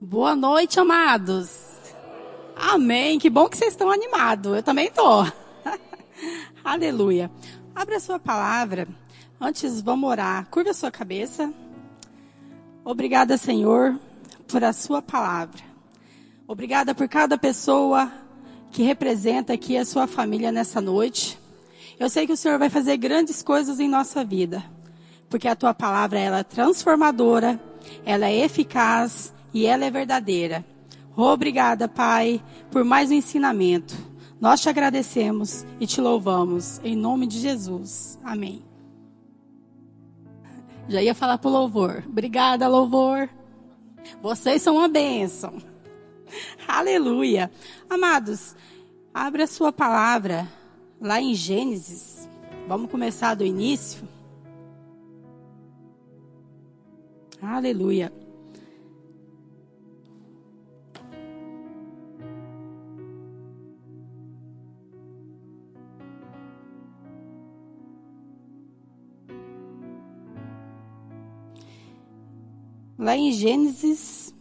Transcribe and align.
Boa 0.00 0.36
noite, 0.36 0.78
amados. 0.78 1.58
Amém. 2.54 3.18
Que 3.18 3.28
bom 3.28 3.48
que 3.48 3.58
vocês 3.58 3.72
estão 3.72 3.90
animados. 3.90 4.54
Eu 4.54 4.62
também 4.62 4.86
estou. 4.86 5.26
Aleluia. 6.62 7.28
Abra 7.74 7.96
a 7.96 8.00
sua 8.00 8.16
palavra. 8.16 8.86
Antes, 9.40 9.80
vamos 9.80 10.08
orar. 10.08 10.46
Curva 10.52 10.70
a 10.70 10.74
sua 10.74 10.92
cabeça. 10.92 11.52
Obrigada, 12.84 13.36
Senhor, 13.36 13.98
por 14.46 14.62
a 14.62 14.72
sua 14.72 15.02
palavra. 15.02 15.60
Obrigada 16.46 16.94
por 16.94 17.08
cada 17.08 17.36
pessoa 17.36 18.08
que 18.70 18.84
representa 18.84 19.52
aqui 19.52 19.76
a 19.76 19.84
sua 19.84 20.06
família 20.06 20.52
nessa 20.52 20.80
noite. 20.80 21.36
Eu 21.98 22.08
sei 22.08 22.24
que 22.24 22.32
o 22.32 22.36
Senhor 22.36 22.56
vai 22.56 22.70
fazer 22.70 22.96
grandes 22.98 23.42
coisas 23.42 23.80
em 23.80 23.88
nossa 23.88 24.24
vida, 24.24 24.62
porque 25.28 25.48
a 25.48 25.56
tua 25.56 25.74
palavra 25.74 26.20
ela 26.20 26.38
é 26.38 26.44
transformadora, 26.44 27.60
ela 28.06 28.26
é 28.28 28.44
eficaz 28.44 29.36
e 29.58 29.66
ela 29.66 29.84
é 29.84 29.90
verdadeira. 29.90 30.64
Obrigada, 31.16 31.88
Pai, 31.88 32.40
por 32.70 32.84
mais 32.84 33.10
um 33.10 33.14
ensinamento. 33.14 33.92
Nós 34.40 34.60
te 34.60 34.68
agradecemos 34.68 35.66
e 35.80 35.86
te 35.86 36.00
louvamos 36.00 36.80
em 36.84 36.94
nome 36.94 37.26
de 37.26 37.40
Jesus. 37.40 38.20
Amém. 38.22 38.62
Já 40.88 41.02
ia 41.02 41.12
falar 41.12 41.38
pro 41.38 41.50
louvor. 41.50 42.04
Obrigada, 42.06 42.68
louvor. 42.68 43.28
Vocês 44.22 44.62
são 44.62 44.76
uma 44.76 44.86
bênção. 44.86 45.54
Aleluia. 46.68 47.50
Amados, 47.90 48.54
abra 49.12 49.42
a 49.42 49.48
sua 49.48 49.72
palavra 49.72 50.46
lá 51.00 51.20
em 51.20 51.34
Gênesis. 51.34 52.28
Vamos 52.68 52.88
começar 52.88 53.34
do 53.34 53.44
início. 53.44 54.06
Aleluia. 57.42 58.12
Lá 72.98 73.16
em 73.16 73.30
Gênesis 73.30 74.34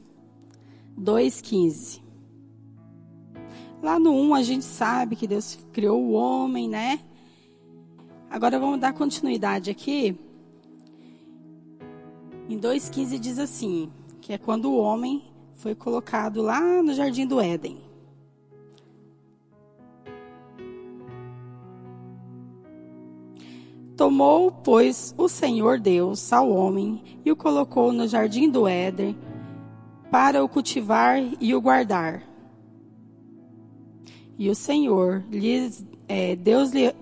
2,15. 0.99 2.01
Lá 3.83 3.99
no 3.99 4.11
1 4.11 4.33
a 4.33 4.41
gente 4.41 4.65
sabe 4.65 5.15
que 5.15 5.27
Deus 5.27 5.59
criou 5.71 6.01
o 6.01 6.13
homem, 6.13 6.67
né? 6.67 6.99
Agora 8.29 8.59
vamos 8.59 8.79
dar 8.79 8.93
continuidade 8.93 9.69
aqui. 9.69 10.19
Em 12.49 12.59
2,15 12.59 13.19
diz 13.19 13.37
assim: 13.37 13.91
que 14.19 14.33
é 14.33 14.37
quando 14.37 14.71
o 14.71 14.77
homem 14.77 15.23
foi 15.53 15.75
colocado 15.75 16.41
lá 16.41 16.81
no 16.81 16.93
jardim 16.93 17.27
do 17.27 17.39
Éden. 17.39 17.86
Tomou, 23.97 24.51
pois, 24.51 25.15
o 25.17 25.27
Senhor 25.27 25.79
Deus 25.79 26.31
ao 26.31 26.51
homem 26.51 27.01
e 27.25 27.31
o 27.31 27.35
colocou 27.35 27.91
no 27.91 28.07
jardim 28.07 28.47
do 28.47 28.67
Éden 28.67 29.17
para 30.11 30.43
o 30.43 30.47
cultivar 30.47 31.19
e 31.41 31.55
o 31.55 31.59
guardar. 31.59 32.21
E 34.37 34.51
o 34.51 34.55
Senhor 34.55 35.23
lhes, 35.31 35.83
é, 36.07 36.35
Deus 36.35 36.69
lhe 36.69 36.93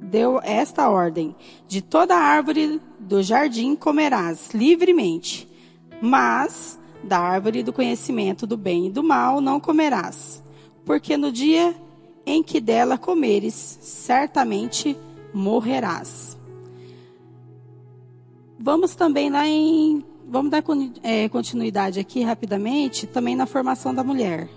deu 0.00 0.40
esta 0.42 0.88
ordem: 0.88 1.36
de 1.68 1.82
toda 1.82 2.16
árvore 2.16 2.80
do 2.98 3.22
jardim 3.22 3.76
comerás 3.76 4.54
livremente, 4.54 5.46
mas 6.00 6.78
da 7.04 7.18
árvore 7.18 7.62
do 7.62 7.70
conhecimento 7.70 8.46
do 8.46 8.56
bem 8.56 8.86
e 8.86 8.90
do 8.90 9.02
mal 9.02 9.42
não 9.42 9.60
comerás, 9.60 10.42
porque 10.86 11.18
no 11.18 11.30
dia 11.30 11.74
em 12.24 12.42
que 12.42 12.60
dela 12.60 12.96
comeres, 12.96 13.78
certamente 13.82 14.96
morrerás. 15.32 16.38
Vamos 18.58 18.94
também 18.94 19.30
lá 19.30 19.46
em. 19.46 20.04
Vamos 20.28 20.50
dar 20.50 20.62
é, 21.02 21.28
continuidade 21.28 21.98
aqui 21.98 22.22
rapidamente, 22.22 23.06
também 23.06 23.34
na 23.34 23.46
formação 23.46 23.94
da 23.94 24.04
mulher. 24.04 24.48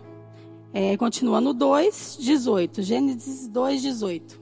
É, 0.73 0.97
continua 0.97 1.39
no 1.39 1.53
2, 1.53 2.17
18. 2.19 2.81
Gênesis 2.81 3.47
2, 3.47 3.81
18. 3.81 4.41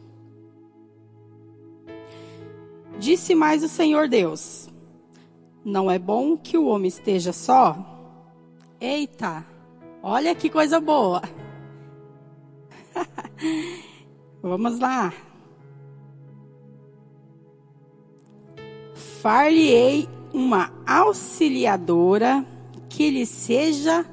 Disse 2.98 3.36
mais 3.36 3.64
o 3.64 3.68
Senhor 3.68 4.08
Deus: 4.08 4.70
Não 5.64 5.92
é 5.92 6.00
bom 6.00 6.38
que 6.38 6.58
o 6.58 6.66
homem 6.66 6.88
esteja 6.88 7.32
só? 7.32 7.78
Eita, 8.80 9.46
olha 10.02 10.34
que 10.34 10.50
coisa 10.50 10.80
boa. 10.80 11.22
Vamos 14.42 14.80
lá. 14.80 15.14
Far-lhe-ei 19.22 20.10
uma 20.34 20.74
auxiliadora 20.86 22.44
que 22.90 23.10
lhe 23.12 23.26
seja 23.26 24.04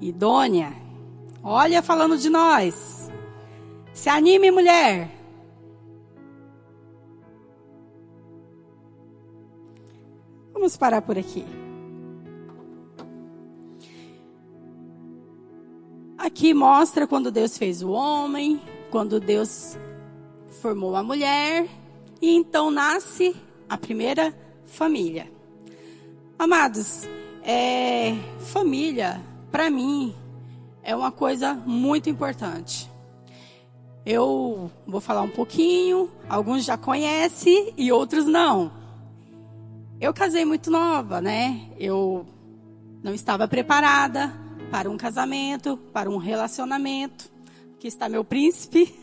idônea. 0.00 0.72
Olha, 1.42 1.82
falando 1.82 2.16
de 2.16 2.30
nós. 2.30 3.10
Se 3.92 4.08
anime, 4.08 4.52
mulher. 4.52 5.10
Vamos 10.52 10.76
parar 10.76 11.02
por 11.02 11.18
aqui. 11.18 11.44
Aqui 16.16 16.54
mostra 16.54 17.06
quando 17.08 17.30
Deus 17.30 17.58
fez 17.58 17.82
o 17.82 17.90
homem, 17.90 18.60
quando 18.90 19.18
Deus 19.18 19.76
formou 20.62 20.94
a 20.94 21.02
mulher, 21.02 21.68
e 22.22 22.34
então 22.34 22.70
nasce 22.70 23.36
a 23.68 23.76
primeira 23.76 24.43
família. 24.74 25.30
Amados, 26.38 27.08
é, 27.42 28.14
família, 28.40 29.20
para 29.50 29.70
mim, 29.70 30.14
é 30.82 30.94
uma 30.94 31.12
coisa 31.12 31.54
muito 31.54 32.10
importante. 32.10 32.90
Eu 34.04 34.70
vou 34.86 35.00
falar 35.00 35.22
um 35.22 35.30
pouquinho, 35.30 36.10
alguns 36.28 36.64
já 36.64 36.76
conhecem 36.76 37.72
e 37.76 37.90
outros 37.90 38.26
não. 38.26 38.70
Eu 40.00 40.12
casei 40.12 40.44
muito 40.44 40.70
nova, 40.70 41.20
né? 41.20 41.68
Eu 41.78 42.26
não 43.02 43.14
estava 43.14 43.46
preparada 43.46 44.34
para 44.70 44.90
um 44.90 44.96
casamento, 44.96 45.76
para 45.92 46.10
um 46.10 46.16
relacionamento. 46.16 47.30
Aqui 47.76 47.86
está 47.86 48.08
meu 48.08 48.24
príncipe. 48.24 48.94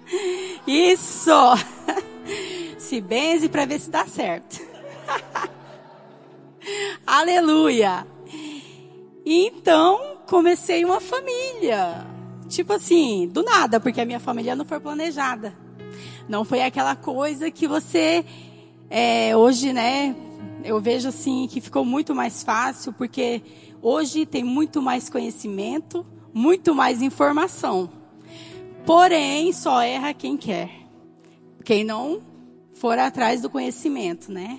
Isso! 0.66 1.30
Se 2.78 3.00
benze 3.00 3.48
para 3.48 3.64
ver 3.64 3.80
se 3.80 3.88
dá 3.88 4.06
certo. 4.06 4.63
Aleluia! 7.16 8.04
Então, 9.24 10.16
comecei 10.26 10.84
uma 10.84 11.00
família. 11.00 12.04
Tipo 12.48 12.72
assim, 12.72 13.28
do 13.28 13.44
nada, 13.44 13.78
porque 13.78 14.00
a 14.00 14.04
minha 14.04 14.18
família 14.18 14.56
não 14.56 14.64
foi 14.64 14.80
planejada. 14.80 15.56
Não 16.28 16.44
foi 16.44 16.62
aquela 16.62 16.96
coisa 16.96 17.52
que 17.52 17.68
você, 17.68 18.24
é, 18.90 19.36
hoje, 19.36 19.72
né, 19.72 20.16
eu 20.64 20.80
vejo 20.80 21.06
assim 21.06 21.46
que 21.46 21.60
ficou 21.60 21.84
muito 21.84 22.16
mais 22.16 22.42
fácil, 22.42 22.92
porque 22.92 23.40
hoje 23.80 24.26
tem 24.26 24.42
muito 24.42 24.82
mais 24.82 25.08
conhecimento, 25.08 26.04
muito 26.34 26.74
mais 26.74 27.00
informação. 27.00 27.88
Porém, 28.84 29.52
só 29.52 29.80
erra 29.80 30.12
quem 30.12 30.36
quer. 30.36 30.68
Quem 31.64 31.84
não 31.84 32.20
for 32.72 32.98
atrás 32.98 33.40
do 33.40 33.48
conhecimento, 33.48 34.32
né? 34.32 34.58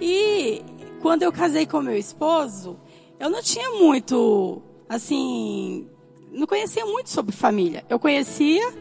E 0.00 0.62
quando 1.06 1.22
eu 1.22 1.30
casei 1.30 1.64
com 1.66 1.80
meu 1.80 1.96
esposo, 1.96 2.76
eu 3.20 3.30
não 3.30 3.40
tinha 3.40 3.70
muito, 3.70 4.60
assim, 4.88 5.88
não 6.32 6.48
conhecia 6.48 6.84
muito 6.84 7.10
sobre 7.10 7.30
família. 7.30 7.86
Eu 7.88 7.96
conhecia 7.96 8.74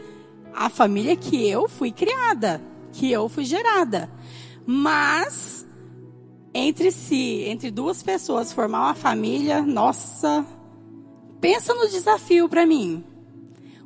a 0.52 0.68
família 0.68 1.16
que 1.16 1.48
eu 1.48 1.70
fui 1.70 1.92
criada, 1.92 2.60
que 2.92 3.12
eu 3.12 3.30
fui 3.30 3.46
gerada. 3.46 4.10
Mas 4.66 5.68
entre 6.52 6.92
si, 6.92 7.44
entre 7.46 7.70
duas 7.70 8.02
pessoas 8.02 8.52
formar 8.52 8.86
uma 8.86 8.96
família, 8.96 9.62
nossa, 9.62 10.44
pensa 11.40 11.76
no 11.76 11.88
desafio 11.88 12.50
para 12.50 12.66
mim. 12.66 13.04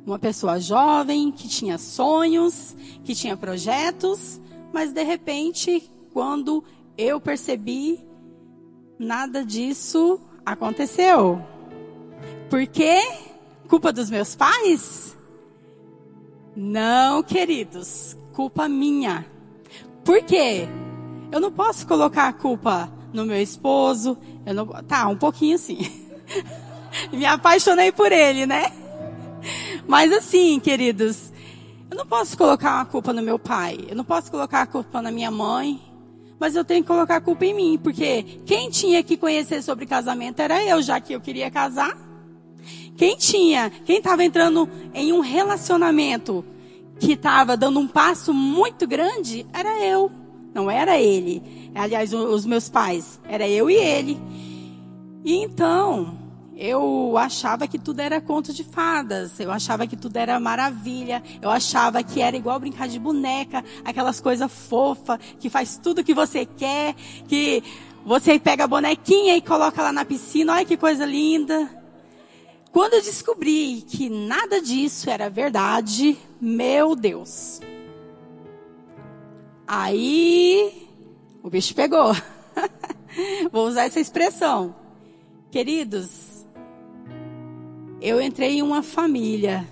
Uma 0.06 0.18
pessoa 0.18 0.58
jovem 0.58 1.30
que 1.30 1.46
tinha 1.46 1.76
sonhos, 1.76 2.74
que 3.04 3.14
tinha 3.14 3.36
projetos, 3.36 4.40
mas 4.72 4.94
de 4.94 5.02
repente, 5.02 5.92
quando 6.10 6.64
eu 6.96 7.20
percebi, 7.20 8.08
nada 9.00 9.42
disso 9.42 10.20
aconteceu. 10.44 11.42
Por 12.50 12.66
quê? 12.66 13.00
Culpa 13.66 13.92
dos 13.92 14.10
meus 14.10 14.36
pais? 14.36 15.16
Não, 16.54 17.22
queridos, 17.22 18.14
culpa 18.34 18.68
minha. 18.68 19.24
Por 20.04 20.22
quê? 20.22 20.68
Eu 21.32 21.40
não 21.40 21.50
posso 21.50 21.86
colocar 21.86 22.28
a 22.28 22.32
culpa 22.32 22.92
no 23.12 23.24
meu 23.24 23.40
esposo, 23.40 24.18
Eu 24.44 24.54
não, 24.54 24.66
tá, 24.66 25.08
um 25.08 25.16
pouquinho 25.16 25.56
sim. 25.58 25.78
Me 27.10 27.24
apaixonei 27.24 27.90
por 27.90 28.12
ele, 28.12 28.46
né? 28.46 28.70
Mas 29.86 30.12
assim, 30.12 30.60
queridos, 30.60 31.32
eu 31.90 31.96
não 31.96 32.06
posso 32.06 32.36
colocar 32.36 32.80
a 32.80 32.84
culpa 32.84 33.12
no 33.12 33.22
meu 33.22 33.38
pai, 33.38 33.78
eu 33.88 33.96
não 33.96 34.04
posso 34.04 34.30
colocar 34.30 34.62
a 34.62 34.66
culpa 34.66 35.00
na 35.00 35.10
minha 35.10 35.30
mãe, 35.30 35.80
mas 36.40 36.56
eu 36.56 36.64
tenho 36.64 36.82
que 36.82 36.88
colocar 36.88 37.16
a 37.16 37.20
culpa 37.20 37.44
em 37.44 37.52
mim, 37.52 37.78
porque 37.80 38.22
quem 38.46 38.70
tinha 38.70 39.02
que 39.02 39.18
conhecer 39.18 39.62
sobre 39.62 39.84
casamento 39.84 40.40
era 40.40 40.64
eu, 40.64 40.80
já 40.80 40.98
que 40.98 41.12
eu 41.12 41.20
queria 41.20 41.50
casar. 41.50 41.94
Quem 42.96 43.14
tinha, 43.16 43.70
quem 43.84 43.98
estava 43.98 44.24
entrando 44.24 44.66
em 44.94 45.12
um 45.12 45.20
relacionamento 45.20 46.42
que 46.98 47.12
estava 47.12 47.58
dando 47.58 47.78
um 47.78 47.86
passo 47.86 48.32
muito 48.32 48.86
grande, 48.86 49.46
era 49.52 49.84
eu, 49.84 50.10
não 50.54 50.70
era 50.70 50.98
ele. 50.98 51.70
Aliás, 51.74 52.14
os 52.14 52.46
meus 52.46 52.70
pais, 52.70 53.20
era 53.28 53.46
eu 53.46 53.70
e 53.70 53.74
ele. 53.74 54.18
E 55.22 55.36
então, 55.36 56.18
eu 56.60 57.16
achava 57.16 57.66
que 57.66 57.78
tudo 57.78 58.00
era 58.00 58.20
conto 58.20 58.52
de 58.52 58.62
fadas, 58.62 59.40
eu 59.40 59.50
achava 59.50 59.86
que 59.86 59.96
tudo 59.96 60.18
era 60.18 60.38
maravilha, 60.38 61.22
eu 61.40 61.48
achava 61.48 62.02
que 62.02 62.20
era 62.20 62.36
igual 62.36 62.60
brincar 62.60 62.86
de 62.86 62.98
boneca, 62.98 63.64
aquelas 63.82 64.20
coisas 64.20 64.52
fofas, 64.52 65.18
que 65.40 65.48
faz 65.48 65.80
tudo 65.82 66.04
que 66.04 66.12
você 66.12 66.44
quer, 66.44 66.94
que 67.26 67.62
você 68.04 68.38
pega 68.38 68.64
a 68.64 68.68
bonequinha 68.68 69.34
e 69.36 69.40
coloca 69.40 69.80
lá 69.80 69.90
na 69.90 70.04
piscina, 70.04 70.52
olha 70.52 70.66
que 70.66 70.76
coisa 70.76 71.06
linda. 71.06 71.74
Quando 72.70 72.92
eu 72.92 73.02
descobri 73.02 73.82
que 73.88 74.10
nada 74.10 74.60
disso 74.60 75.08
era 75.08 75.30
verdade, 75.30 76.18
meu 76.38 76.94
Deus. 76.94 77.62
Aí, 79.66 80.86
o 81.42 81.48
bicho 81.48 81.74
pegou. 81.74 82.14
Vou 83.50 83.66
usar 83.66 83.84
essa 83.84 83.98
expressão. 83.98 84.74
Queridos, 85.50 86.29
eu 88.00 88.20
entrei 88.20 88.58
em 88.58 88.62
uma 88.62 88.82
família, 88.82 89.68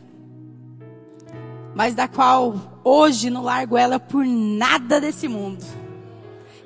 mas 1.74 1.94
da 1.94 2.06
qual 2.06 2.80
hoje 2.84 3.30
não 3.30 3.42
largo 3.42 3.76
ela 3.76 3.98
por 3.98 4.24
nada 4.24 5.00
desse 5.00 5.28
mundo. 5.28 5.64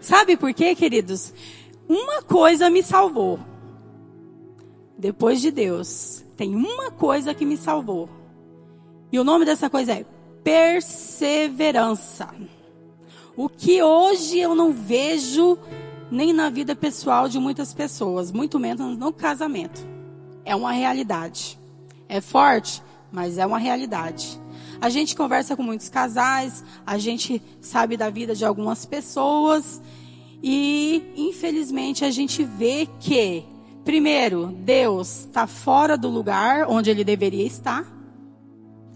Sabe 0.00 0.36
por 0.36 0.52
quê, 0.52 0.74
queridos? 0.74 1.32
Uma 1.88 2.22
coisa 2.22 2.68
me 2.68 2.82
salvou. 2.82 3.38
Depois 4.98 5.40
de 5.40 5.50
Deus, 5.50 6.24
tem 6.36 6.54
uma 6.54 6.90
coisa 6.90 7.34
que 7.34 7.44
me 7.44 7.56
salvou. 7.56 8.08
E 9.12 9.18
o 9.18 9.24
nome 9.24 9.44
dessa 9.44 9.68
coisa 9.68 9.92
é 9.92 10.06
perseverança. 10.42 12.28
O 13.36 13.48
que 13.48 13.82
hoje 13.82 14.38
eu 14.38 14.54
não 14.54 14.72
vejo 14.72 15.58
nem 16.10 16.32
na 16.32 16.50
vida 16.50 16.74
pessoal 16.74 17.28
de 17.28 17.38
muitas 17.38 17.72
pessoas, 17.72 18.32
muito 18.32 18.58
menos 18.58 18.96
no 18.96 19.12
casamento. 19.12 19.91
É 20.44 20.54
uma 20.54 20.72
realidade. 20.72 21.58
É 22.08 22.20
forte, 22.20 22.82
mas 23.10 23.38
é 23.38 23.46
uma 23.46 23.58
realidade. 23.58 24.40
A 24.80 24.88
gente 24.88 25.14
conversa 25.14 25.56
com 25.56 25.62
muitos 25.62 25.88
casais, 25.88 26.64
a 26.84 26.98
gente 26.98 27.40
sabe 27.60 27.96
da 27.96 28.10
vida 28.10 28.34
de 28.34 28.44
algumas 28.44 28.84
pessoas 28.84 29.80
e, 30.42 31.12
infelizmente, 31.16 32.04
a 32.04 32.10
gente 32.10 32.42
vê 32.42 32.88
que, 32.98 33.44
primeiro, 33.84 34.48
Deus 34.48 35.20
está 35.20 35.46
fora 35.46 35.96
do 35.96 36.08
lugar 36.08 36.66
onde 36.68 36.90
ele 36.90 37.04
deveria 37.04 37.46
estar. 37.46 37.86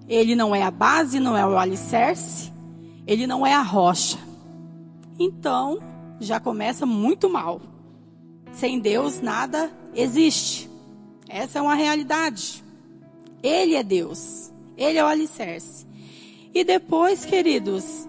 Ele 0.09 0.35
não 0.35 0.55
é 0.55 0.63
a 0.63 0.71
base, 0.71 1.21
não 1.21 1.37
é 1.37 1.47
o 1.47 1.57
alicerce, 1.57 2.53
ele 3.07 3.27
não 3.27 3.47
é 3.47 3.55
a 3.55 3.63
rocha. 3.63 4.19
Então, 5.19 5.79
já 6.19 6.41
começa 6.41 6.85
muito 6.85 7.31
mal. 7.31 7.61
Sem 8.53 8.81
Deus, 8.81 9.21
nada 9.21 9.71
existe. 9.95 10.66
Essa 11.29 11.59
é 11.59 11.63
uma 11.63 11.75
realidade. 11.75 12.65
Ele 13.43 13.75
é 13.75 13.83
Deus. 13.83 14.53
Ele 14.77 14.99
é 14.99 15.05
o 15.05 15.07
alicerce. 15.07 15.87
E 16.55 16.65
depois, 16.65 17.25
queridos, 17.25 18.09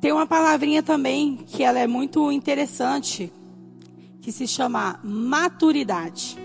tem 0.00 0.12
uma 0.12 0.26
palavrinha 0.26 0.82
também 0.82 1.36
que 1.46 1.62
ela 1.62 1.78
é 1.78 1.86
muito 1.86 2.30
interessante, 2.32 3.32
que 4.20 4.32
se 4.32 4.46
chama 4.46 4.98
maturidade. 5.02 6.38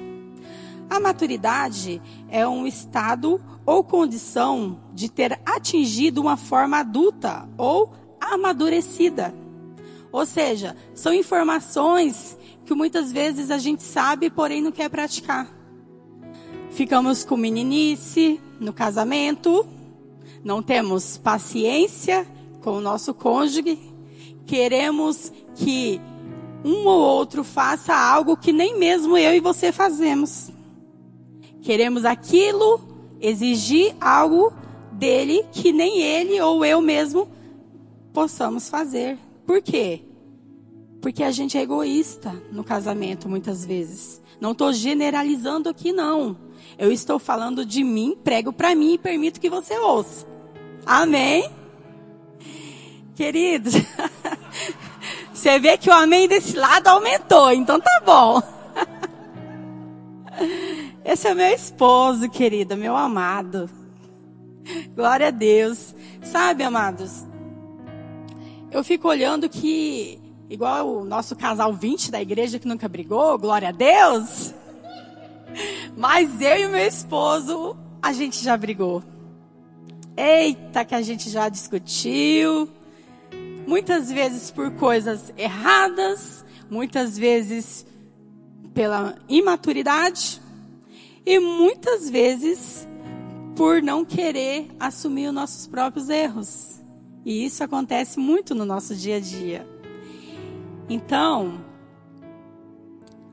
A 0.89 0.99
maturidade 0.99 2.01
é 2.29 2.47
um 2.47 2.67
estado 2.67 3.41
ou 3.65 3.83
condição 3.83 4.79
de 4.93 5.09
ter 5.09 5.39
atingido 5.45 6.21
uma 6.21 6.38
forma 6.38 6.77
adulta 6.77 7.47
ou 7.57 7.91
amadurecida. 8.19 9.33
Ou 10.11 10.25
seja, 10.25 10.75
são 10.93 11.13
informações 11.13 12.38
que 12.65 12.73
muitas 12.73 13.12
vezes 13.12 13.51
a 13.51 13.57
gente 13.57 13.83
sabe, 13.83 14.29
porém 14.29 14.62
não 14.62 14.71
quer 14.71 14.89
praticar. 14.89 15.47
Ficamos 16.71 17.23
com 17.23 17.38
meninice 17.38 18.39
no 18.59 18.73
casamento, 18.73 19.65
não 20.44 20.62
temos 20.62 21.17
paciência 21.17 22.27
com 22.62 22.71
o 22.71 22.81
nosso 22.81 23.13
cônjuge, 23.13 23.77
queremos 24.45 25.31
que 25.56 26.01
um 26.63 26.88
ou 26.88 27.00
outro 27.00 27.44
faça 27.44 27.95
algo 27.95 28.35
que 28.35 28.51
nem 28.51 28.77
mesmo 28.77 29.17
eu 29.17 29.33
e 29.35 29.39
você 29.39 29.71
fazemos. 29.71 30.50
Queremos 31.62 32.06
aquilo, 32.06 32.81
exigir 33.21 33.95
algo 34.01 34.51
dele 34.91 35.45
que 35.51 35.71
nem 35.71 36.01
ele 36.01 36.41
ou 36.41 36.65
eu 36.65 36.81
mesmo 36.81 37.27
possamos 38.12 38.69
fazer. 38.69 39.17
Por 39.45 39.62
quê? 39.62 40.01
Porque 41.05 41.23
a 41.23 41.29
gente 41.29 41.55
é 41.55 41.61
egoísta 41.61 42.33
no 42.51 42.63
casamento 42.63 43.29
muitas 43.29 43.63
vezes. 43.63 44.19
Não 44.41 44.53
estou 44.53 44.73
generalizando 44.73 45.69
aqui, 45.69 45.91
não. 45.91 46.35
Eu 46.79 46.91
estou 46.91 47.19
falando 47.19 47.63
de 47.63 47.83
mim, 47.83 48.17
prego 48.23 48.51
para 48.51 48.73
mim 48.73 48.93
e 48.93 48.97
permito 48.97 49.39
que 49.39 49.47
você 49.47 49.77
ouça. 49.77 50.25
Amém? 50.83 51.47
Queridos, 53.13 53.75
você 55.31 55.59
vê 55.59 55.77
que 55.77 55.91
o 55.91 55.93
amém 55.93 56.27
desse 56.27 56.57
lado 56.57 56.87
aumentou, 56.87 57.51
então 57.51 57.79
tá 57.79 58.01
bom. 58.03 58.41
Esse 61.05 61.27
é 61.27 61.35
meu 61.35 61.53
esposo, 61.53 62.27
querida, 62.31 62.75
meu 62.75 62.95
amado. 62.95 63.69
Glória 64.95 65.27
a 65.27 65.31
Deus. 65.31 65.93
Sabe, 66.23 66.63
amados, 66.63 67.23
eu 68.71 68.83
fico 68.83 69.07
olhando 69.07 69.47
que 69.47 70.25
igual 70.50 70.97
o 70.97 71.06
nosso 71.06 71.36
casal 71.36 71.74
20 71.74 72.12
da 72.12 72.21
igreja 72.21 72.59
que 72.59 72.68
nunca 72.68 72.88
brigou, 72.88 73.38
glória 73.38 73.69
a 73.69 73.71
Deus. 73.71 74.53
Mas 75.95 76.41
eu 76.41 76.58
e 76.58 76.67
meu 76.67 76.86
esposo, 76.88 77.75
a 78.01 78.12
gente 78.13 78.43
já 78.43 78.55
brigou. 78.58 79.03
Eita, 80.17 80.86
que 80.86 80.96
a 80.96 81.01
gente 81.01 81.29
já 81.29 81.50
discutiu. 81.50 82.69
Muitas 83.67 84.12
vezes 84.12 84.51
por 84.51 84.72
coisas 84.72 85.34
erradas, 85.38 86.46
muitas 86.69 87.17
vezes 87.17 87.86
pela 88.74 89.15
imaturidade 89.27 90.41
e 91.25 91.39
muitas 91.39 92.10
vezes 92.10 92.88
por 93.55 93.81
não 93.81 94.03
querer 94.05 94.67
assumir 94.79 95.27
os 95.27 95.34
nossos 95.34 95.65
próprios 95.65 96.10
erros. 96.10 96.81
E 97.25 97.46
isso 97.46 97.63
acontece 97.63 98.19
muito 98.19 98.53
no 98.53 98.65
nosso 98.65 98.93
dia 98.93 99.17
a 99.17 99.19
dia. 99.19 99.75
Então, 100.89 101.63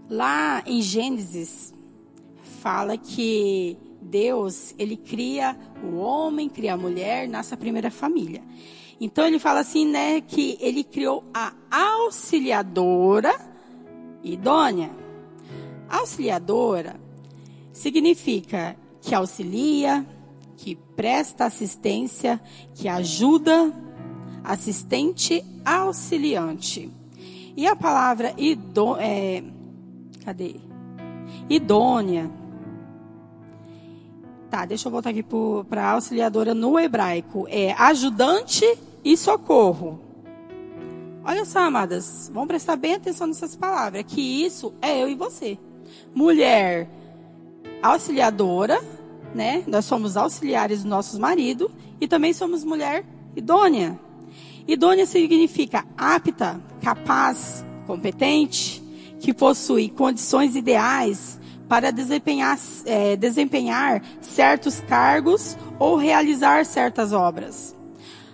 lá 0.08 0.62
em 0.66 0.80
Gênesis, 0.80 1.74
fala 2.60 2.96
que 2.96 3.76
Deus, 4.00 4.74
ele 4.78 4.96
cria 4.96 5.56
o 5.82 5.96
homem, 5.96 6.48
cria 6.48 6.74
a 6.74 6.76
mulher, 6.76 7.28
nasce 7.28 7.54
a 7.54 7.56
primeira 7.56 7.90
família. 7.90 8.42
Então 9.00 9.26
ele 9.26 9.38
fala 9.38 9.60
assim, 9.60 9.86
né, 9.86 10.20
que 10.20 10.56
ele 10.60 10.84
criou 10.84 11.24
a 11.34 11.52
auxiliadora 11.70 13.34
idônea. 14.22 14.90
Auxiliadora 15.88 17.00
significa 17.72 18.76
que 19.00 19.14
auxilia, 19.14 20.06
que 20.56 20.76
presta 20.94 21.46
assistência, 21.46 22.40
que 22.74 22.88
ajuda, 22.88 23.72
assistente 24.44 25.44
auxiliante. 25.64 27.01
E 27.56 27.66
a 27.66 27.76
palavra 27.76 28.34
idô, 28.36 28.96
é, 28.96 29.42
cadê? 30.24 30.56
Idônea. 31.48 32.30
Tá, 34.50 34.64
deixa 34.64 34.88
eu 34.88 34.92
voltar 34.92 35.10
aqui 35.10 35.24
para 35.68 35.90
auxiliadora 35.90 36.54
no 36.54 36.78
hebraico. 36.78 37.46
É 37.48 37.72
ajudante 37.72 38.66
e 39.04 39.16
socorro. 39.16 40.00
Olha 41.24 41.44
só, 41.44 41.60
amadas, 41.60 42.30
vamos 42.32 42.48
prestar 42.48 42.76
bem 42.76 42.94
atenção 42.94 43.28
nessas 43.28 43.54
palavras, 43.54 44.02
que 44.06 44.44
isso 44.44 44.74
é 44.82 45.02
eu 45.02 45.08
e 45.08 45.14
você. 45.14 45.56
Mulher 46.14 46.88
auxiliadora, 47.82 48.82
né? 49.34 49.62
Nós 49.66 49.84
somos 49.84 50.16
auxiliares 50.16 50.80
dos 50.80 50.90
nossos 50.90 51.18
maridos 51.18 51.70
e 52.00 52.08
também 52.08 52.32
somos 52.32 52.64
mulher 52.64 53.04
idônea. 53.36 53.98
Idônea 54.66 55.06
significa 55.06 55.84
apta, 55.96 56.60
capaz, 56.80 57.64
competente, 57.86 58.82
que 59.20 59.32
possui 59.32 59.88
condições 59.88 60.56
ideais 60.56 61.40
para 61.68 61.90
desempenhar, 61.90 62.58
é, 62.84 63.16
desempenhar 63.16 64.02
certos 64.20 64.80
cargos 64.80 65.56
ou 65.78 65.96
realizar 65.96 66.66
certas 66.66 67.12
obras. 67.12 67.76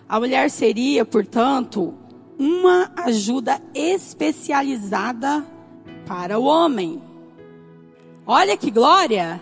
A 0.09 0.19
mulher 0.19 0.51
seria, 0.51 1.05
portanto, 1.05 1.95
uma 2.39 2.91
ajuda 2.97 3.61
especializada 3.75 5.45
para 6.07 6.39
o 6.39 6.45
homem. 6.45 7.03
Olha 8.27 8.57
que 8.57 8.71
glória! 8.71 9.41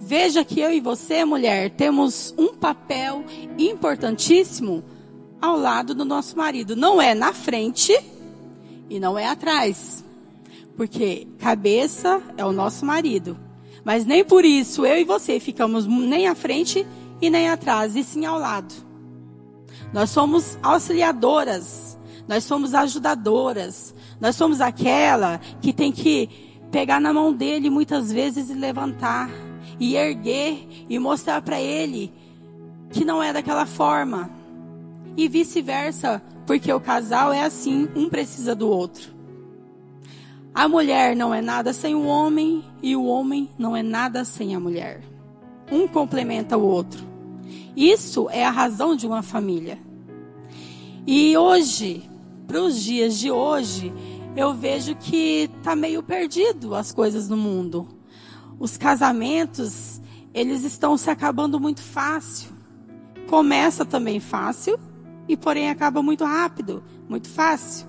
Veja 0.00 0.44
que 0.44 0.60
eu 0.60 0.72
e 0.72 0.80
você, 0.80 1.24
mulher, 1.24 1.70
temos 1.70 2.34
um 2.38 2.54
papel 2.54 3.24
importantíssimo 3.58 4.84
ao 5.44 5.58
lado 5.58 5.94
do 5.94 6.04
nosso 6.04 6.36
marido. 6.36 6.74
Não 6.74 7.00
é 7.00 7.14
na 7.14 7.32
frente 7.32 7.92
e 8.88 8.98
não 8.98 9.18
é 9.18 9.26
atrás. 9.26 10.04
Porque 10.76 11.28
cabeça 11.38 12.22
é 12.36 12.44
o 12.44 12.52
nosso 12.52 12.84
marido. 12.84 13.38
Mas 13.84 14.06
nem 14.06 14.24
por 14.24 14.44
isso 14.44 14.86
eu 14.86 14.96
e 14.96 15.04
você 15.04 15.38
ficamos 15.38 15.86
nem 15.86 16.26
à 16.26 16.34
frente 16.34 16.86
e 17.20 17.28
nem 17.28 17.48
atrás, 17.48 17.94
e 17.94 18.02
sim 18.02 18.24
ao 18.24 18.38
lado. 18.38 18.74
Nós 19.92 20.10
somos 20.10 20.58
auxiliadoras, 20.62 21.98
nós 22.26 22.44
somos 22.44 22.74
ajudadoras, 22.74 23.94
nós 24.20 24.34
somos 24.34 24.60
aquela 24.60 25.38
que 25.60 25.72
tem 25.72 25.92
que 25.92 26.28
pegar 26.72 27.00
na 27.00 27.12
mão 27.12 27.32
dele 27.32 27.70
muitas 27.70 28.10
vezes 28.10 28.50
e 28.50 28.54
levantar 28.54 29.30
e 29.78 29.96
erguer 29.96 30.66
e 30.88 30.98
mostrar 30.98 31.42
para 31.42 31.60
ele 31.60 32.12
que 32.90 33.04
não 33.04 33.22
é 33.22 33.32
daquela 33.32 33.66
forma. 33.66 34.43
E 35.16 35.28
vice-versa, 35.28 36.22
porque 36.46 36.72
o 36.72 36.80
casal 36.80 37.32
é 37.32 37.42
assim, 37.42 37.88
um 37.94 38.08
precisa 38.08 38.54
do 38.54 38.68
outro. 38.68 39.14
A 40.54 40.68
mulher 40.68 41.16
não 41.16 41.34
é 41.34 41.40
nada 41.40 41.72
sem 41.72 41.94
o 41.94 42.04
homem 42.04 42.64
e 42.82 42.94
o 42.94 43.04
homem 43.04 43.48
não 43.58 43.76
é 43.76 43.82
nada 43.82 44.24
sem 44.24 44.54
a 44.54 44.60
mulher. 44.60 45.02
Um 45.70 45.88
complementa 45.88 46.56
o 46.56 46.62
outro. 46.62 47.04
Isso 47.76 48.28
é 48.30 48.44
a 48.44 48.50
razão 48.50 48.94
de 48.94 49.06
uma 49.06 49.22
família. 49.22 49.78
E 51.06 51.36
hoje, 51.36 52.08
para 52.46 52.62
os 52.62 52.80
dias 52.80 53.18
de 53.18 53.30
hoje, 53.30 53.92
eu 54.36 54.54
vejo 54.54 54.94
que 54.94 55.50
está 55.58 55.74
meio 55.74 56.02
perdido 56.02 56.74
as 56.74 56.92
coisas 56.92 57.28
no 57.28 57.36
mundo 57.36 57.88
os 58.58 58.76
casamentos, 58.76 60.00
eles 60.32 60.64
estão 60.64 60.96
se 60.96 61.10
acabando 61.10 61.58
muito 61.58 61.82
fácil. 61.82 62.50
Começa 63.28 63.84
também 63.84 64.20
fácil 64.20 64.78
e 65.28 65.36
porém 65.36 65.70
acaba 65.70 66.02
muito 66.02 66.24
rápido, 66.24 66.82
muito 67.08 67.28
fácil. 67.28 67.86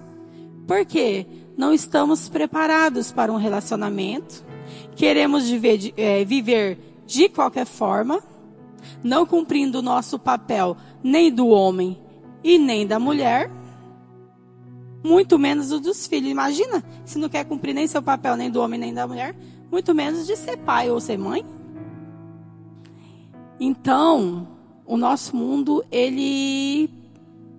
Por 0.67 0.85
quê? 0.85 1.25
Não 1.57 1.73
estamos 1.73 2.27
preparados 2.27 3.11
para 3.11 3.31
um 3.31 3.37
relacionamento. 3.37 4.43
Queremos 4.95 5.47
viver, 5.47 5.93
é, 5.97 6.23
viver 6.25 6.77
de 7.05 7.29
qualquer 7.29 7.65
forma, 7.65 8.21
não 9.03 9.25
cumprindo 9.25 9.79
o 9.79 9.81
nosso 9.81 10.17
papel 10.17 10.75
nem 11.03 11.31
do 11.31 11.47
homem 11.47 11.97
e 12.43 12.57
nem 12.57 12.85
da 12.85 12.99
mulher, 12.99 13.51
muito 15.03 15.37
menos 15.37 15.71
o 15.71 15.79
dos 15.79 16.07
filhos. 16.07 16.29
Imagina, 16.29 16.83
se 17.05 17.19
não 17.19 17.29
quer 17.29 17.45
cumprir 17.45 17.73
nem 17.73 17.87
seu 17.87 18.01
papel, 18.01 18.35
nem 18.35 18.49
do 18.49 18.59
homem, 18.59 18.79
nem 18.79 18.93
da 18.93 19.07
mulher, 19.07 19.35
muito 19.71 19.93
menos 19.93 20.25
de 20.25 20.35
ser 20.35 20.57
pai 20.57 20.89
ou 20.89 20.99
ser 20.99 21.17
mãe. 21.17 21.45
Então, 23.59 24.47
o 24.85 24.97
nosso 24.97 25.35
mundo, 25.35 25.85
ele 25.91 26.89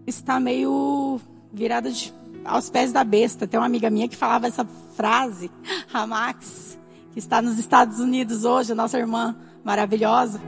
está 0.07 0.39
meio 0.39 1.21
virado 1.53 1.91
de, 1.91 2.13
aos 2.45 2.71
pés 2.71 2.93
da 2.93 3.03
besta. 3.03 3.47
Tem 3.47 3.59
uma 3.59 3.67
amiga 3.67 3.91
minha 3.91 4.09
que 4.09 4.17
falava 4.17 4.47
essa 4.47 4.65
frase, 4.95 5.51
a 5.93 6.07
Max, 6.07 6.79
que 7.13 7.19
está 7.19 7.43
nos 7.43 7.59
Estados 7.59 7.99
Unidos 7.99 8.45
hoje, 8.45 8.75
nossa 8.75 8.99
irmã 8.99 9.37
maravilhosa. 9.65 10.41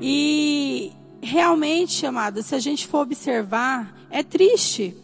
E 0.00 0.92
realmente, 1.20 2.06
amada, 2.06 2.42
se 2.42 2.54
a 2.54 2.58
gente 2.58 2.86
for 2.86 3.00
observar, 3.00 3.94
é 4.10 4.22
triste. 4.22 4.94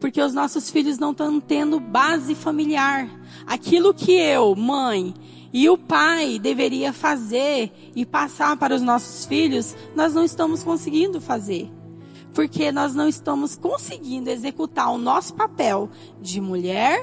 Porque 0.00 0.20
os 0.20 0.32
nossos 0.32 0.70
filhos 0.70 0.98
não 0.98 1.10
estão 1.10 1.40
tendo 1.40 1.80
base 1.80 2.34
familiar. 2.34 3.08
Aquilo 3.46 3.94
que 3.94 4.12
eu, 4.12 4.54
mãe, 4.54 5.14
e 5.52 5.68
o 5.68 5.78
pai 5.78 6.38
deveria 6.38 6.92
fazer 6.92 7.72
e 7.94 8.04
passar 8.04 8.56
para 8.56 8.74
os 8.74 8.82
nossos 8.82 9.24
filhos, 9.24 9.74
nós 9.94 10.12
não 10.12 10.22
estamos 10.22 10.62
conseguindo 10.62 11.20
fazer. 11.20 11.70
Porque 12.36 12.70
nós 12.70 12.94
não 12.94 13.08
estamos 13.08 13.56
conseguindo 13.56 14.28
executar 14.28 14.92
o 14.92 14.98
nosso 14.98 15.32
papel 15.32 15.88
de 16.20 16.38
mulher 16.38 17.02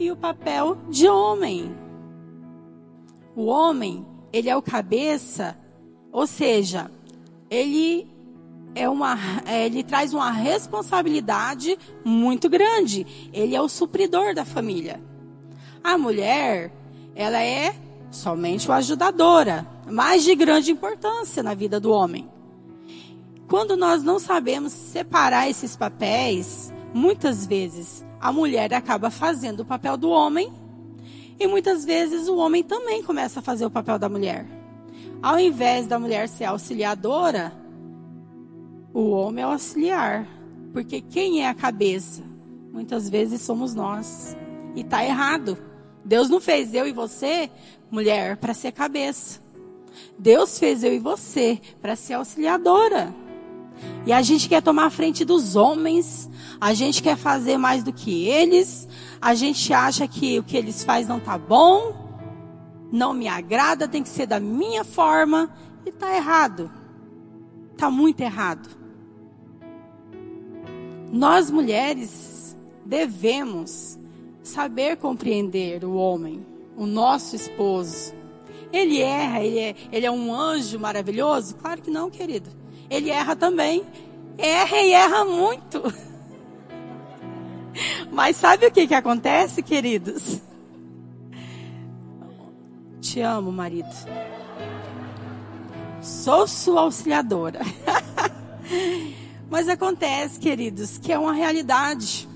e 0.00 0.10
o 0.10 0.16
papel 0.16 0.78
de 0.88 1.06
homem. 1.06 1.76
O 3.36 3.44
homem, 3.44 4.06
ele 4.32 4.48
é 4.48 4.56
o 4.56 4.62
cabeça, 4.62 5.58
ou 6.10 6.26
seja, 6.26 6.90
ele 7.50 8.10
é 8.74 8.88
uma, 8.88 9.18
é, 9.44 9.66
ele 9.66 9.82
traz 9.82 10.14
uma 10.14 10.30
responsabilidade 10.30 11.78
muito 12.02 12.48
grande. 12.48 13.06
Ele 13.30 13.54
é 13.54 13.60
o 13.60 13.68
supridor 13.68 14.34
da 14.34 14.46
família. 14.46 15.02
A 15.84 15.98
mulher, 15.98 16.72
ela 17.14 17.42
é 17.42 17.74
somente 18.10 18.66
uma 18.68 18.76
ajudadora, 18.76 19.66
mas 19.86 20.24
de 20.24 20.34
grande 20.34 20.70
importância 20.70 21.42
na 21.42 21.52
vida 21.52 21.78
do 21.78 21.92
homem. 21.92 22.26
Quando 23.52 23.76
nós 23.76 24.02
não 24.02 24.18
sabemos 24.18 24.72
separar 24.72 25.46
esses 25.46 25.76
papéis, 25.76 26.72
muitas 26.94 27.44
vezes 27.44 28.02
a 28.18 28.32
mulher 28.32 28.72
acaba 28.72 29.10
fazendo 29.10 29.60
o 29.60 29.64
papel 29.66 29.94
do 29.98 30.08
homem 30.08 30.50
e 31.38 31.46
muitas 31.46 31.84
vezes 31.84 32.28
o 32.28 32.36
homem 32.36 32.62
também 32.62 33.02
começa 33.02 33.40
a 33.40 33.42
fazer 33.42 33.66
o 33.66 33.70
papel 33.70 33.98
da 33.98 34.08
mulher. 34.08 34.46
Ao 35.22 35.38
invés 35.38 35.86
da 35.86 35.98
mulher 35.98 36.30
ser 36.30 36.44
auxiliadora, 36.44 37.52
o 38.90 39.10
homem 39.10 39.44
é 39.44 39.46
o 39.46 39.50
auxiliar, 39.50 40.26
porque 40.72 41.02
quem 41.02 41.42
é 41.42 41.48
a 41.50 41.54
cabeça? 41.54 42.22
Muitas 42.72 43.06
vezes 43.06 43.42
somos 43.42 43.74
nós. 43.74 44.34
E 44.74 44.80
está 44.80 45.04
errado. 45.04 45.58
Deus 46.02 46.30
não 46.30 46.40
fez 46.40 46.72
eu 46.72 46.86
e 46.86 46.92
você, 46.94 47.50
mulher, 47.90 48.38
para 48.38 48.54
ser 48.54 48.72
cabeça. 48.72 49.42
Deus 50.18 50.58
fez 50.58 50.82
eu 50.82 50.94
e 50.94 50.98
você 50.98 51.60
para 51.82 51.94
ser 51.94 52.14
auxiliadora. 52.14 53.20
E 54.04 54.12
a 54.12 54.20
gente 54.22 54.48
quer 54.48 54.62
tomar 54.62 54.86
a 54.86 54.90
frente 54.90 55.24
dos 55.24 55.54
homens, 55.54 56.28
a 56.60 56.74
gente 56.74 57.02
quer 57.02 57.16
fazer 57.16 57.56
mais 57.56 57.82
do 57.82 57.92
que 57.92 58.26
eles, 58.28 58.88
a 59.20 59.34
gente 59.34 59.72
acha 59.72 60.08
que 60.08 60.38
o 60.38 60.42
que 60.42 60.56
eles 60.56 60.82
fazem 60.82 61.08
não 61.08 61.20
tá 61.20 61.38
bom, 61.38 61.94
não 62.90 63.14
me 63.14 63.28
agrada, 63.28 63.86
tem 63.86 64.02
que 64.02 64.08
ser 64.08 64.26
da 64.26 64.40
minha 64.40 64.84
forma, 64.84 65.50
e 65.86 65.92
tá 65.92 66.14
errado. 66.14 66.70
Tá 67.76 67.90
muito 67.90 68.20
errado. 68.20 68.68
Nós 71.12 71.50
mulheres 71.50 72.56
devemos 72.84 73.98
saber 74.42 74.96
compreender 74.96 75.84
o 75.84 75.94
homem, 75.94 76.44
o 76.76 76.86
nosso 76.86 77.36
esposo. 77.36 78.14
Ele 78.72 79.00
erra, 79.00 79.44
ele 79.44 79.58
é, 79.58 79.74
ele 79.92 80.06
é 80.06 80.10
um 80.10 80.34
anjo 80.34 80.78
maravilhoso? 80.78 81.54
Claro 81.56 81.82
que 81.82 81.90
não, 81.90 82.10
querido. 82.10 82.61
Ele 82.92 83.08
erra 83.08 83.34
também. 83.34 83.86
Erra 84.36 84.82
e 84.82 84.92
erra 84.92 85.24
muito. 85.24 85.82
Mas 88.12 88.36
sabe 88.36 88.66
o 88.66 88.70
que, 88.70 88.86
que 88.86 88.94
acontece, 88.94 89.62
queridos? 89.62 90.42
Te 93.00 93.22
amo, 93.22 93.50
marido. 93.50 93.88
Sou 96.02 96.46
sua 96.46 96.82
auxiliadora. 96.82 97.60
Mas 99.48 99.70
acontece, 99.70 100.38
queridos, 100.38 100.98
que 100.98 101.12
é 101.12 101.18
uma 101.18 101.32
realidade 101.32 102.28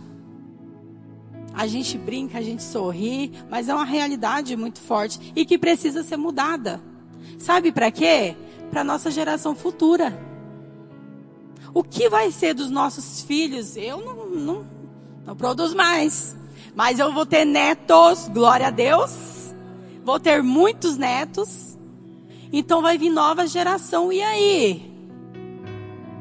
a 1.53 1.67
gente 1.67 1.97
brinca, 1.97 2.37
a 2.37 2.43
gente 2.43 2.63
sorri, 2.63 3.33
mas 3.51 3.71
é 3.71 3.75
uma 3.75 3.87
realidade 3.87 4.55
muito 4.55 4.79
forte 4.79 5.33
e 5.35 5.47
que 5.47 5.57
precisa 5.57 6.03
ser 6.03 6.19
mudada. 6.19 6.83
Sabe 7.39 7.73
para 7.73 7.91
quê? 7.91 8.37
Para 8.71 8.85
nossa 8.85 9.11
geração 9.11 9.55
futura. 9.55 10.36
O 11.77 11.85
que 11.85 12.09
vai 12.09 12.31
ser 12.31 12.55
dos 12.55 12.71
nossos 12.71 13.21
filhos? 13.21 13.77
Eu 13.77 13.99
não, 13.99 14.31
não, 14.31 14.67
não 15.27 15.37
produzo 15.37 15.77
mais. 15.77 16.35
Mas 16.75 16.99
eu 16.99 17.13
vou 17.13 17.27
ter 17.27 17.45
netos, 17.45 18.31
glória 18.33 18.69
a 18.69 18.71
Deus. 18.71 19.55
Vou 20.03 20.19
ter 20.19 20.43
muitos 20.43 20.97
netos. 20.97 21.77
Então 22.51 22.81
vai 22.81 22.97
vir 22.97 23.11
nova 23.11 23.47
geração. 23.47 24.11
E 24.11 24.23
aí? 24.23 24.91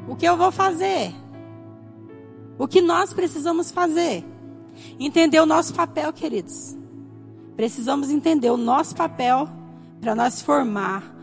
O 0.10 0.16
que 0.18 0.26
eu 0.26 0.36
vou 0.36 0.52
fazer? 0.52 1.16
O 2.60 2.68
que 2.68 2.82
nós 2.82 3.14
precisamos 3.14 3.72
fazer? 3.72 4.26
Entender 5.00 5.40
o 5.40 5.46
nosso 5.46 5.74
papel, 5.74 6.12
queridos. 6.12 6.76
Precisamos 7.56 8.10
entender 8.10 8.50
o 8.50 8.58
nosso 8.58 8.94
papel 8.94 9.48
para 10.02 10.14
nós 10.16 10.42
formar 10.42 11.16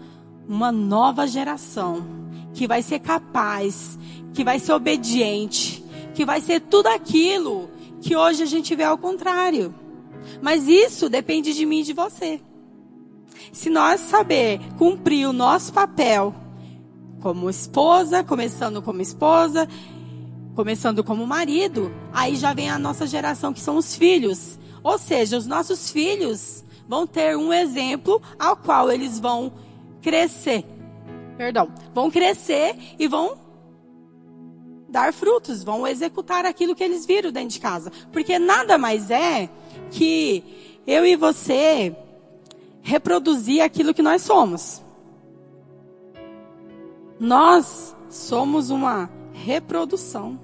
uma 0.49 0.73
nova 0.73 1.27
geração 1.27 2.23
que 2.53 2.67
vai 2.67 2.83
ser 2.83 2.99
capaz, 3.01 3.99
que 4.33 4.45
vai 4.45 4.59
ser 4.59 4.73
obediente, 4.73 5.85
que 6.15 6.25
vai 6.25 6.41
ser 6.41 6.61
tudo 6.61 6.87
aquilo 6.89 7.71
que 8.01 8.17
hoje 8.17 8.43
a 8.43 8.47
gente 8.47 8.75
vê 8.75 8.85
ao 8.85 8.99
contrário. 8.99 9.75
Mas 10.41 10.69
isso 10.69 11.09
depende 11.09 11.55
de 11.55 11.65
mim 11.67 11.81
e 11.81 11.85
de 11.85 11.93
você. 11.93 12.41
Se 13.53 13.69
nós 13.69 14.01
saber 14.01 14.61
cumprir 14.79 15.27
o 15.27 15.33
nosso 15.33 15.73
papel 15.73 16.35
como 17.21 17.49
esposa, 17.49 18.25
começando 18.25 18.83
como 18.83 19.01
esposa, 19.01 19.69
começando 20.55 21.05
como 21.05 21.27
marido, 21.27 21.93
aí 22.13 22.37
já 22.37 22.53
vem 22.53 22.71
a 22.71 22.79
nossa 22.79 23.07
geração 23.07 23.53
que 23.53 23.61
são 23.61 23.77
os 23.77 23.97
filhos. 23.97 24.59
Ou 24.83 24.99
seja, 24.99 25.37
os 25.37 25.47
nossos 25.47 25.91
filhos 25.91 26.65
vão 26.89 27.07
ter 27.07 27.37
um 27.37 27.53
exemplo 27.53 28.21
ao 28.39 28.57
qual 28.57 28.91
eles 28.91 29.19
vão 29.19 29.53
crescer. 30.01 30.65
Perdão, 31.37 31.69
vão 31.95 32.11
crescer 32.11 32.77
e 32.99 33.09
vão 33.09 33.42
dar 34.93 35.11
frutos, 35.13 35.65
vão 35.65 35.87
executar 35.87 36.45
aquilo 36.45 36.77
que 36.77 36.85
eles 36.85 37.07
viram 37.07 37.33
dentro 37.33 37.49
de 37.49 37.59
casa. 37.59 37.91
Porque 38.13 38.39
nada 38.39 38.77
mais 38.77 39.11
é 39.11 39.49
que 39.91 40.45
eu 40.87 41.07
e 41.07 41.17
você 41.17 41.97
reproduzir 42.83 43.63
aquilo 43.63 43.95
que 43.95 44.03
nós 44.03 44.21
somos. 44.21 44.83
Nós 47.19 47.97
somos 48.11 48.69
uma 48.69 49.09
reprodução 49.33 50.39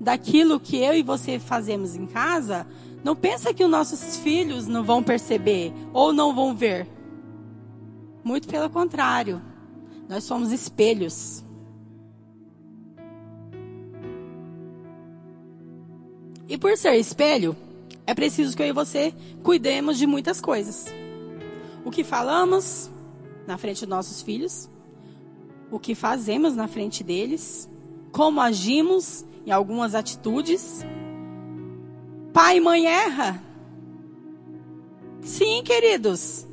daquilo 0.00 0.58
que 0.58 0.78
eu 0.78 0.94
e 0.94 1.02
você 1.02 1.38
fazemos 1.38 1.94
em 1.94 2.06
casa. 2.06 2.66
Não 3.04 3.14
pensa 3.14 3.54
que 3.54 3.62
os 3.62 3.70
nossos 3.70 4.16
filhos 4.16 4.66
não 4.66 4.82
vão 4.82 5.04
perceber 5.04 5.72
ou 5.92 6.12
não 6.12 6.34
vão 6.34 6.52
ver. 6.52 6.88
Muito 8.24 8.48
pelo 8.48 8.68
contrário. 8.68 9.40
Nós 10.08 10.24
somos 10.24 10.50
espelhos. 10.50 11.45
E 16.56 16.58
por 16.58 16.74
ser 16.78 16.94
espelho, 16.94 17.54
é 18.06 18.14
preciso 18.14 18.56
que 18.56 18.62
eu 18.62 18.66
e 18.68 18.72
você 18.72 19.12
cuidemos 19.42 19.98
de 19.98 20.06
muitas 20.06 20.40
coisas. 20.40 20.86
O 21.84 21.90
que 21.90 22.02
falamos 22.02 22.90
na 23.46 23.58
frente 23.58 23.80
dos 23.80 23.90
nossos 23.90 24.22
filhos, 24.22 24.66
o 25.70 25.78
que 25.78 25.94
fazemos 25.94 26.56
na 26.56 26.66
frente 26.66 27.04
deles, 27.04 27.68
como 28.10 28.40
agimos 28.40 29.22
em 29.44 29.50
algumas 29.50 29.94
atitudes. 29.94 30.82
Pai 32.32 32.56
e 32.56 32.60
mãe 32.60 32.86
erra. 32.86 33.44
Sim, 35.20 35.62
queridos. 35.62 36.46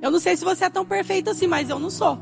Eu 0.00 0.10
não 0.10 0.18
sei 0.18 0.38
se 0.38 0.42
você 0.42 0.64
é 0.64 0.70
tão 0.70 0.86
perfeito 0.86 1.28
assim, 1.28 1.46
mas 1.46 1.68
eu 1.68 1.78
não 1.78 1.90
sou. 1.90 2.18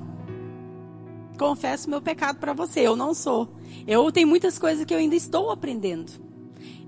Confesso 1.38 1.88
meu 1.88 2.02
pecado 2.02 2.40
para 2.40 2.52
você, 2.52 2.80
eu 2.80 2.96
não 2.96 3.14
sou. 3.14 3.48
Eu 3.86 4.10
tenho 4.10 4.26
muitas 4.26 4.58
coisas 4.58 4.84
que 4.84 4.92
eu 4.92 4.98
ainda 4.98 5.14
estou 5.14 5.52
aprendendo. 5.52 6.26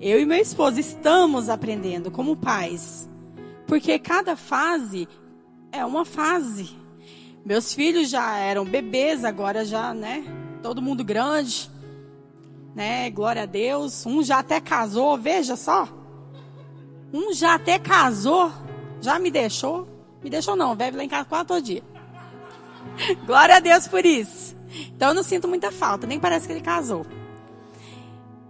Eu 0.01 0.19
e 0.19 0.25
meu 0.25 0.39
esposo 0.39 0.81
estamos 0.81 1.51
aprendendo 1.51 2.11
como 2.11 2.35
pais. 2.35 3.07
Porque 3.67 3.99
cada 3.99 4.35
fase 4.35 5.07
é 5.71 5.85
uma 5.85 6.07
fase. 6.07 6.71
Meus 7.45 7.75
filhos 7.75 8.09
já 8.09 8.39
eram 8.39 8.65
bebês, 8.65 9.27
agora 9.27 9.63
já, 9.63 9.93
né? 9.93 10.25
Todo 10.63 10.81
mundo 10.81 11.05
grande. 11.05 11.71
Né? 12.75 13.11
Glória 13.11 13.43
a 13.43 13.47
Deus. 13.47 14.07
Um 14.07 14.23
já 14.23 14.39
até 14.39 14.59
casou, 14.59 15.19
veja 15.19 15.55
só. 15.55 15.87
Um 17.13 17.35
já 17.35 17.55
até 17.57 17.79
casou, 17.79 18.51
já 19.03 19.19
me 19.19 19.31
deixou. 19.31 19.87
Me 20.25 20.31
deixou 20.31 20.57
não, 20.57 20.75
bebe 20.75 20.97
lá 20.97 21.05
em 21.05 21.09
casa 21.09 21.27
quase 21.27 21.45
todo 21.45 21.63
dia. 21.63 21.83
Glória 23.27 23.57
a 23.57 23.61
Deus 23.61 23.87
por 23.87 24.07
isso. 24.07 24.57
Então 24.97 25.09
eu 25.09 25.15
não 25.15 25.23
sinto 25.23 25.47
muita 25.47 25.71
falta, 25.71 26.07
nem 26.07 26.19
parece 26.19 26.47
que 26.47 26.55
ele 26.55 26.63
casou. 26.63 27.05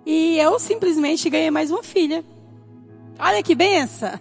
E 0.05 0.39
eu 0.39 0.59
simplesmente 0.59 1.29
ganhei 1.29 1.51
mais 1.51 1.71
uma 1.71 1.83
filha. 1.83 2.25
Olha 3.19 3.43
que 3.43 3.55
benção. 3.55 4.19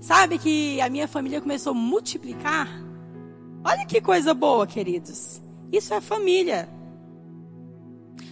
Sabe 0.00 0.38
que 0.38 0.80
a 0.80 0.88
minha 0.88 1.08
família 1.08 1.40
começou 1.40 1.72
a 1.72 1.74
multiplicar? 1.74 2.68
Olha 3.64 3.84
que 3.86 4.00
coisa 4.00 4.32
boa, 4.32 4.66
queridos. 4.66 5.40
Isso 5.72 5.92
é 5.92 6.00
família. 6.00 6.68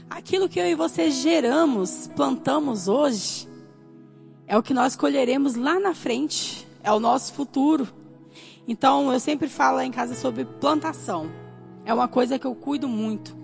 Aquilo 0.09 0.49
que 0.49 0.61
eu 0.61 0.67
e 0.67 0.75
você 0.75 1.11
geramos, 1.11 2.09
plantamos 2.15 2.87
hoje, 2.87 3.49
é 4.47 4.57
o 4.57 4.63
que 4.63 4.75
nós 4.75 4.95
colheremos 4.95 5.57
lá 5.57 5.81
na 5.81 5.95
frente. 5.95 6.67
É 6.83 6.93
o 6.93 7.01
nosso 7.01 7.33
futuro. 7.33 7.89
Então, 8.69 9.13
eu 9.13 9.19
sempre 9.19 9.49
falo 9.49 9.79
lá 9.79 9.85
em 9.85 9.91
casa 9.91 10.15
sobre 10.15 10.45
plantação. 10.45 11.29
É 11.85 11.93
uma 11.93 12.09
coisa 12.09 12.39
que 12.39 12.47
eu 12.47 12.55
cuido 12.55 12.89
muito. 12.89 13.37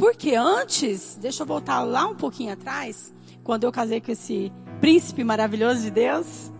Porque 0.00 0.34
antes, 0.34 1.18
deixa 1.20 1.42
eu 1.42 1.46
voltar 1.46 1.82
lá 1.82 2.06
um 2.06 2.14
pouquinho 2.14 2.54
atrás, 2.54 3.12
quando 3.44 3.64
eu 3.64 3.70
casei 3.70 4.00
com 4.00 4.10
esse 4.10 4.50
príncipe 4.80 5.22
maravilhoso 5.22 5.82
de 5.82 5.90
Deus. 5.90 6.50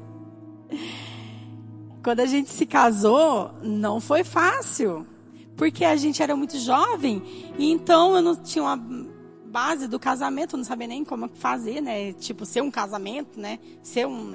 Quando 2.05 2.20
a 2.20 2.26
gente 2.26 2.50
se 2.50 2.66
casou, 2.66 3.50
não 3.62 3.98
foi 3.98 4.24
fácil. 4.24 5.07
Porque 5.57 5.87
a 5.87 5.96
gente 5.96 6.22
era 6.22 6.37
muito 6.37 6.59
jovem, 6.59 7.22
e 7.59 7.70
então 7.70 8.14
eu 8.14 8.20
não 8.20 8.37
tinha 8.37 8.62
uma 8.62 8.76
base 9.46 9.88
do 9.88 9.98
casamento, 9.98 10.57
não 10.57 10.64
sabia 10.64 10.87
nem 10.87 11.03
como 11.03 11.31
fazer, 11.33 11.81
né? 11.81 12.12
Tipo, 12.12 12.44
ser 12.44 12.62
um 12.62 12.70
casamento, 12.70 13.40
né? 13.40 13.59
Ser 13.83 14.07
um. 14.07 14.35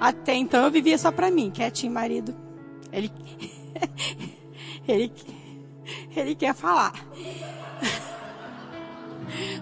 Até 0.00 0.34
então 0.34 0.64
eu 0.64 0.70
vivia 0.72 0.98
só 0.98 1.12
pra 1.12 1.30
mim, 1.30 1.52
quietinho, 1.52 1.92
marido. 1.92 2.34
Ele. 2.92 3.12
ele. 4.88 5.12
Ele 6.16 6.34
quer 6.34 6.54
falar. 6.54 6.92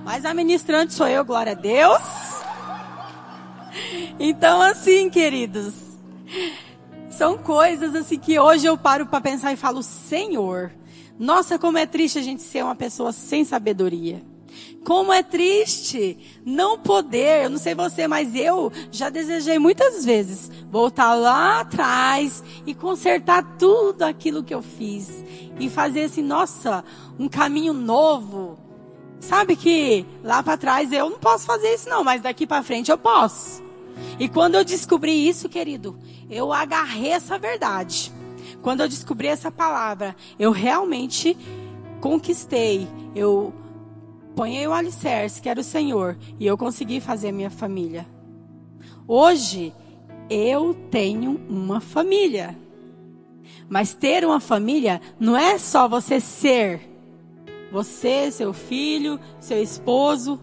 Mas 0.04 0.24
a 0.24 0.34
ministrante 0.34 0.92
sou 0.92 1.06
eu, 1.06 1.24
glória 1.24 1.52
a 1.52 1.54
Deus. 1.54 2.02
Então, 4.18 4.60
assim, 4.60 5.08
queridos, 5.08 5.72
são 7.10 7.38
coisas 7.38 7.94
assim 7.94 8.18
que 8.18 8.38
hoje 8.38 8.66
eu 8.66 8.76
paro 8.76 9.06
para 9.06 9.20
pensar 9.20 9.52
e 9.52 9.56
falo, 9.56 9.82
Senhor, 9.82 10.72
nossa, 11.18 11.58
como 11.58 11.78
é 11.78 11.86
triste 11.86 12.18
a 12.18 12.22
gente 12.22 12.42
ser 12.42 12.62
uma 12.62 12.74
pessoa 12.74 13.12
sem 13.12 13.44
sabedoria. 13.44 14.22
Como 14.84 15.12
é 15.12 15.22
triste 15.22 16.18
não 16.44 16.78
poder, 16.78 17.44
eu 17.44 17.50
não 17.50 17.58
sei 17.58 17.74
você, 17.74 18.08
mas 18.08 18.34
eu 18.34 18.72
já 18.90 19.10
desejei 19.10 19.58
muitas 19.58 20.04
vezes 20.04 20.50
voltar 20.70 21.14
lá 21.14 21.60
atrás 21.60 22.42
e 22.64 22.74
consertar 22.74 23.56
tudo 23.58 24.02
aquilo 24.02 24.42
que 24.42 24.54
eu 24.54 24.62
fiz 24.62 25.24
e 25.60 25.68
fazer 25.68 26.04
assim, 26.04 26.22
nossa, 26.22 26.84
um 27.18 27.28
caminho 27.28 27.74
novo, 27.74 28.58
Sabe 29.20 29.56
que 29.56 30.06
lá 30.22 30.42
para 30.42 30.56
trás 30.56 30.92
eu 30.92 31.10
não 31.10 31.18
posso 31.18 31.44
fazer 31.44 31.74
isso 31.74 31.88
não, 31.88 32.04
mas 32.04 32.22
daqui 32.22 32.46
para 32.46 32.62
frente 32.62 32.90
eu 32.90 32.98
posso. 32.98 33.62
E 34.18 34.28
quando 34.28 34.54
eu 34.54 34.64
descobri 34.64 35.28
isso, 35.28 35.48
querido, 35.48 35.98
eu 36.30 36.52
agarrei 36.52 37.10
essa 37.10 37.38
verdade. 37.38 38.12
Quando 38.62 38.80
eu 38.80 38.88
descobri 38.88 39.28
essa 39.28 39.50
palavra, 39.50 40.14
eu 40.38 40.50
realmente 40.50 41.36
conquistei. 42.00 42.86
Eu 43.14 43.52
ponhei 44.36 44.66
o 44.66 44.72
alicerce, 44.72 45.42
que 45.42 45.48
era 45.48 45.60
o 45.60 45.64
Senhor, 45.64 46.16
e 46.38 46.46
eu 46.46 46.56
consegui 46.56 47.00
fazer 47.00 47.28
a 47.28 47.32
minha 47.32 47.50
família. 47.50 48.06
Hoje, 49.06 49.72
eu 50.30 50.74
tenho 50.90 51.40
uma 51.48 51.80
família. 51.80 52.56
Mas 53.68 53.94
ter 53.94 54.24
uma 54.24 54.40
família 54.40 55.00
não 55.18 55.36
é 55.36 55.58
só 55.58 55.88
você 55.88 56.20
ser 56.20 56.87
você, 57.70 58.30
seu 58.30 58.52
filho, 58.52 59.18
seu 59.40 59.62
esposo. 59.62 60.40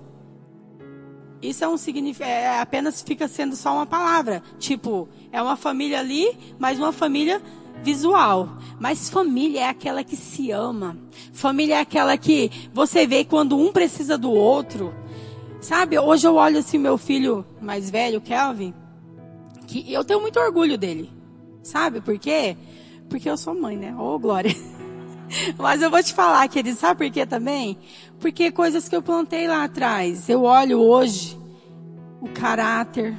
Isso 1.42 1.64
é 1.64 1.68
um 1.68 1.78
significado, 1.78 2.32
é, 2.32 2.60
apenas 2.60 3.02
fica 3.02 3.28
sendo 3.28 3.56
só 3.56 3.74
uma 3.74 3.86
palavra. 3.86 4.42
Tipo, 4.58 5.08
é 5.32 5.42
uma 5.42 5.56
família 5.56 6.00
ali, 6.00 6.38
mas 6.58 6.80
uma 6.80 6.92
família 6.92 7.42
visual. 7.84 8.58
Mas 8.80 9.10
família 9.10 9.62
é 9.62 9.70
aquela 9.70 10.04
que 10.04 10.16
se 10.16 10.52
ama. 10.52 10.98
Família 11.34 11.76
é 11.76 11.80
aquela 11.80 12.18
que 12.18 12.52
você 12.74 13.06
vê 13.06 13.24
quando 13.24 13.58
um 13.58 13.72
precisa 13.72 14.18
do 14.18 14.32
outro. 14.32 14.94
Sabe, 15.62 15.98
hoje 15.98 16.28
eu 16.28 16.36
olho 16.36 16.60
assim 16.60 16.78
meu 16.78 16.98
filho 16.98 17.46
mais 17.60 17.90
velho, 17.90 18.22
Kelvin, 18.22 18.74
que 19.66 19.92
eu 19.92 20.04
tenho 20.04 20.22
muito 20.22 20.40
orgulho 20.40 20.78
dele. 20.78 21.12
Sabe 21.64 22.02
por 22.02 22.20
quê? 22.20 22.56
Porque 23.10 23.28
eu 23.28 23.38
sou 23.38 23.60
mãe, 23.60 23.76
né? 23.76 23.96
Ô, 23.96 24.14
oh, 24.14 24.20
glória. 24.20 24.56
Mas 25.58 25.82
eu 25.82 25.90
vou 25.90 26.02
te 26.02 26.14
falar, 26.14 26.48
querido, 26.48 26.78
sabe 26.78 27.06
por 27.06 27.14
quê 27.14 27.26
também? 27.26 27.78
Porque 28.20 28.52
coisas 28.52 28.88
que 28.88 28.96
eu 28.96 29.02
plantei 29.02 29.48
lá 29.48 29.64
atrás, 29.64 30.30
eu 30.30 30.44
olho 30.44 30.80
hoje 30.80 31.40
o 32.22 32.30
caráter, 32.30 33.16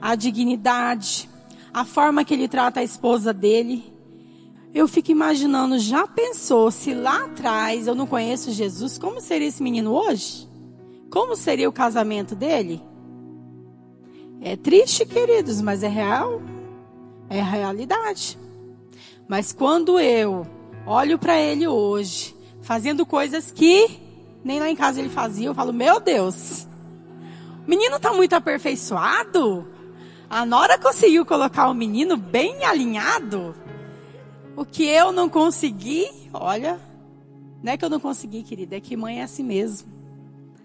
a 0.00 0.14
dignidade, 0.14 1.28
a 1.72 1.84
forma 1.84 2.24
que 2.24 2.32
ele 2.32 2.48
trata 2.48 2.80
a 2.80 2.84
esposa 2.84 3.32
dele. 3.32 3.92
Eu 4.74 4.86
fico 4.86 5.10
imaginando, 5.10 5.78
já 5.78 6.06
pensou 6.06 6.70
se 6.70 6.94
lá 6.94 7.24
atrás 7.24 7.86
eu 7.86 7.94
não 7.94 8.06
conheço 8.06 8.52
Jesus, 8.52 8.98
como 8.98 9.20
seria 9.20 9.48
esse 9.48 9.62
menino 9.62 9.92
hoje? 9.92 10.48
Como 11.10 11.34
seria 11.36 11.68
o 11.68 11.72
casamento 11.72 12.34
dele? 12.34 12.82
É 14.40 14.56
triste, 14.56 15.04
queridos, 15.04 15.60
mas 15.60 15.82
é 15.82 15.88
real. 15.88 16.40
É 17.30 17.40
realidade. 17.42 18.38
Mas 19.26 19.52
quando 19.52 19.98
eu 19.98 20.46
olho 20.88 21.18
para 21.18 21.38
ele 21.38 21.68
hoje, 21.68 22.34
fazendo 22.62 23.04
coisas 23.04 23.50
que 23.50 24.00
nem 24.42 24.58
lá 24.58 24.70
em 24.70 24.76
casa 24.76 25.00
ele 25.00 25.08
fazia. 25.08 25.48
Eu 25.48 25.54
falo, 25.54 25.72
meu 25.72 26.00
Deus, 26.00 26.66
o 27.66 27.68
menino 27.68 27.96
está 27.96 28.12
muito 28.12 28.32
aperfeiçoado. 28.32 29.66
A 30.30 30.44
Nora 30.44 30.78
conseguiu 30.78 31.24
colocar 31.24 31.68
o 31.68 31.74
menino 31.74 32.16
bem 32.16 32.64
alinhado. 32.64 33.54
O 34.56 34.64
que 34.64 34.84
eu 34.84 35.12
não 35.12 35.28
consegui, 35.28 36.06
olha, 36.32 36.80
não 37.62 37.72
é 37.72 37.76
que 37.76 37.84
eu 37.84 37.90
não 37.90 38.00
consegui, 38.00 38.42
querida, 38.42 38.76
é 38.76 38.80
que 38.80 38.96
mãe 38.96 39.20
é 39.20 39.22
assim 39.22 39.44
mesmo. 39.44 39.88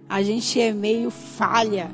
A 0.08 0.22
gente 0.22 0.60
é 0.60 0.74
meio 0.74 1.10
falha, 1.10 1.90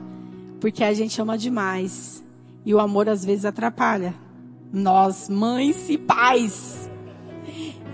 porque 0.59 0.83
a 0.83 0.93
gente 0.93 1.21
ama 1.21 1.37
demais. 1.37 2.23
E 2.65 2.73
o 2.73 2.79
amor 2.79 3.07
às 3.09 3.23
vezes 3.23 3.45
atrapalha. 3.45 4.13
Nós, 4.71 5.29
mães 5.29 5.89
e 5.89 5.97
pais. 5.97 6.89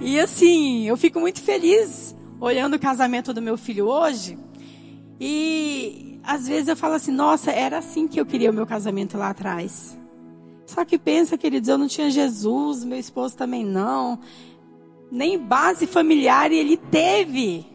E 0.01 0.19
assim, 0.19 0.87
eu 0.87 0.97
fico 0.97 1.19
muito 1.19 1.41
feliz 1.41 2.15
olhando 2.39 2.75
o 2.75 2.79
casamento 2.79 3.33
do 3.33 3.41
meu 3.41 3.57
filho 3.57 3.87
hoje. 3.87 4.37
E 5.19 6.19
às 6.23 6.47
vezes 6.47 6.67
eu 6.67 6.75
falo 6.75 6.95
assim, 6.95 7.11
nossa, 7.11 7.51
era 7.51 7.77
assim 7.77 8.07
que 8.07 8.19
eu 8.19 8.25
queria 8.25 8.51
o 8.51 8.53
meu 8.53 8.65
casamento 8.65 9.17
lá 9.17 9.29
atrás. 9.29 9.97
Só 10.65 10.83
que 10.83 10.97
pensa, 10.97 11.37
queridos, 11.37 11.69
eu 11.69 11.77
não 11.77 11.87
tinha 11.87 12.09
Jesus, 12.09 12.83
meu 12.83 12.99
esposo 12.99 13.35
também 13.37 13.63
não. 13.63 14.19
Nem 15.11 15.37
base 15.37 15.87
familiar 15.87 16.51
ele 16.51 16.75
teve. 16.75 17.65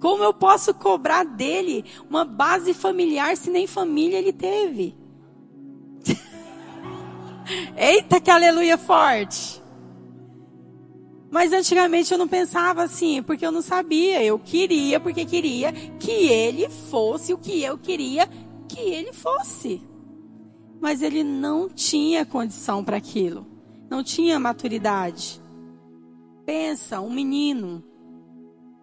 Como 0.00 0.24
eu 0.24 0.32
posso 0.32 0.72
cobrar 0.72 1.24
dele 1.24 1.84
uma 2.08 2.24
base 2.24 2.72
familiar 2.72 3.36
se 3.36 3.50
nem 3.50 3.66
família 3.66 4.18
ele 4.18 4.32
teve? 4.32 4.96
Eita, 7.76 8.20
que 8.20 8.30
aleluia 8.30 8.78
forte! 8.78 9.61
Mas 11.32 11.50
antigamente 11.50 12.12
eu 12.12 12.18
não 12.18 12.28
pensava 12.28 12.82
assim, 12.82 13.22
porque 13.22 13.44
eu 13.44 13.50
não 13.50 13.62
sabia. 13.62 14.22
Eu 14.22 14.38
queria, 14.38 15.00
porque 15.00 15.24
queria 15.24 15.72
que 15.98 16.10
ele 16.10 16.68
fosse 16.68 17.32
o 17.32 17.38
que 17.38 17.62
eu 17.62 17.78
queria 17.78 18.28
que 18.68 18.78
ele 18.78 19.14
fosse. 19.14 19.80
Mas 20.78 21.00
ele 21.00 21.24
não 21.24 21.70
tinha 21.70 22.26
condição 22.26 22.84
para 22.84 22.98
aquilo. 22.98 23.46
Não 23.88 24.04
tinha 24.04 24.38
maturidade. 24.38 25.42
Pensa, 26.44 27.00
um 27.00 27.10
menino 27.10 27.82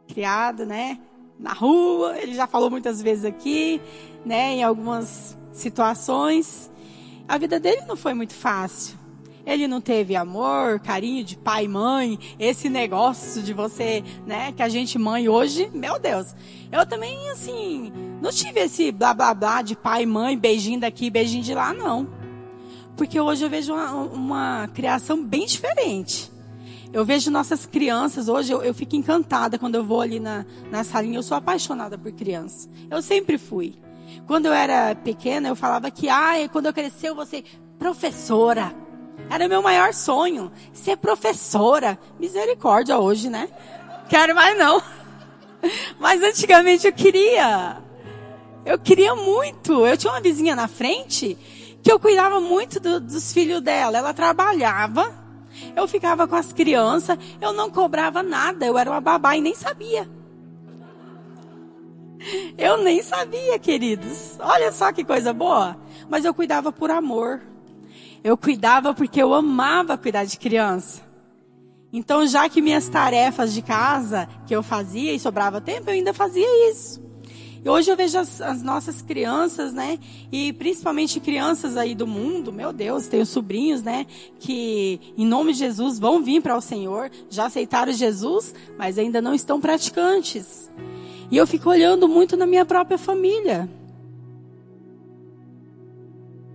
criado, 0.07 0.65
né, 0.65 0.99
na 1.37 1.53
rua, 1.53 2.17
ele 2.17 2.33
já 2.33 2.47
falou 2.47 2.71
muitas 2.71 2.99
vezes 2.99 3.25
aqui, 3.25 3.79
né, 4.25 4.53
em 4.53 4.63
algumas 4.63 5.37
situações. 5.53 6.71
A 7.27 7.37
vida 7.37 7.59
dele 7.59 7.83
não 7.87 7.95
foi 7.95 8.15
muito 8.15 8.33
fácil. 8.33 8.98
Ele 9.49 9.67
não 9.67 9.81
teve 9.81 10.15
amor, 10.15 10.79
carinho 10.79 11.23
de 11.23 11.35
pai 11.35 11.65
e 11.65 11.67
mãe, 11.67 12.19
esse 12.37 12.69
negócio 12.69 13.41
de 13.41 13.51
você, 13.51 14.03
né, 14.23 14.51
que 14.51 14.61
a 14.61 14.69
gente 14.69 14.99
mãe 14.99 15.27
hoje, 15.27 15.71
meu 15.73 15.97
Deus. 15.97 16.35
Eu 16.71 16.85
também, 16.85 17.31
assim, 17.31 17.91
não 18.21 18.29
tive 18.29 18.59
esse 18.59 18.91
blá 18.91 19.11
blá 19.11 19.33
blá 19.33 19.63
de 19.63 19.75
pai 19.75 20.03
e 20.03 20.05
mãe, 20.05 20.37
beijinho 20.37 20.79
daqui, 20.79 21.09
beijinho 21.09 21.41
de 21.41 21.55
lá, 21.55 21.73
não. 21.73 22.07
Porque 22.95 23.19
hoje 23.19 23.43
eu 23.43 23.49
vejo 23.49 23.73
uma, 23.73 23.91
uma 23.91 24.67
criação 24.67 25.25
bem 25.25 25.47
diferente. 25.47 26.31
Eu 26.93 27.03
vejo 27.03 27.31
nossas 27.31 27.65
crianças, 27.65 28.29
hoje 28.29 28.51
eu, 28.51 28.61
eu 28.61 28.73
fico 28.73 28.95
encantada 28.95 29.57
quando 29.57 29.73
eu 29.73 29.83
vou 29.83 30.01
ali 30.01 30.19
na, 30.19 30.45
na 30.69 30.83
salinha. 30.83 31.17
Eu 31.17 31.23
sou 31.23 31.35
apaixonada 31.35 31.97
por 31.97 32.11
criança. 32.11 32.69
Eu 32.87 33.01
sempre 33.01 33.39
fui. 33.39 33.73
Quando 34.27 34.45
eu 34.45 34.53
era 34.53 34.93
pequena, 34.93 35.49
eu 35.49 35.55
falava 35.55 35.89
que, 35.89 36.07
ah, 36.07 36.33
quando 36.51 36.67
eu 36.67 36.73
crescer 36.73 37.09
eu 37.09 37.15
vou 37.15 37.25
ser 37.25 37.43
professora. 37.79 38.75
Era 39.29 39.47
meu 39.47 39.61
maior 39.61 39.93
sonho, 39.93 40.51
ser 40.73 40.97
professora. 40.97 41.97
Misericórdia 42.19 42.97
hoje, 42.97 43.29
né? 43.29 43.49
Quero 44.09 44.33
mais 44.33 44.57
não. 44.57 44.81
Mas 45.99 46.21
antigamente 46.21 46.87
eu 46.87 46.93
queria. 46.93 47.77
Eu 48.65 48.79
queria 48.79 49.15
muito. 49.15 49.85
Eu 49.85 49.97
tinha 49.97 50.11
uma 50.11 50.21
vizinha 50.21 50.55
na 50.55 50.67
frente 50.67 51.37
que 51.83 51.91
eu 51.91 51.99
cuidava 51.99 52.39
muito 52.39 52.79
do, 52.79 52.99
dos 52.99 53.31
filhos 53.31 53.61
dela. 53.61 53.97
Ela 53.97 54.13
trabalhava 54.13 55.29
eu 55.75 55.87
ficava 55.87 56.27
com 56.27 56.35
as 56.35 56.53
crianças, 56.53 57.17
eu 57.41 57.53
não 57.53 57.69
cobrava 57.69 58.21
nada, 58.23 58.65
eu 58.65 58.77
era 58.77 58.89
uma 58.89 59.01
babá 59.01 59.35
e 59.35 59.41
nem 59.41 59.55
sabia. 59.55 60.09
Eu 62.57 62.83
nem 62.83 63.01
sabia, 63.01 63.57
queridos. 63.57 64.35
Olha 64.41 64.73
só 64.73 64.91
que 64.91 65.05
coisa 65.05 65.31
boa. 65.31 65.77
Mas 66.09 66.25
eu 66.25 66.33
cuidava 66.33 66.69
por 66.69 66.91
amor. 66.91 67.39
Eu 68.23 68.37
cuidava 68.37 68.93
porque 68.93 69.21
eu 69.21 69.33
amava 69.33 69.97
cuidar 69.97 70.25
de 70.25 70.37
criança. 70.37 71.01
Então, 71.91 72.27
já 72.27 72.47
que 72.47 72.61
minhas 72.61 72.87
tarefas 72.87 73.53
de 73.53 73.61
casa 73.61 74.27
que 74.45 74.55
eu 74.55 74.61
fazia 74.61 75.13
e 75.13 75.19
sobrava 75.19 75.59
tempo, 75.59 75.89
eu 75.89 75.93
ainda 75.93 76.13
fazia 76.13 76.71
isso. 76.71 77.01
E 77.63 77.67
hoje 77.67 77.91
eu 77.91 77.97
vejo 77.97 78.17
as, 78.17 78.39
as, 78.39 78.63
nossas 78.63 79.01
crianças, 79.01 79.73
né? 79.73 79.99
E 80.31 80.53
principalmente 80.53 81.19
crianças 81.19 81.75
aí 81.75 81.93
do 81.93 82.07
mundo, 82.07 82.53
meu 82.53 82.71
Deus, 82.71 83.07
tenho 83.07 83.25
sobrinhos, 83.25 83.81
né? 83.81 84.05
Que 84.39 85.13
em 85.17 85.25
nome 85.25 85.51
de 85.51 85.59
Jesus 85.59 85.99
vão 85.99 86.23
vir 86.23 86.41
para 86.41 86.55
o 86.55 86.61
Senhor, 86.61 87.11
já 87.29 87.47
aceitaram 87.47 87.91
Jesus, 87.91 88.53
mas 88.77 88.97
ainda 88.97 89.21
não 89.21 89.33
estão 89.33 89.59
praticantes. 89.59 90.71
E 91.29 91.35
eu 91.35 91.45
fico 91.45 91.69
olhando 91.69 92.07
muito 92.07 92.37
na 92.37 92.47
minha 92.47 92.65
própria 92.65 92.97
família. 92.97 93.69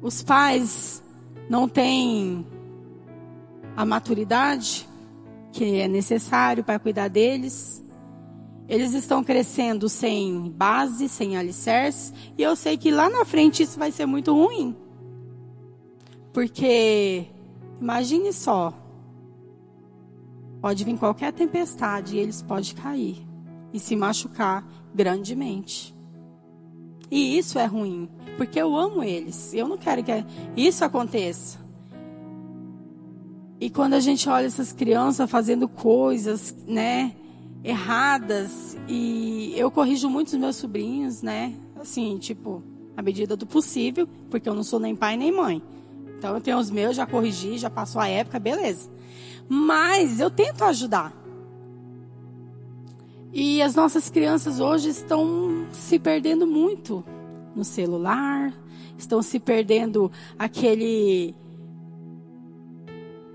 Os 0.01 0.23
pais 0.23 1.04
não 1.49 1.69
têm 1.69 2.47
a 3.77 3.85
maturidade 3.85 4.89
que 5.53 5.81
é 5.81 5.89
necessário 5.89 6.65
para 6.65 6.79
cuidar 6.79 7.09
deles. 7.09 7.83
Eles 8.69 8.93
estão 8.95 9.23
crescendo 9.23 9.89
sem 9.89 10.51
base, 10.51 11.09
sem 11.09 11.37
alicerce, 11.37 12.13
e 12.37 12.43
eu 12.43 12.57
sei 12.57 12.77
que 12.77 12.91
lá 12.91 13.09
na 13.09 13.25
frente 13.25 13.63
isso 13.63 13.79
vai 13.79 13.93
ser 13.93 14.07
muito 14.07 14.33
ruim. 14.33 14.75
Porque, 16.33 17.27
imagine 17.81 18.33
só, 18.33 18.73
pode 20.61 20.83
vir 20.83 20.99
qualquer 20.99 21.33
tempestade 21.33 22.17
e 22.17 22.19
eles 22.19 22.43
podem 22.43 22.75
cair 22.75 23.25
e 23.73 23.79
se 23.79 23.95
machucar 23.95 24.67
grandemente. 24.95 25.94
E 27.15 27.39
isso 27.39 27.61
é 27.61 27.65
ruim, 27.65 28.09
porque 28.37 28.61
eu 28.61 28.77
amo 28.77 29.01
eles. 29.01 29.55
Eu 29.55 29.69
não 29.69 29.79
quero 29.79 30.03
que 30.03 30.11
isso 30.57 30.85
aconteça. 30.85 31.59
E 33.61 33.71
quando 33.71 33.95
a 33.95 34.01
gente 34.01 34.29
olha 34.29 34.47
essas 34.47 34.73
crianças 34.73 35.31
fazendo 35.31 35.69
coisas, 35.69 36.53
né? 36.67 37.15
erradas 37.65 38.77
e 38.87 39.55
eu 39.57 39.71
corrijo 39.71 40.11
muitos 40.11 40.35
meus 40.35 40.57
sobrinhos, 40.57 41.23
né? 41.23 41.55
Assim, 41.81 42.19
tipo, 42.19 42.63
à 42.95 43.01
medida 43.01 43.37
do 43.37 43.47
possível, 43.47 44.07
porque 44.29 44.49
eu 44.49 44.55
não 44.55 44.63
sou 44.63 44.79
nem 44.79 44.95
pai 44.95 45.17
nem 45.17 45.33
mãe. 45.33 45.63
Então 46.19 46.35
eu 46.35 46.41
tenho 46.41 46.59
os 46.59 46.71
meus, 46.71 46.95
já 46.95 47.07
corrigi, 47.07 47.57
já 47.57 47.71
passou 47.71 48.01
a 48.01 48.09
época, 48.09 48.39
beleza. 48.39 48.91
Mas 49.49 50.21
eu 50.21 50.31
tento 50.31 50.63
ajudar. 50.65 51.24
E 53.35 53.61
as 53.61 53.75
nossas 53.75 54.09
crianças 54.09 54.61
hoje 54.61 54.91
estão 54.91 55.67
se 55.73 55.99
perdendo 55.99 56.47
muito 56.47 57.05
no 57.53 57.65
celular, 57.65 58.55
estão 58.97 59.21
se 59.23 59.41
perdendo 59.41 60.11
aquele 60.39 61.35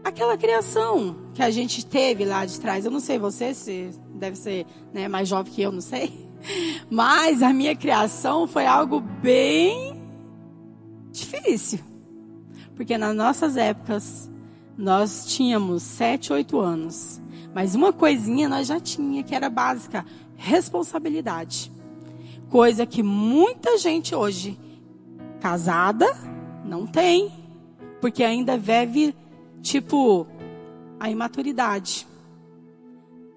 aquela 0.02 0.38
criação 0.38 1.18
que 1.34 1.44
a 1.44 1.50
gente 1.50 1.86
teve 1.86 2.24
lá 2.24 2.46
de 2.46 2.58
trás. 2.62 2.86
Eu 2.86 2.92
não 2.92 3.02
sei 3.02 3.20
você 3.20 3.54
se 3.54 3.90
deve 4.16 4.38
ser 4.38 4.66
né, 4.94 5.10
mais 5.10 5.28
jovem 5.28 5.52
que 5.52 5.62
eu, 5.62 5.72
não 5.72 5.82
sei. 5.82 6.14
Mas 6.90 7.44
a 7.44 7.52
minha 7.52 7.76
criação 7.76 8.48
foi 8.48 8.66
algo 8.66 9.02
bem 9.02 10.02
difícil. 11.12 11.80
Porque 12.74 12.98
nas 12.98 13.14
nossas 13.14 13.58
épocas, 13.58 14.32
nós 14.78 15.26
tínhamos 15.26 15.84
sete, 15.84 16.32
oito 16.32 16.58
anos. 16.58 17.22
Mas 17.54 17.76
uma 17.76 17.92
coisinha 17.92 18.48
nós 18.48 18.68
já 18.68 18.80
tinha, 18.80 19.24
que 19.24 19.36
era 19.36 19.50
básica: 19.50 20.06
responsabilidade. 20.36 21.72
Coisa 22.50 22.86
que 22.86 23.04
muita 23.04 23.78
gente 23.78 24.16
hoje, 24.16 24.58
casada, 25.40 26.08
não 26.66 26.86
tem. 26.86 27.32
Porque 28.02 28.24
ainda 28.24 28.58
vive, 28.58 29.14
tipo, 29.62 30.26
a 31.00 31.10
imaturidade 31.10 32.08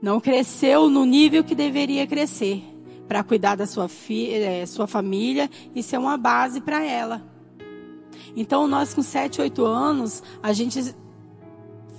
não 0.00 0.20
cresceu 0.20 0.90
no 0.90 1.04
nível 1.04 1.44
que 1.44 1.54
deveria 1.54 2.06
crescer 2.06 2.62
para 3.06 3.22
cuidar 3.22 3.54
da 3.54 3.66
sua, 3.66 3.88
é, 4.10 4.66
sua 4.66 4.86
família 4.86 5.48
e 5.74 5.82
ser 5.82 5.98
uma 5.98 6.16
base 6.16 6.60
para 6.60 6.84
ela. 6.84 7.22
Então, 8.34 8.66
nós 8.66 8.94
com 8.94 9.02
7, 9.02 9.40
8 9.40 9.64
anos, 9.64 10.22
a 10.42 10.52
gente 10.52 10.94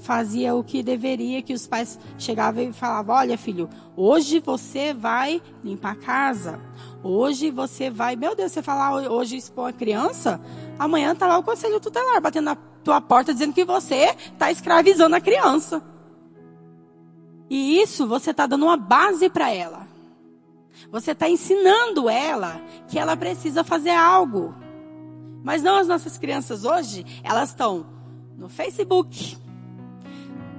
fazia 0.03 0.53
o 0.53 0.63
que 0.63 0.83
deveria, 0.83 1.41
que 1.41 1.53
os 1.53 1.65
pais 1.65 1.97
chegavam 2.17 2.63
e 2.63 2.73
falavam: 2.73 3.15
Olha, 3.15 3.37
filho, 3.37 3.69
hoje 3.95 4.39
você 4.39 4.93
vai 4.93 5.41
limpar 5.63 5.93
a 5.93 5.95
casa. 5.95 6.59
Hoje 7.01 7.49
você 7.49 7.89
vai. 7.89 8.15
Meu 8.15 8.35
Deus, 8.35 8.51
você 8.51 8.61
falar 8.61 9.09
hoje 9.09 9.37
expor 9.37 9.69
a 9.69 9.73
criança, 9.73 10.39
amanhã 10.77 11.15
tá 11.15 11.25
lá 11.25 11.37
o 11.37 11.43
conselho 11.43 11.79
tutelar 11.79 12.21
batendo 12.21 12.45
na 12.45 12.55
tua 12.83 12.99
porta 12.99 13.33
dizendo 13.33 13.53
que 13.53 13.65
você 13.65 14.15
está 14.33 14.51
escravizando 14.51 15.15
a 15.15 15.21
criança. 15.21 15.81
E 17.49 17.81
isso 17.81 18.05
você 18.05 18.31
está 18.31 18.45
dando 18.45 18.65
uma 18.65 18.77
base 18.77 19.29
para 19.29 19.51
ela. 19.51 19.87
Você 20.91 21.11
está 21.11 21.29
ensinando 21.29 22.09
ela 22.09 22.61
que 22.87 22.99
ela 22.99 23.15
precisa 23.15 23.63
fazer 23.63 23.91
algo. 23.91 24.53
Mas 25.43 25.61
não 25.61 25.75
as 25.75 25.87
nossas 25.87 26.17
crianças 26.17 26.65
hoje, 26.65 27.05
elas 27.23 27.49
estão 27.49 27.85
no 28.37 28.49
Facebook, 28.49 29.37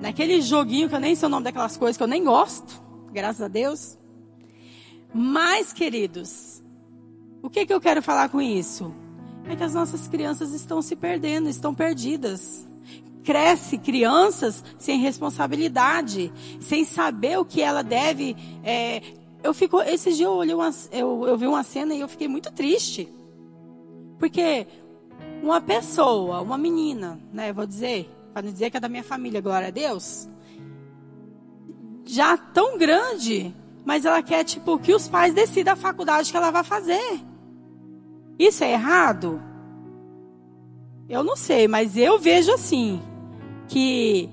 naquele 0.05 0.43
joguinho 0.43 0.87
que 0.87 0.95
eu 0.95 1.01
nem 1.01 1.14
sei 1.14 1.27
o 1.27 1.31
nome 1.31 1.45
daquelas 1.45 1.79
coisas 1.79 1.97
que 1.97 2.03
eu 2.03 2.07
nem 2.07 2.23
gosto, 2.23 2.79
graças 3.11 3.40
a 3.40 3.49
Deus. 3.49 3.97
Mas, 5.14 5.73
queridos, 5.73 6.62
o 7.43 7.49
que, 7.49 7.64
que 7.64 7.73
eu 7.73 7.81
quero 7.81 8.03
falar 8.03 8.29
com 8.29 8.38
isso? 8.38 8.95
É 9.49 9.57
que 9.57 9.62
as 9.62 9.73
nossas 9.73 10.07
crianças 10.07 10.53
estão 10.53 10.83
se 10.83 10.95
perdendo, 10.95 11.49
estão 11.49 11.75
perdidas. 11.75 12.69
Cresce 13.23 13.79
crianças 13.79 14.62
sem 14.79 14.99
responsabilidade, 14.99 16.31
sem 16.61 16.85
saber 16.85 17.38
o 17.38 17.45
que 17.45 17.62
ela 17.62 17.83
deve. 17.83 18.37
É... 18.62 19.01
eu 19.43 19.55
fico, 19.55 19.81
esses 19.81 20.19
dias 20.19 20.29
eu, 20.29 20.37
olhei 20.37 20.55
uma, 20.55 20.71
eu, 20.93 21.27
eu 21.27 21.38
vi 21.38 21.47
uma 21.47 21.62
cena 21.62 21.95
e 21.95 22.01
eu 22.01 22.09
fiquei 22.09 22.29
muito 22.29 22.53
triste. 22.53 23.09
Porque 24.19 24.67
uma 25.43 25.62
pessoa, 25.62 26.43
uma 26.43 26.59
menina, 26.59 27.19
né, 27.33 27.55
vou 27.55 27.64
dizer, 27.64 28.13
para 28.35 28.42
não 28.42 28.53
dizer 28.53 28.68
que 28.68 28.77
é 28.77 28.81
da 28.81 28.88
minha 28.88 29.05
família, 29.05 29.40
glória 29.40 29.68
a 29.68 29.70
Deus, 29.70 30.29
já 32.05 32.37
tão 32.37 32.77
grande, 32.77 33.55
mas 33.85 34.05
ela 34.05 34.20
quer 34.25 34.42
tipo 34.42 34.77
que 34.77 34.92
os 34.92 35.07
pais 35.07 35.33
decidam 35.33 35.75
a 35.75 35.77
faculdade 35.77 36.33
que 36.33 36.37
ela 36.37 36.51
vai 36.51 36.64
fazer. 36.64 37.20
Isso 38.37 38.64
é 38.64 38.73
errado? 38.73 39.40
Eu 41.09 41.23
não 41.23 41.37
sei, 41.37 41.68
mas 41.68 41.97
eu 41.97 42.18
vejo 42.18 42.53
assim 42.53 43.01
que 43.68 44.29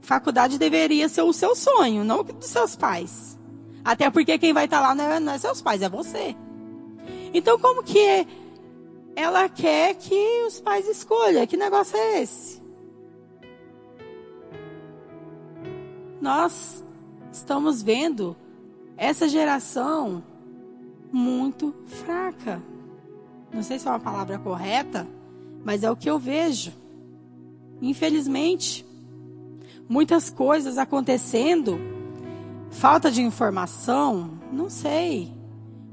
faculdade 0.00 0.58
deveria 0.58 1.06
ser 1.10 1.22
o 1.22 1.32
seu 1.32 1.54
sonho, 1.54 2.04
não 2.04 2.20
o 2.20 2.24
dos 2.24 2.46
seus 2.46 2.74
pais. 2.74 3.38
Até 3.84 4.08
porque 4.08 4.38
quem 4.38 4.54
vai 4.54 4.64
estar 4.64 4.80
lá 4.80 4.94
não 4.94 5.04
é, 5.04 5.20
não 5.20 5.34
é 5.34 5.38
seus 5.38 5.60
pais, 5.60 5.82
é 5.82 5.90
você. 5.90 6.34
Então 7.34 7.58
como 7.58 7.82
que 7.82 8.26
ela 9.14 9.46
quer 9.50 9.94
que 9.94 10.44
os 10.46 10.58
pais 10.58 10.88
escolham. 10.88 11.46
Que 11.46 11.56
negócio 11.58 11.98
é 11.98 12.22
esse? 12.22 12.61
Nós 16.22 16.84
estamos 17.32 17.82
vendo 17.82 18.36
essa 18.96 19.28
geração 19.28 20.22
muito 21.10 21.74
fraca. 21.84 22.62
Não 23.52 23.60
sei 23.60 23.76
se 23.76 23.88
é 23.88 23.90
uma 23.90 23.98
palavra 23.98 24.38
correta, 24.38 25.04
mas 25.64 25.82
é 25.82 25.90
o 25.90 25.96
que 25.96 26.08
eu 26.08 26.20
vejo. 26.20 26.72
Infelizmente, 27.80 28.86
muitas 29.88 30.30
coisas 30.30 30.78
acontecendo, 30.78 31.76
falta 32.70 33.10
de 33.10 33.20
informação, 33.20 34.38
não 34.52 34.70
sei, 34.70 35.32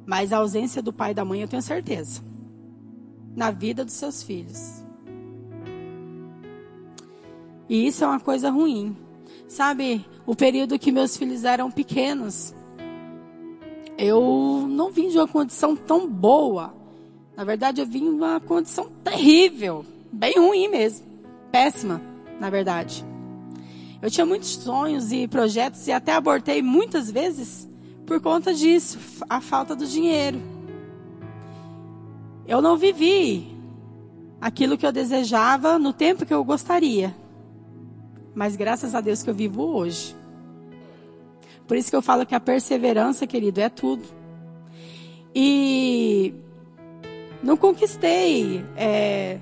mas 0.06 0.32
a 0.32 0.38
ausência 0.38 0.80
do 0.80 0.94
pai 0.94 1.10
e 1.10 1.16
da 1.16 1.26
mãe 1.26 1.42
eu 1.42 1.48
tenho 1.48 1.64
certeza 1.64 2.22
na 3.36 3.50
vida 3.50 3.84
dos 3.84 3.96
seus 3.96 4.22
filhos. 4.22 4.84
E 7.68 7.88
isso 7.88 8.04
é 8.04 8.08
uma 8.08 8.20
coisa 8.20 8.52
ruim. 8.52 9.09
Sabe, 9.50 10.06
o 10.28 10.36
período 10.36 10.78
que 10.78 10.92
meus 10.92 11.18
filhos 11.18 11.44
eram 11.44 11.72
pequenos, 11.72 12.54
eu 13.98 14.68
não 14.70 14.92
vim 14.92 15.10
de 15.10 15.18
uma 15.18 15.28
condição 15.28 15.76
tão 15.76 16.08
boa. 16.08 16.72
Na 17.36 17.44
verdade, 17.44 17.82
eu 17.82 17.86
vim 17.88 18.04
de 18.04 18.10
uma 18.10 18.40
condição 18.40 18.92
terrível, 19.04 19.84
bem 20.12 20.36
ruim 20.38 20.68
mesmo, 20.68 21.08
péssima, 21.52 22.00
na 22.40 22.52
verdade. 22.52 23.04
Eu 24.00 24.12
tinha 24.12 24.26
muitos 24.26 24.50
sonhos 24.50 25.12
e 25.12 25.28
projetos 25.28 25.88
e 25.88 25.92
até 25.92 26.14
abortei 26.14 26.62
muitas 26.62 27.10
vezes 27.10 27.68
por 28.06 28.22
conta 28.22 28.54
disso, 28.54 29.00
a 29.28 29.42
falta 29.42 29.76
do 29.76 29.86
dinheiro. 29.88 30.40
Eu 32.48 32.62
não 32.62 32.78
vivi 32.78 33.58
aquilo 34.40 34.78
que 34.78 34.86
eu 34.86 34.92
desejava 34.92 35.80
no 35.80 35.92
tempo 35.92 36.24
que 36.24 36.34
eu 36.34 36.44
gostaria. 36.44 37.16
Mas 38.40 38.56
graças 38.56 38.96
a 38.96 39.02
Deus 39.02 39.22
que 39.22 39.30
eu 39.30 39.34
vivo 39.34 39.62
hoje. 39.62 40.16
Por 41.68 41.76
isso 41.76 41.90
que 41.90 41.96
eu 41.98 42.02
falo 42.02 42.26
que 42.26 42.34
a 42.34 42.40
perseverança, 42.40 43.28
querido, 43.28 43.60
é 43.60 43.68
tudo. 43.68 44.08
E 45.36 46.34
não 47.44 47.58
conquistei 47.58 48.64
é, 48.78 49.40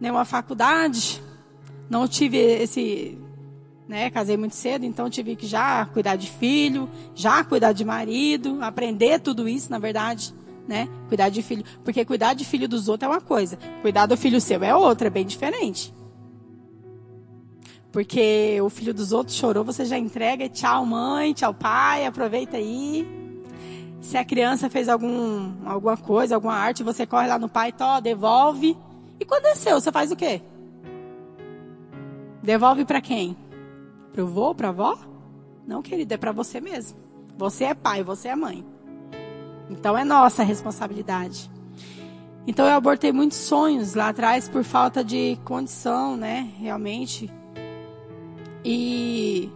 nenhuma 0.00 0.24
faculdade, 0.24 1.22
não 1.88 2.08
tive 2.08 2.36
esse, 2.36 3.16
né, 3.86 4.10
casei 4.10 4.36
muito 4.36 4.56
cedo, 4.56 4.84
então 4.84 5.08
tive 5.08 5.36
que 5.36 5.46
já 5.46 5.86
cuidar 5.86 6.16
de 6.16 6.28
filho, 6.28 6.90
já 7.14 7.44
cuidar 7.44 7.70
de 7.70 7.84
marido, 7.84 8.58
aprender 8.60 9.20
tudo 9.20 9.48
isso, 9.48 9.70
na 9.70 9.78
verdade 9.78 10.34
né? 10.66 10.88
Cuidar 11.08 11.28
de 11.28 11.42
filho. 11.42 11.64
Porque 11.84 12.04
cuidar 12.04 12.34
de 12.34 12.44
filho 12.44 12.68
dos 12.68 12.88
outros 12.88 13.08
é 13.08 13.12
uma 13.12 13.20
coisa, 13.20 13.56
cuidar 13.82 14.06
do 14.06 14.16
filho 14.16 14.40
seu 14.40 14.62
é 14.62 14.74
outra, 14.74 15.06
é 15.06 15.10
bem 15.10 15.26
diferente. 15.26 15.92
Porque 17.92 18.60
o 18.62 18.70
filho 18.70 18.94
dos 18.94 19.12
outros 19.12 19.36
chorou, 19.36 19.64
você 19.64 19.84
já 19.84 19.98
entrega, 19.98 20.48
tchau 20.48 20.86
mãe, 20.86 21.32
tchau 21.32 21.52
pai, 21.52 22.06
aproveita 22.06 22.56
aí. 22.56 23.06
Se 24.00 24.16
a 24.16 24.24
criança 24.24 24.70
fez 24.70 24.88
algum, 24.88 25.52
alguma 25.66 25.96
coisa, 25.96 26.34
alguma 26.34 26.54
arte, 26.54 26.82
você 26.82 27.04
corre 27.04 27.26
lá 27.26 27.38
no 27.38 27.48
pai, 27.48 27.72
tó, 27.72 28.00
devolve. 28.00 28.76
E 29.18 29.24
quando 29.24 29.46
é 29.46 29.54
seu, 29.54 29.80
você 29.80 29.90
faz 29.90 30.10
o 30.10 30.16
quê? 30.16 30.40
Devolve 32.42 32.84
para 32.84 33.00
quem? 33.00 33.36
Pro 34.12 34.26
vô, 34.26 34.54
pra 34.54 34.68
avó? 34.68 34.96
Não, 35.66 35.82
querido, 35.82 36.14
é 36.14 36.16
para 36.16 36.32
você 36.32 36.60
mesmo. 36.60 36.98
Você 37.36 37.64
é 37.64 37.74
pai, 37.74 38.02
você 38.02 38.28
é 38.28 38.36
mãe. 38.36 38.64
Então 39.68 39.96
é 39.96 40.04
nossa 40.04 40.42
responsabilidade. 40.42 41.50
Então 42.46 42.66
eu 42.66 42.74
abortei 42.74 43.12
muitos 43.12 43.38
sonhos 43.38 43.94
lá 43.94 44.08
atrás 44.08 44.48
por 44.48 44.64
falta 44.64 45.04
de 45.04 45.38
condição, 45.44 46.16
né? 46.16 46.50
Realmente. 46.58 47.39
E 48.64 49.50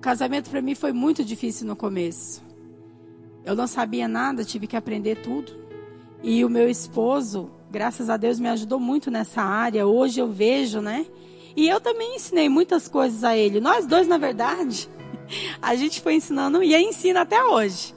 casamento 0.00 0.50
para 0.50 0.62
mim 0.62 0.74
foi 0.74 0.92
muito 0.92 1.24
difícil 1.24 1.66
no 1.66 1.76
começo. 1.76 2.42
Eu 3.44 3.54
não 3.54 3.66
sabia 3.66 4.06
nada, 4.06 4.44
tive 4.44 4.66
que 4.66 4.76
aprender 4.76 5.16
tudo. 5.16 5.52
E 6.22 6.44
o 6.44 6.50
meu 6.50 6.68
esposo, 6.68 7.50
graças 7.70 8.10
a 8.10 8.16
Deus, 8.16 8.38
me 8.38 8.48
ajudou 8.48 8.78
muito 8.78 9.10
nessa 9.10 9.42
área. 9.42 9.86
Hoje 9.86 10.20
eu 10.20 10.28
vejo, 10.28 10.80
né? 10.80 11.06
E 11.56 11.68
eu 11.68 11.80
também 11.80 12.16
ensinei 12.16 12.48
muitas 12.48 12.88
coisas 12.88 13.24
a 13.24 13.36
ele. 13.36 13.60
Nós 13.60 13.86
dois, 13.86 14.06
na 14.06 14.18
verdade, 14.18 14.88
a 15.60 15.74
gente 15.74 16.00
foi 16.00 16.14
ensinando 16.14 16.62
e 16.62 16.74
ensina 16.76 17.22
até 17.22 17.42
hoje. 17.42 17.94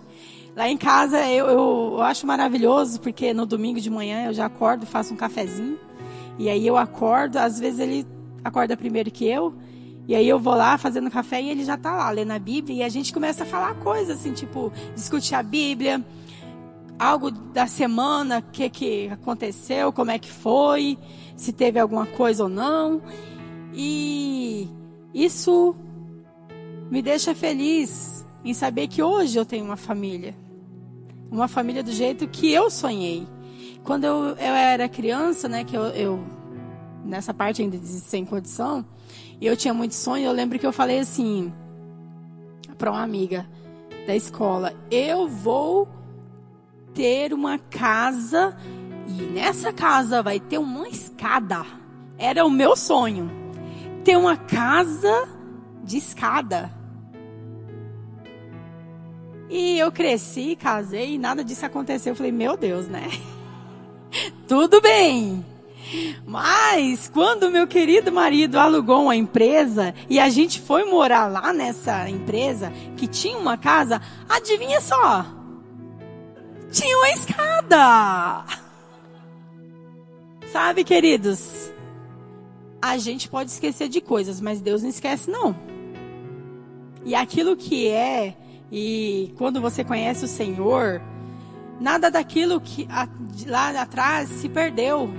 Lá 0.55 0.69
em 0.69 0.77
casa 0.77 1.19
eu, 1.27 1.47
eu, 1.47 1.93
eu, 1.93 2.01
acho 2.01 2.27
maravilhoso, 2.27 3.01
porque 3.01 3.33
no 3.33 3.45
domingo 3.45 3.79
de 3.79 3.89
manhã 3.89 4.27
eu 4.27 4.33
já 4.33 4.45
acordo, 4.45 4.85
faço 4.85 5.13
um 5.13 5.17
cafezinho. 5.17 5.79
E 6.37 6.49
aí 6.49 6.65
eu 6.65 6.77
acordo, 6.77 7.37
às 7.37 7.59
vezes 7.59 7.79
ele 7.79 8.05
acorda 8.43 8.77
primeiro 8.77 9.11
que 9.11 9.25
eu. 9.25 9.53
E 10.07 10.15
aí 10.15 10.27
eu 10.27 10.37
vou 10.37 10.55
lá 10.55 10.77
fazendo 10.77 11.09
café 11.09 11.41
e 11.41 11.49
ele 11.49 11.63
já 11.63 11.75
está 11.75 11.95
lá 11.95 12.09
lendo 12.09 12.31
a 12.31 12.39
Bíblia. 12.39 12.77
E 12.77 12.83
a 12.83 12.89
gente 12.89 13.13
começa 13.13 13.43
a 13.43 13.45
falar 13.45 13.75
coisas 13.75 14.19
assim, 14.19 14.33
tipo, 14.33 14.71
discutir 14.93 15.35
a 15.35 15.43
Bíblia, 15.43 16.05
algo 16.99 17.31
da 17.31 17.67
semana, 17.67 18.39
o 18.39 18.51
que, 18.51 18.69
que 18.69 19.09
aconteceu, 19.09 19.93
como 19.93 20.11
é 20.11 20.19
que 20.19 20.29
foi, 20.29 20.97
se 21.35 21.53
teve 21.53 21.79
alguma 21.79 22.05
coisa 22.05 22.43
ou 22.43 22.49
não. 22.49 23.01
E 23.73 24.67
isso 25.13 25.75
me 26.91 27.01
deixa 27.01 27.33
feliz 27.33 28.25
em 28.43 28.53
saber 28.53 28.87
que 28.87 29.01
hoje 29.01 29.39
eu 29.39 29.45
tenho 29.45 29.63
uma 29.63 29.77
família 29.77 30.35
uma 31.33 31.47
família 31.47 31.81
do 31.81 31.91
jeito 31.91 32.27
que 32.27 32.51
eu 32.51 32.69
sonhei. 32.69 33.27
Quando 33.83 34.03
eu, 34.03 34.23
eu 34.29 34.53
era 34.53 34.87
criança, 34.87 35.49
né, 35.49 35.63
que 35.63 35.75
eu, 35.75 35.85
eu 35.87 36.23
nessa 37.03 37.33
parte 37.33 37.61
ainda 37.61 37.77
de 37.77 37.87
sem 37.87 38.25
condição, 38.25 38.85
e 39.39 39.45
eu 39.45 39.57
tinha 39.57 39.73
muito 39.73 39.93
sonho, 39.93 40.25
eu 40.25 40.31
lembro 40.31 40.57
que 40.57 40.65
eu 40.65 40.73
falei 40.73 40.99
assim 40.99 41.53
para 42.77 42.91
uma 42.91 43.03
amiga 43.03 43.47
da 44.05 44.15
escola, 44.15 44.73
eu 44.89 45.27
vou 45.27 45.87
ter 46.93 47.33
uma 47.33 47.57
casa 47.57 48.55
e 49.07 49.23
nessa 49.23 49.73
casa 49.73 50.21
vai 50.21 50.39
ter 50.39 50.57
uma 50.57 50.87
escada. 50.87 51.65
Era 52.17 52.45
o 52.45 52.49
meu 52.49 52.75
sonho. 52.75 53.29
Ter 54.03 54.17
uma 54.17 54.37
casa 54.37 55.27
de 55.83 55.97
escada. 55.97 56.71
E 59.49 59.77
eu 59.77 59.91
cresci, 59.91 60.55
casei 60.55 61.15
e 61.15 61.17
nada 61.17 61.43
disso 61.43 61.65
aconteceu. 61.65 62.11
Eu 62.11 62.15
falei, 62.15 62.31
meu 62.31 62.57
Deus, 62.57 62.87
né? 62.87 63.07
Tudo 64.47 64.81
bem. 64.81 65.45
Mas 66.25 67.09
quando 67.13 67.51
meu 67.51 67.67
querido 67.67 68.11
marido 68.11 68.57
alugou 68.57 69.03
uma 69.03 69.15
empresa 69.15 69.93
e 70.09 70.19
a 70.19 70.29
gente 70.29 70.59
foi 70.59 70.85
morar 70.85 71.27
lá 71.27 71.53
nessa 71.53 72.09
empresa 72.09 72.71
que 72.97 73.07
tinha 73.07 73.37
uma 73.37 73.57
casa, 73.57 74.01
adivinha 74.27 74.81
só? 74.81 75.25
Tinha 76.71 76.97
uma 76.97 77.09
escada. 77.09 78.45
Sabe, 80.51 80.83
queridos? 80.83 81.71
A 82.81 82.97
gente 82.97 83.29
pode 83.29 83.49
esquecer 83.51 83.87
de 83.87 84.01
coisas, 84.01 84.41
mas 84.41 84.61
Deus 84.61 84.81
não 84.81 84.89
esquece 84.89 85.29
não. 85.29 85.55
E 87.05 87.15
aquilo 87.15 87.55
que 87.55 87.87
é 87.87 88.35
e 88.71 89.33
quando 89.37 89.61
você 89.61 89.83
conhece 89.83 90.25
o 90.25 90.27
Senhor, 90.27 90.99
nada 91.79 92.09
daquilo 92.09 92.59
que 92.59 92.87
lá 93.45 93.69
atrás 93.79 94.29
se 94.29 94.49
perdeu. 94.49 95.09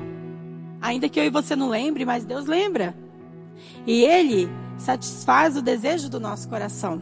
Ainda 0.84 1.08
que 1.08 1.18
eu 1.18 1.24
e 1.24 1.30
você 1.30 1.56
não 1.56 1.70
lembre, 1.70 2.04
mas 2.04 2.26
Deus 2.26 2.44
lembra. 2.44 2.94
E 3.86 4.04
Ele 4.04 4.50
satisfaz 4.76 5.56
o 5.56 5.62
desejo 5.62 6.10
do 6.10 6.20
nosso 6.20 6.46
coração. 6.46 7.00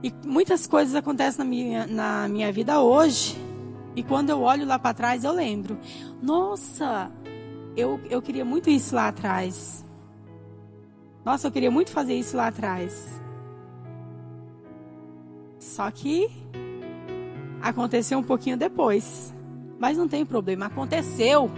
E 0.00 0.14
muitas 0.24 0.64
coisas 0.68 0.94
acontecem 0.94 1.40
na 1.40 1.44
minha, 1.44 1.84
na 1.88 2.28
minha 2.28 2.52
vida 2.52 2.80
hoje. 2.80 3.36
E 3.96 4.02
quando 4.04 4.30
eu 4.30 4.42
olho 4.42 4.64
lá 4.64 4.78
para 4.78 4.94
trás, 4.94 5.24
eu 5.24 5.32
lembro. 5.32 5.76
Nossa, 6.22 7.10
eu, 7.76 8.00
eu 8.08 8.22
queria 8.22 8.44
muito 8.44 8.70
isso 8.70 8.94
lá 8.94 9.08
atrás. 9.08 9.84
Nossa, 11.24 11.48
eu 11.48 11.50
queria 11.50 11.70
muito 11.70 11.90
fazer 11.90 12.14
isso 12.14 12.36
lá 12.36 12.46
atrás. 12.46 13.20
Só 15.58 15.90
que 15.90 16.30
aconteceu 17.60 18.20
um 18.20 18.22
pouquinho 18.22 18.56
depois. 18.56 19.34
Mas 19.78 19.96
não 19.96 20.08
tem 20.08 20.24
problema, 20.24 20.66
aconteceu. 20.66 21.50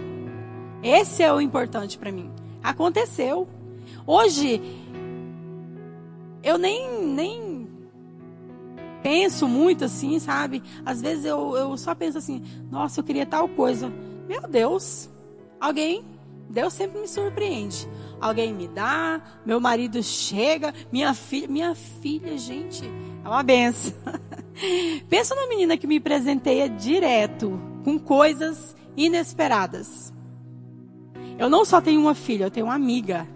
Esse 0.83 1.23
é 1.23 1.33
o 1.33 1.41
importante 1.41 1.97
para 1.97 2.11
mim. 2.11 2.31
Aconteceu. 2.63 3.47
Hoje 4.05 4.61
eu 6.43 6.57
nem 6.57 7.05
nem 7.05 7.67
penso 9.01 9.47
muito 9.47 9.85
assim, 9.85 10.19
sabe? 10.19 10.61
Às 10.85 11.01
vezes 11.01 11.25
eu, 11.25 11.55
eu 11.55 11.77
só 11.77 11.95
penso 11.95 12.17
assim, 12.17 12.43
nossa, 12.69 12.99
eu 12.99 13.03
queria 13.03 13.25
tal 13.25 13.47
coisa. 13.47 13.91
Meu 14.27 14.41
Deus, 14.41 15.09
alguém, 15.59 16.03
Deus 16.49 16.73
sempre 16.73 16.99
me 16.99 17.07
surpreende. 17.07 17.87
Alguém 18.19 18.53
me 18.53 18.67
dá, 18.67 19.21
meu 19.45 19.61
marido 19.61 20.03
chega, 20.03 20.73
minha 20.91 21.13
filha, 21.13 21.47
minha 21.47 21.75
filha, 21.75 22.37
gente, 22.37 22.83
é 23.23 23.27
uma 23.27 23.43
benção. 23.43 23.93
Pensa 25.07 25.33
numa 25.33 25.47
menina 25.47 25.77
que 25.77 25.87
me 25.87 26.01
presenteia 26.01 26.69
direto 26.69 27.68
com 27.83 27.99
coisas 27.99 28.75
inesperadas. 28.95 30.13
Eu 31.37 31.49
não 31.49 31.63
só 31.63 31.79
tenho 31.79 32.01
uma 32.01 32.15
filha, 32.15 32.45
eu 32.45 32.51
tenho 32.51 32.65
uma 32.65 32.75
amiga. 32.75 33.27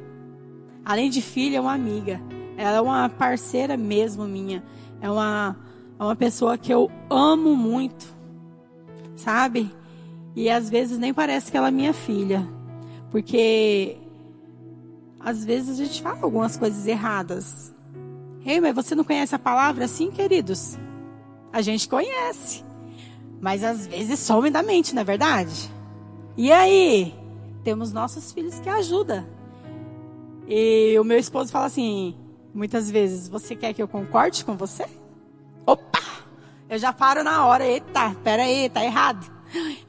Além 0.83 1.09
de 1.09 1.21
filha, 1.21 1.57
é 1.57 1.61
uma 1.61 1.73
amiga. 1.73 2.21
Ela 2.57 2.77
é 2.77 2.81
uma 2.81 3.09
parceira 3.09 3.77
mesmo 3.77 4.25
minha. 4.25 4.63
É 5.01 5.09
uma, 5.09 5.55
é 5.97 6.03
uma 6.03 6.15
pessoa 6.15 6.57
que 6.57 6.73
eu 6.73 6.91
amo 7.09 7.55
muito. 7.55 8.05
Sabe? 9.15 9.73
E 10.35 10.49
às 10.49 10.69
vezes 10.69 10.97
nem 10.97 11.13
parece 11.13 11.49
que 11.49 11.57
ela 11.57 11.69
é 11.69 11.71
minha 11.71 11.93
filha. 11.93 12.45
Porque 13.09 13.97
às 15.19 15.45
vezes 15.45 15.79
a 15.79 15.85
gente 15.85 16.01
fala 16.01 16.19
algumas 16.21 16.57
coisas 16.57 16.85
erradas. 16.85 17.73
Ei, 18.45 18.59
mas 18.59 18.75
você 18.75 18.93
não 18.93 19.05
conhece 19.05 19.33
a 19.33 19.39
palavra 19.39 19.85
assim, 19.85 20.11
queridos? 20.11 20.77
A 21.53 21.61
gente 21.61 21.87
conhece. 21.87 22.65
Mas 23.43 23.61
às 23.61 23.85
vezes 23.85 24.21
some 24.21 24.49
da 24.49 24.63
mente, 24.63 24.95
não 24.95 25.01
é 25.01 25.03
verdade? 25.03 25.69
E 26.37 26.49
aí? 26.49 27.13
Temos 27.61 27.91
nossos 27.91 28.31
filhos 28.31 28.57
que 28.61 28.69
ajudam. 28.69 29.27
E 30.47 30.97
o 30.97 31.03
meu 31.03 31.17
esposo 31.17 31.51
fala 31.51 31.65
assim, 31.65 32.15
muitas 32.53 32.89
vezes, 32.89 33.27
você 33.27 33.53
quer 33.53 33.73
que 33.73 33.83
eu 33.83 33.87
concorde 33.87 34.45
com 34.45 34.55
você? 34.55 34.85
Opa! 35.65 35.99
Eu 36.69 36.79
já 36.79 36.93
paro 36.93 37.21
na 37.21 37.45
hora, 37.45 37.65
eita, 37.65 38.15
pera 38.23 38.43
aí, 38.43 38.69
tá 38.69 38.81
errado. 38.81 39.29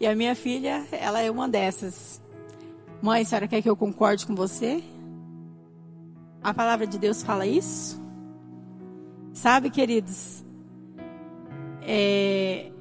E 0.00 0.06
a 0.06 0.16
minha 0.16 0.34
filha, 0.34 0.84
ela 0.90 1.20
é 1.20 1.30
uma 1.30 1.48
dessas. 1.48 2.20
Mãe, 3.00 3.22
a 3.22 3.24
senhora 3.24 3.46
quer 3.46 3.62
que 3.62 3.70
eu 3.70 3.76
concorde 3.76 4.26
com 4.26 4.34
você? 4.34 4.82
A 6.42 6.52
palavra 6.52 6.88
de 6.88 6.98
Deus 6.98 7.22
fala 7.22 7.46
isso? 7.46 8.02
Sabe, 9.32 9.70
queridos, 9.70 10.44
é, 11.82 12.72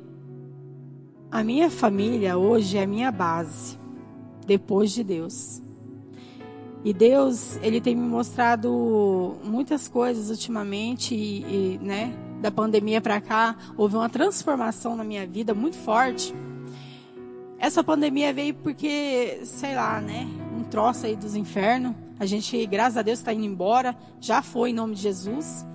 a 1.33 1.43
minha 1.43 1.67
família 1.71 2.37
hoje 2.37 2.77
é 2.77 2.83
a 2.83 2.87
minha 2.87 3.11
base, 3.11 3.75
depois 4.45 4.91
de 4.91 5.03
Deus. 5.03 5.63
E 6.85 6.93
Deus, 6.93 7.57
ele 7.63 7.81
tem 7.81 7.95
me 7.95 8.07
mostrado 8.07 9.35
muitas 9.43 9.87
coisas 9.87 10.29
ultimamente 10.29 11.15
e, 11.15 11.39
e 11.41 11.79
né, 11.81 12.13
da 12.39 12.51
pandemia 12.51 13.01
para 13.01 13.19
cá, 13.19 13.55
houve 13.75 13.95
uma 13.95 14.09
transformação 14.09 14.95
na 14.95 15.03
minha 15.03 15.25
vida 15.25 15.55
muito 15.55 15.75
forte. 15.75 16.35
Essa 17.57 17.83
pandemia 17.83 18.31
veio 18.31 18.53
porque, 18.53 19.39
sei 19.43 19.73
lá, 19.73 19.99
né, 19.99 20.27
um 20.55 20.63
troço 20.63 21.07
aí 21.07 21.15
dos 21.15 21.35
infernos. 21.35 21.95
A 22.19 22.27
gente, 22.27 22.63
graças 22.67 22.97
a 22.97 23.01
Deus, 23.01 23.17
está 23.17 23.33
indo 23.33 23.45
embora. 23.45 23.97
Já 24.21 24.43
foi 24.43 24.69
em 24.69 24.73
nome 24.73 24.93
de 24.93 25.01
Jesus. 25.01 25.65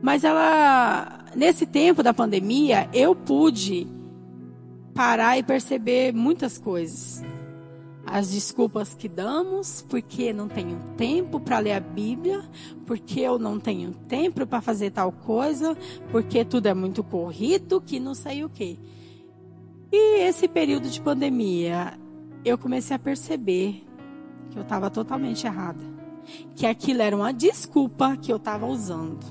Mas 0.00 0.24
ela, 0.24 1.26
nesse 1.36 1.66
tempo 1.66 2.02
da 2.02 2.14
pandemia, 2.14 2.88
eu 2.94 3.14
pude 3.14 3.99
parar 5.00 5.38
e 5.38 5.42
perceber 5.42 6.12
muitas 6.12 6.58
coisas 6.58 7.24
as 8.04 8.32
desculpas 8.32 8.92
que 8.92 9.08
damos, 9.08 9.82
porque 9.88 10.30
não 10.30 10.46
tenho 10.46 10.78
tempo 10.98 11.40
para 11.40 11.58
ler 11.58 11.72
a 11.72 11.80
Bíblia, 11.80 12.42
porque 12.84 13.20
eu 13.20 13.38
não 13.38 13.58
tenho 13.58 13.92
tempo 13.92 14.46
para 14.46 14.60
fazer 14.60 14.90
tal 14.90 15.10
coisa, 15.10 15.74
porque 16.10 16.44
tudo 16.44 16.66
é 16.66 16.74
muito 16.74 17.02
corrido, 17.02 17.80
que 17.80 17.98
não 17.98 18.14
sei 18.14 18.44
o 18.44 18.50
quê. 18.50 18.76
E 19.90 20.20
esse 20.20 20.46
período 20.46 20.90
de 20.90 21.00
pandemia, 21.00 21.98
eu 22.44 22.58
comecei 22.58 22.94
a 22.94 22.98
perceber 22.98 23.82
que 24.50 24.58
eu 24.58 24.62
estava 24.62 24.90
totalmente 24.90 25.46
errada, 25.46 25.80
que 26.54 26.66
aquilo 26.66 27.00
era 27.00 27.16
uma 27.16 27.32
desculpa 27.32 28.18
que 28.18 28.30
eu 28.30 28.36
estava 28.36 28.66
usando. 28.66 29.24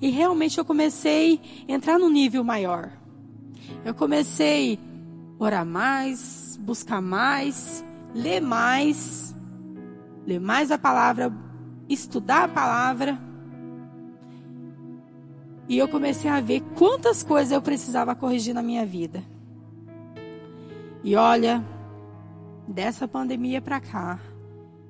E 0.00 0.08
realmente 0.08 0.56
eu 0.56 0.64
comecei 0.64 1.40
a 1.68 1.72
entrar 1.72 1.98
no 1.98 2.08
nível 2.08 2.44
maior. 2.44 2.99
Eu 3.84 3.94
comecei 3.94 4.78
a 5.38 5.44
orar 5.44 5.66
mais, 5.66 6.58
buscar 6.62 7.00
mais, 7.00 7.84
ler 8.14 8.40
mais, 8.40 9.34
ler 10.26 10.40
mais 10.40 10.70
a 10.70 10.78
palavra, 10.78 11.32
estudar 11.88 12.44
a 12.44 12.48
palavra. 12.48 13.18
E 15.68 15.78
eu 15.78 15.88
comecei 15.88 16.30
a 16.30 16.40
ver 16.40 16.60
quantas 16.76 17.22
coisas 17.22 17.52
eu 17.52 17.62
precisava 17.62 18.14
corrigir 18.14 18.54
na 18.54 18.62
minha 18.62 18.84
vida. 18.84 19.22
E 21.02 21.14
olha, 21.16 21.64
dessa 22.66 23.08
pandemia 23.08 23.60
para 23.60 23.80
cá, 23.80 24.18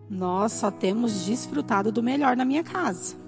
nós 0.08 0.52
só 0.52 0.70
temos 0.70 1.24
desfrutado 1.24 1.92
do 1.92 2.02
melhor 2.02 2.36
na 2.36 2.44
minha 2.44 2.64
casa. 2.64 3.19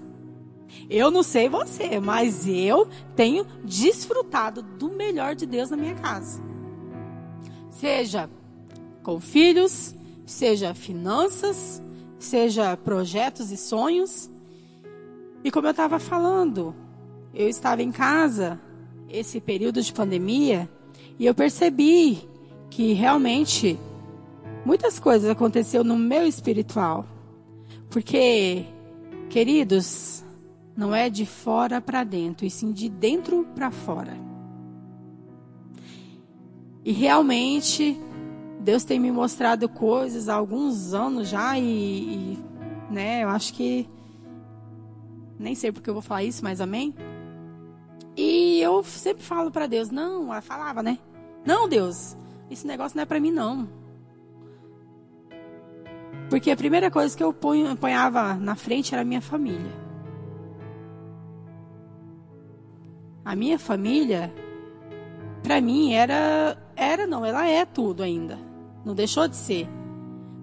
Eu 0.89 1.11
não 1.11 1.23
sei 1.23 1.49
você, 1.49 1.99
mas 1.99 2.47
eu 2.47 2.87
tenho 3.15 3.45
desfrutado 3.63 4.61
do 4.61 4.89
melhor 4.89 5.35
de 5.35 5.45
Deus 5.45 5.69
na 5.69 5.77
minha 5.77 5.95
casa. 5.95 6.41
Seja 7.69 8.29
com 9.01 9.19
filhos, 9.19 9.93
seja 10.25 10.73
finanças, 10.73 11.81
seja 12.17 12.75
projetos 12.77 13.51
e 13.51 13.57
sonhos. 13.57 14.29
E 15.43 15.51
como 15.51 15.67
eu 15.67 15.71
estava 15.71 15.99
falando, 15.99 16.73
eu 17.33 17.49
estava 17.49 17.83
em 17.83 17.91
casa 17.91 18.59
esse 19.09 19.39
período 19.39 19.81
de 19.81 19.93
pandemia 19.93 20.69
e 21.19 21.25
eu 21.25 21.35
percebi 21.35 22.27
que 22.69 22.93
realmente 22.93 23.77
muitas 24.65 24.97
coisas 24.97 25.29
aconteceram 25.29 25.83
no 25.83 25.97
meu 25.97 26.25
espiritual. 26.25 27.05
Porque, 27.89 28.65
queridos, 29.29 30.22
não 30.75 30.93
é 30.93 31.09
de 31.09 31.25
fora 31.25 31.79
para 31.79 32.03
dentro, 32.03 32.45
e 32.45 32.49
sim 32.49 32.71
de 32.71 32.89
dentro 32.89 33.45
para 33.55 33.71
fora. 33.71 34.17
E 36.83 36.91
realmente 36.91 37.97
Deus 38.59 38.83
tem 38.83 38.99
me 38.99 39.11
mostrado 39.11 39.69
coisas 39.69 40.27
há 40.27 40.35
alguns 40.35 40.93
anos 40.93 41.29
já 41.29 41.57
e, 41.57 41.63
e 41.63 42.39
né, 42.89 43.23
eu 43.23 43.29
acho 43.29 43.53
que 43.53 43.89
nem 45.39 45.55
sei 45.55 45.71
porque 45.71 45.89
eu 45.89 45.93
vou 45.93 46.01
falar 46.01 46.23
isso, 46.23 46.43
mas 46.43 46.61
amém. 46.61 46.95
E 48.15 48.59
eu 48.61 48.83
sempre 48.83 49.23
falo 49.23 49.51
para 49.51 49.67
Deus, 49.67 49.89
não, 49.89 50.31
ela 50.31 50.41
falava, 50.41 50.83
né? 50.83 50.99
Não, 51.45 51.67
Deus, 51.67 52.15
esse 52.49 52.65
negócio 52.65 52.95
não 52.95 53.03
é 53.03 53.05
para 53.05 53.19
mim 53.19 53.31
não. 53.31 53.67
Porque 56.29 56.51
a 56.51 56.55
primeira 56.55 56.89
coisa 56.89 57.15
que 57.15 57.23
eu 57.23 57.33
ponhava 57.33 58.35
na 58.35 58.55
frente 58.55 58.93
era 58.93 59.01
a 59.01 59.05
minha 59.05 59.21
família. 59.21 59.82
A 63.25 63.35
minha 63.35 63.57
família, 63.57 64.33
para 65.41 65.61
mim, 65.61 65.93
era, 65.93 66.57
era 66.75 67.07
não, 67.07 67.25
ela 67.25 67.47
é 67.47 67.65
tudo 67.65 68.03
ainda. 68.03 68.37
Não 68.83 68.93
deixou 68.93 69.27
de 69.27 69.35
ser. 69.35 69.67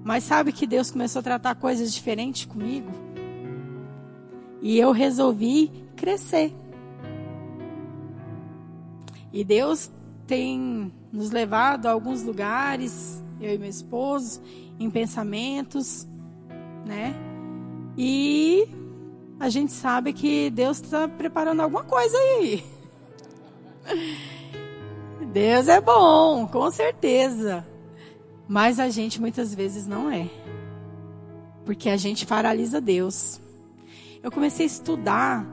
Mas 0.03 0.25
sabe 0.25 0.53
que 0.53 0.67
Deus 0.67 0.91
começou 0.91 1.21
a 1.21 1.23
tratar 1.23 1.55
coisas 1.57 1.93
diferentes 1.93 2.47
comigo? 2.47 2.91
E 4.63 4.79
eu 4.79 4.93
resolvi 4.93 5.71
crescer. 5.95 6.55
E 9.33 9.45
Deus 9.45 9.91
tem 10.27 10.93
nos 11.13 11.31
levado 11.31 11.87
a 11.87 11.93
alguns 11.93 12.23
lugares, 12.23 13.23
eu 13.41 13.55
e 13.55 13.59
meu 13.59 13.69
esposo, 13.69 14.41
em 14.79 14.91
pensamentos, 14.91 16.09
né? 16.87 17.15
E 17.97 18.67
a 19.41 19.49
gente 19.49 19.73
sabe 19.73 20.13
que 20.13 20.51
Deus 20.51 20.83
está 20.83 21.09
preparando 21.09 21.61
alguma 21.61 21.83
coisa 21.83 22.15
aí. 22.19 22.63
Deus 25.33 25.67
é 25.67 25.81
bom, 25.81 26.47
com 26.47 26.71
certeza. 26.71 27.67
Mas 28.47 28.79
a 28.79 28.91
gente 28.91 29.19
muitas 29.19 29.55
vezes 29.55 29.87
não 29.87 30.11
é. 30.11 30.29
Porque 31.65 31.89
a 31.89 31.97
gente 31.97 32.27
paralisa 32.27 32.83
Deus. 32.83 33.41
Eu 34.23 34.31
comecei 34.31 34.67
a 34.67 34.67
estudar 34.67 35.47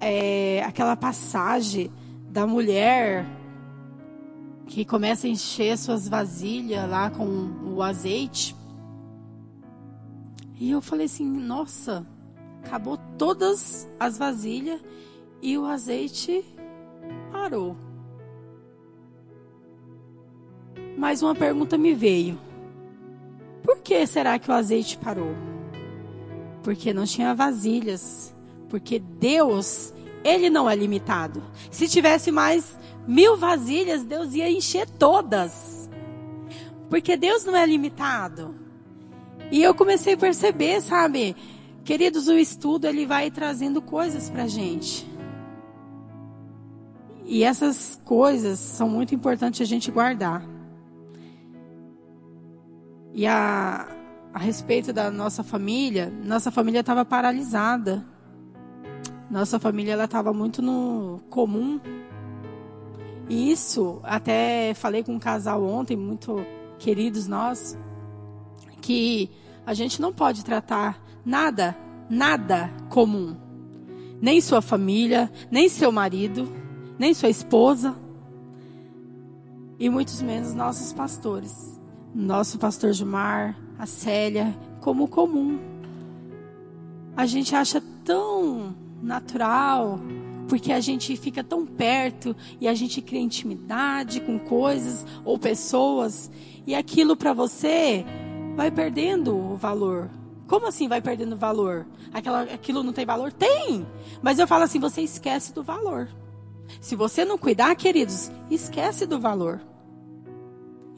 é, 0.00 0.62
aquela 0.62 0.94
passagem 0.94 1.90
da 2.30 2.46
mulher 2.46 3.26
que 4.68 4.84
começa 4.84 5.26
a 5.26 5.30
encher 5.30 5.76
suas 5.76 6.06
vasilhas 6.08 6.88
lá 6.88 7.10
com 7.10 7.74
o 7.74 7.82
azeite. 7.82 8.54
E 10.60 10.70
eu 10.70 10.80
falei 10.80 11.06
assim: 11.06 11.26
nossa, 11.26 12.06
acabou 12.64 12.98
todas 13.18 13.88
as 14.00 14.16
vasilhas 14.16 14.80
e 15.42 15.56
o 15.58 15.66
azeite 15.66 16.44
parou. 17.30 17.76
Mais 20.96 21.22
uma 21.22 21.34
pergunta 21.34 21.76
me 21.76 21.94
veio: 21.94 22.38
por 23.62 23.78
que 23.78 24.06
será 24.06 24.38
que 24.38 24.50
o 24.50 24.54
azeite 24.54 24.96
parou? 24.96 25.34
Porque 26.62 26.92
não 26.92 27.04
tinha 27.04 27.34
vasilhas. 27.34 28.34
Porque 28.68 28.98
Deus, 28.98 29.92
Ele 30.24 30.50
não 30.50 30.68
é 30.68 30.74
limitado. 30.74 31.42
Se 31.70 31.86
tivesse 31.86 32.32
mais 32.32 32.78
mil 33.06 33.36
vasilhas, 33.36 34.02
Deus 34.02 34.34
ia 34.34 34.50
encher 34.50 34.88
todas. 34.88 35.88
Porque 36.88 37.16
Deus 37.16 37.44
não 37.44 37.54
é 37.54 37.66
limitado. 37.66 38.54
E 39.50 39.62
eu 39.62 39.74
comecei 39.74 40.14
a 40.14 40.18
perceber, 40.18 40.80
sabe? 40.80 41.36
Queridos, 41.84 42.28
o 42.28 42.32
estudo 42.32 42.86
ele 42.86 43.04
vai 43.04 43.30
trazendo 43.30 43.82
coisas 43.82 44.30
pra 44.30 44.46
gente. 44.46 45.06
E 47.26 47.44
essas 47.44 48.00
coisas 48.06 48.58
são 48.58 48.88
muito 48.88 49.14
importantes 49.14 49.60
a 49.60 49.66
gente 49.66 49.90
guardar. 49.90 50.42
E 53.12 53.26
a, 53.26 53.86
a 54.32 54.38
respeito 54.38 54.94
da 54.94 55.10
nossa 55.10 55.42
família, 55.42 56.10
nossa 56.24 56.50
família 56.50 56.80
estava 56.80 57.04
paralisada. 57.04 58.02
Nossa 59.30 59.58
família 59.58 59.92
ela 59.92 60.04
estava 60.04 60.32
muito 60.32 60.62
no 60.62 61.20
comum. 61.28 61.78
E 63.28 63.52
isso, 63.52 64.00
até 64.02 64.72
falei 64.72 65.04
com 65.04 65.12
um 65.12 65.18
casal 65.18 65.62
ontem, 65.62 65.98
muito 65.98 66.44
queridos 66.78 67.26
nós, 67.26 67.78
que 68.80 69.30
a 69.66 69.74
gente 69.74 70.00
não 70.00 70.14
pode 70.14 70.42
tratar 70.42 71.03
nada, 71.24 71.76
nada 72.08 72.70
comum. 72.88 73.36
Nem 74.20 74.40
sua 74.40 74.62
família, 74.62 75.30
nem 75.50 75.68
seu 75.68 75.92
marido, 75.92 76.50
nem 76.98 77.12
sua 77.12 77.28
esposa, 77.28 77.94
e 79.78 79.90
muitos 79.90 80.22
menos 80.22 80.54
nossos 80.54 80.92
pastores 80.92 81.74
nosso 82.14 82.58
pastor 82.58 82.92
Gilmar, 82.92 83.58
a 83.76 83.86
Célia, 83.86 84.56
como 84.80 85.08
comum. 85.08 85.58
A 87.16 87.26
gente 87.26 87.56
acha 87.56 87.82
tão 88.04 88.74
natural, 89.02 89.98
porque 90.48 90.70
a 90.70 90.78
gente 90.78 91.16
fica 91.16 91.42
tão 91.42 91.66
perto 91.66 92.36
e 92.60 92.68
a 92.68 92.74
gente 92.74 93.02
cria 93.02 93.20
intimidade 93.20 94.20
com 94.20 94.38
coisas 94.38 95.04
ou 95.24 95.38
pessoas, 95.38 96.30
e 96.66 96.74
aquilo 96.74 97.16
para 97.16 97.32
você 97.32 98.04
vai 98.56 98.70
perdendo 98.70 99.36
o 99.36 99.56
valor. 99.56 100.08
Como 100.46 100.66
assim 100.66 100.88
vai 100.88 101.00
perdendo 101.00 101.36
valor? 101.36 101.86
Aquela, 102.12 102.42
aquilo 102.42 102.82
não 102.82 102.92
tem 102.92 103.06
valor? 103.06 103.32
Tem! 103.32 103.86
Mas 104.22 104.38
eu 104.38 104.46
falo 104.46 104.64
assim: 104.64 104.78
você 104.78 105.00
esquece 105.00 105.52
do 105.52 105.62
valor. 105.62 106.08
Se 106.80 106.94
você 106.96 107.24
não 107.24 107.38
cuidar, 107.38 107.74
queridos, 107.76 108.30
esquece 108.50 109.06
do 109.06 109.18
valor. 109.18 109.60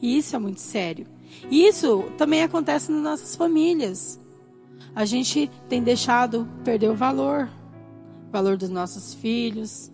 E 0.01 0.17
isso 0.17 0.35
é 0.35 0.39
muito 0.39 0.59
sério. 0.59 1.07
E 1.49 1.65
isso 1.65 2.03
também 2.17 2.43
acontece 2.43 2.91
nas 2.91 3.01
nossas 3.01 3.35
famílias. 3.35 4.19
A 4.95 5.05
gente 5.05 5.49
tem 5.67 5.81
deixado 5.81 6.47
perder 6.63 6.89
o 6.89 6.95
valor, 6.95 7.49
o 8.27 8.31
valor 8.31 8.57
dos 8.57 8.69
nossos 8.69 9.13
filhos, 9.13 9.91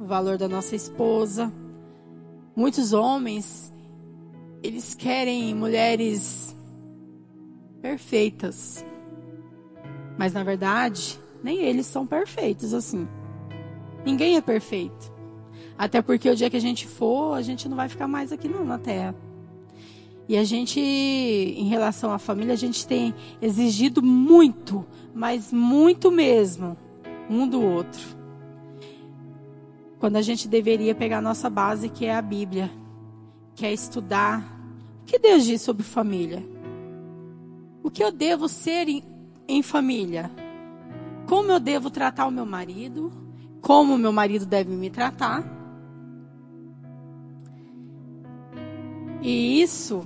o 0.00 0.04
valor 0.04 0.38
da 0.38 0.48
nossa 0.48 0.74
esposa. 0.76 1.52
Muitos 2.54 2.92
homens, 2.92 3.72
eles 4.62 4.94
querem 4.94 5.54
mulheres 5.54 6.56
perfeitas. 7.80 8.84
Mas 10.18 10.32
na 10.32 10.42
verdade, 10.42 11.18
nem 11.42 11.60
eles 11.60 11.86
são 11.86 12.06
perfeitos 12.06 12.74
assim. 12.74 13.08
Ninguém 14.04 14.36
é 14.36 14.40
perfeito. 14.40 15.12
Até 15.76 16.02
porque 16.02 16.28
o 16.28 16.36
dia 16.36 16.50
que 16.50 16.56
a 16.56 16.60
gente 16.60 16.86
for, 16.86 17.34
a 17.34 17.42
gente 17.42 17.68
não 17.68 17.76
vai 17.76 17.88
ficar 17.88 18.06
mais 18.06 18.32
aqui 18.32 18.48
não 18.48 18.64
na 18.64 18.78
terra. 18.78 19.14
E 20.28 20.36
a 20.36 20.44
gente, 20.44 20.80
em 20.80 21.68
relação 21.68 22.12
à 22.12 22.18
família, 22.18 22.54
a 22.54 22.56
gente 22.56 22.86
tem 22.86 23.14
exigido 23.40 24.02
muito, 24.02 24.86
mas 25.14 25.52
muito 25.52 26.10
mesmo, 26.10 26.76
um 27.28 27.46
do 27.46 27.60
outro. 27.60 28.00
Quando 29.98 30.16
a 30.16 30.22
gente 30.22 30.48
deveria 30.48 30.94
pegar 30.94 31.18
a 31.18 31.22
nossa 31.22 31.50
base, 31.50 31.88
que 31.88 32.06
é 32.06 32.14
a 32.14 32.22
Bíblia, 32.22 32.70
que 33.54 33.66
é 33.66 33.72
estudar. 33.72 34.58
O 35.02 35.04
que 35.04 35.18
Deus 35.18 35.44
diz 35.44 35.60
sobre 35.62 35.82
família? 35.82 36.42
O 37.82 37.90
que 37.90 38.02
eu 38.02 38.10
devo 38.10 38.48
ser 38.48 38.88
em, 39.52 39.62
família? 39.62 40.30
Como 41.28 41.50
eu 41.50 41.60
devo 41.60 41.90
tratar 41.90 42.26
o 42.26 42.30
meu 42.30 42.46
marido? 42.46 43.12
Como 43.60 43.94
o 43.94 43.98
meu 43.98 44.12
marido 44.12 44.46
deve 44.46 44.70
me 44.70 44.90
tratar? 44.90 45.44
E 49.22 49.62
isso 49.62 50.04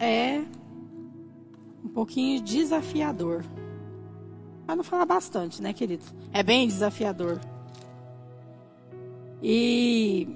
é 0.00 0.42
um 1.84 1.88
pouquinho 1.88 2.40
desafiador. 2.40 3.44
Para 4.64 4.76
não 4.76 4.84
falar 4.84 5.04
bastante, 5.04 5.60
né, 5.60 5.72
querido? 5.72 6.04
É 6.32 6.42
bem 6.42 6.66
desafiador. 6.66 7.38
E 9.42 10.26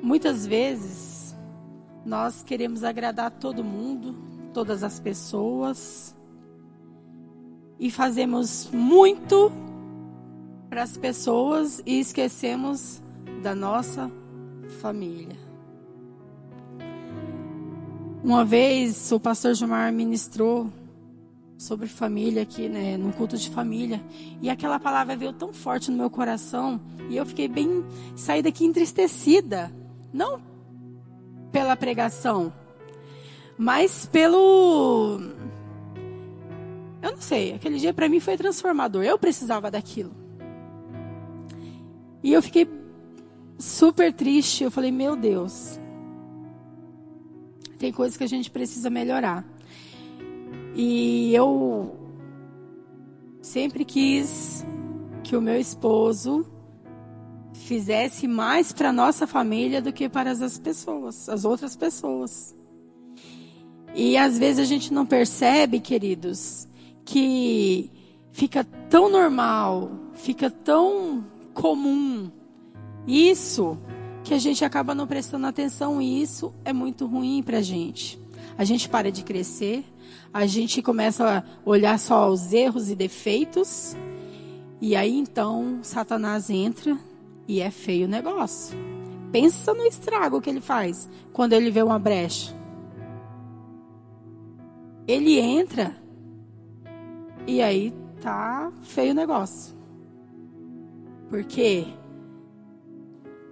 muitas 0.00 0.46
vezes 0.46 1.11
nós 2.04 2.42
queremos 2.42 2.82
agradar 2.84 3.30
todo 3.30 3.62
mundo, 3.62 4.14
todas 4.52 4.82
as 4.82 4.98
pessoas, 4.98 6.16
e 7.78 7.90
fazemos 7.90 8.68
muito 8.72 9.50
para 10.68 10.82
as 10.82 10.96
pessoas 10.96 11.82
e 11.84 12.00
esquecemos 12.00 13.02
da 13.42 13.54
nossa 13.54 14.10
família. 14.80 15.36
Uma 18.22 18.44
vez 18.44 19.10
o 19.10 19.18
pastor 19.18 19.54
Gilmar 19.54 19.92
ministrou 19.92 20.70
sobre 21.58 21.86
família 21.86 22.42
aqui, 22.42 22.68
né, 22.68 22.96
no 22.96 23.12
culto 23.12 23.36
de 23.36 23.50
família, 23.50 24.02
e 24.40 24.48
aquela 24.48 24.78
palavra 24.78 25.16
veio 25.16 25.32
tão 25.32 25.52
forte 25.52 25.90
no 25.90 25.96
meu 25.96 26.10
coração, 26.10 26.80
e 27.08 27.16
eu 27.16 27.26
fiquei 27.26 27.48
bem 27.48 27.84
saí 28.16 28.42
daqui 28.42 28.64
entristecida, 28.64 29.72
não 30.12 30.51
pela 31.52 31.76
pregação, 31.76 32.52
mas 33.56 34.06
pelo 34.06 35.20
eu 37.02 37.10
não 37.10 37.20
sei, 37.20 37.52
aquele 37.52 37.78
dia 37.78 37.92
para 37.92 38.08
mim 38.08 38.20
foi 38.20 38.36
transformador. 38.36 39.02
Eu 39.02 39.18
precisava 39.18 39.68
daquilo. 39.72 40.12
E 42.22 42.32
eu 42.32 42.40
fiquei 42.40 42.68
super 43.58 44.12
triste. 44.12 44.62
Eu 44.62 44.70
falei, 44.70 44.92
meu 44.92 45.16
Deus. 45.16 45.80
Tem 47.76 47.90
coisas 47.90 48.16
que 48.16 48.22
a 48.22 48.28
gente 48.28 48.48
precisa 48.48 48.88
melhorar. 48.88 49.44
E 50.76 51.34
eu 51.34 51.98
sempre 53.40 53.84
quis 53.84 54.64
que 55.24 55.36
o 55.36 55.42
meu 55.42 55.58
esposo 55.58 56.46
fizesse 57.52 58.26
mais 58.26 58.72
para 58.72 58.92
nossa 58.92 59.26
família 59.26 59.80
do 59.80 59.92
que 59.92 60.08
para 60.08 60.30
as 60.30 60.58
pessoas, 60.58 61.28
as 61.28 61.44
outras 61.44 61.76
pessoas. 61.76 62.54
E 63.94 64.16
às 64.16 64.38
vezes 64.38 64.58
a 64.58 64.64
gente 64.64 64.92
não 64.92 65.04
percebe, 65.04 65.78
queridos, 65.78 66.66
que 67.04 67.90
fica 68.30 68.64
tão 68.88 69.08
normal, 69.08 69.90
fica 70.14 70.50
tão 70.50 71.24
comum. 71.52 72.30
Isso 73.06 73.78
que 74.24 74.32
a 74.32 74.38
gente 74.38 74.64
acaba 74.64 74.94
não 74.94 75.06
prestando 75.06 75.46
atenção 75.46 76.00
e 76.00 76.22
isso 76.22 76.54
é 76.64 76.72
muito 76.72 77.06
ruim 77.06 77.42
para 77.42 77.58
a 77.58 77.62
gente. 77.62 78.18
A 78.56 78.64
gente 78.64 78.88
para 78.88 79.10
de 79.10 79.22
crescer, 79.22 79.84
a 80.32 80.46
gente 80.46 80.80
começa 80.80 81.38
a 81.38 81.68
olhar 81.68 81.98
só 81.98 82.30
os 82.30 82.52
erros 82.52 82.90
e 82.90 82.94
defeitos 82.94 83.96
e 84.80 84.96
aí 84.96 85.16
então 85.16 85.80
Satanás 85.82 86.50
entra 86.50 86.98
e 87.52 87.60
é 87.60 87.70
feio 87.70 88.06
o 88.06 88.10
negócio. 88.10 88.74
Pensa 89.30 89.74
no 89.74 89.84
estrago 89.84 90.40
que 90.40 90.48
ele 90.48 90.62
faz 90.62 91.06
quando 91.34 91.52
ele 91.52 91.70
vê 91.70 91.82
uma 91.82 91.98
brecha. 91.98 92.56
Ele 95.06 95.38
entra 95.38 95.94
e 97.46 97.60
aí 97.60 97.92
tá 98.22 98.72
feio 98.80 99.12
o 99.12 99.14
negócio. 99.14 99.76
Porque 101.28 101.84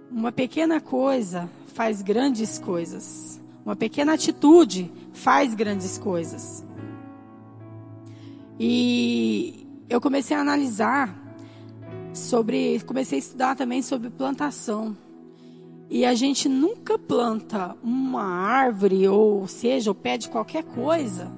uma 0.09 0.31
pequena 0.31 0.81
coisa 0.81 1.47
faz 1.67 2.01
grandes 2.01 2.57
coisas. 2.57 3.39
Uma 3.63 3.75
pequena 3.75 4.13
atitude 4.13 4.91
faz 5.13 5.53
grandes 5.53 5.99
coisas. 5.99 6.65
E 8.59 9.67
eu 9.87 10.01
comecei 10.01 10.35
a 10.35 10.41
analisar 10.41 11.20
sobre, 12.13 12.79
comecei 12.81 13.17
a 13.17 13.19
estudar 13.19 13.55
também 13.55 13.81
sobre 13.81 14.09
plantação. 14.09 14.95
E 15.89 16.05
a 16.05 16.13
gente 16.13 16.47
nunca 16.47 16.97
planta 16.97 17.75
uma 17.83 18.23
árvore, 18.23 19.07
ou 19.07 19.47
seja, 19.47 19.91
o 19.91 19.95
pé 19.95 20.17
de 20.17 20.29
qualquer 20.29 20.63
coisa, 20.63 21.31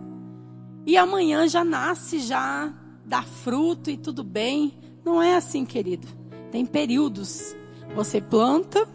e 0.85 0.97
amanhã 0.97 1.47
já 1.47 1.63
nasce, 1.63 2.19
já 2.19 2.73
dá 3.05 3.21
fruto 3.21 3.89
e 3.89 3.97
tudo 3.97 4.23
bem. 4.23 4.73
Não 5.03 5.21
é 5.21 5.35
assim, 5.35 5.65
querido. 5.65 6.07
Tem 6.51 6.65
períodos. 6.65 7.55
Você 7.95 8.19
planta, 8.19 8.87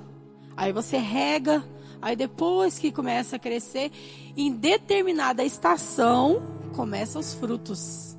aí 0.56 0.72
você 0.72 0.98
rega, 0.98 1.64
aí 2.00 2.14
depois 2.14 2.78
que 2.78 2.92
começa 2.92 3.36
a 3.36 3.38
crescer, 3.38 3.90
em 4.36 4.52
determinada 4.52 5.44
estação, 5.44 6.42
começam 6.74 7.20
os 7.20 7.32
frutos. 7.34 8.16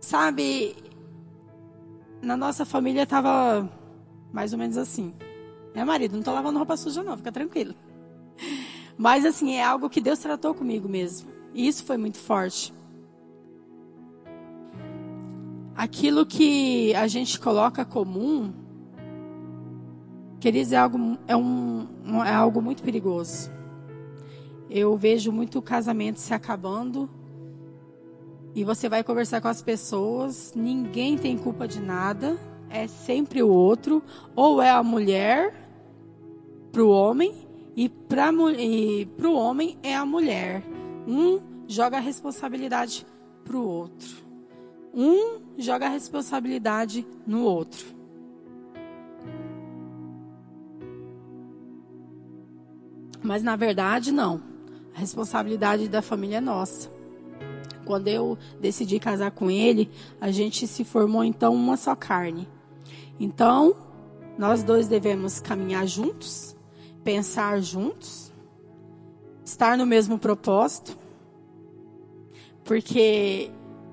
Sabe, 0.00 0.76
na 2.22 2.36
nossa 2.36 2.64
família 2.64 3.02
estava 3.02 3.68
mais 4.32 4.52
ou 4.52 4.58
menos 4.58 4.76
assim. 4.76 5.14
É, 5.74 5.84
marido, 5.84 6.16
não 6.16 6.22
tô 6.22 6.32
lavando 6.32 6.58
roupa 6.58 6.76
suja 6.76 7.02
não, 7.02 7.16
fica 7.16 7.32
tranquilo. 7.32 7.74
Mas 8.96 9.24
assim, 9.24 9.54
é 9.54 9.64
algo 9.64 9.88
que 9.88 10.00
Deus 10.00 10.18
tratou 10.18 10.54
comigo 10.54 10.88
mesmo. 10.88 11.30
E 11.54 11.66
isso 11.66 11.84
foi 11.84 11.96
muito 11.96 12.18
forte. 12.18 12.74
Aquilo 15.74 16.26
que 16.26 16.92
a 16.96 17.06
gente 17.06 17.38
coloca 17.38 17.84
comum, 17.84 18.52
queridos, 20.40 20.72
é 20.72 20.76
algo, 20.76 21.16
é, 21.28 21.36
um, 21.36 21.86
é 22.26 22.34
algo 22.34 22.60
muito 22.60 22.82
perigoso. 22.82 23.52
Eu 24.68 24.96
vejo 24.96 25.30
muito 25.30 25.62
casamento 25.62 26.18
se 26.18 26.34
acabando 26.34 27.08
e 28.54 28.64
você 28.64 28.88
vai 28.88 29.04
conversar 29.04 29.40
com 29.40 29.48
as 29.48 29.62
pessoas, 29.62 30.52
ninguém 30.54 31.16
tem 31.16 31.36
culpa 31.36 31.68
de 31.68 31.80
nada, 31.80 32.38
é 32.70 32.86
sempre 32.86 33.42
o 33.42 33.48
outro, 33.48 34.02
ou 34.34 34.60
é 34.60 34.70
a 34.70 34.82
mulher 34.82 35.54
para 36.72 36.82
o 36.82 36.90
homem 36.90 37.34
e 37.76 37.88
para 37.88 38.30
o 38.30 39.34
homem 39.34 39.78
é 39.82 39.94
a 39.94 40.04
mulher. 40.04 40.62
Um 41.06 41.40
joga 41.66 41.98
a 41.98 42.00
responsabilidade 42.00 43.06
para 43.44 43.56
o 43.56 43.66
outro. 43.66 44.26
Um 44.92 45.40
joga 45.56 45.86
a 45.86 45.90
responsabilidade 45.90 47.06
no 47.26 47.42
outro. 47.42 47.86
Mas 53.22 53.42
na 53.42 53.56
verdade, 53.56 54.10
não. 54.10 54.42
A 54.94 54.98
responsabilidade 54.98 55.88
da 55.88 56.02
família 56.02 56.38
é 56.38 56.40
nossa. 56.40 56.97
Quando 57.88 58.06
eu 58.06 58.38
decidi 58.60 59.00
casar 59.00 59.32
com 59.32 59.50
ele, 59.50 59.90
a 60.20 60.30
gente 60.30 60.68
se 60.68 60.84
formou 60.84 61.24
então 61.24 61.52
uma 61.54 61.76
só 61.76 61.96
carne. 61.96 62.46
Então, 63.18 63.74
nós 64.36 64.62
dois 64.62 64.86
devemos 64.86 65.40
caminhar 65.40 65.84
juntos 65.86 66.56
pensar 67.08 67.62
juntos, 67.62 68.30
estar 69.42 69.78
no 69.78 69.86
mesmo 69.86 70.18
propósito, 70.18 70.94
porque 72.62 73.50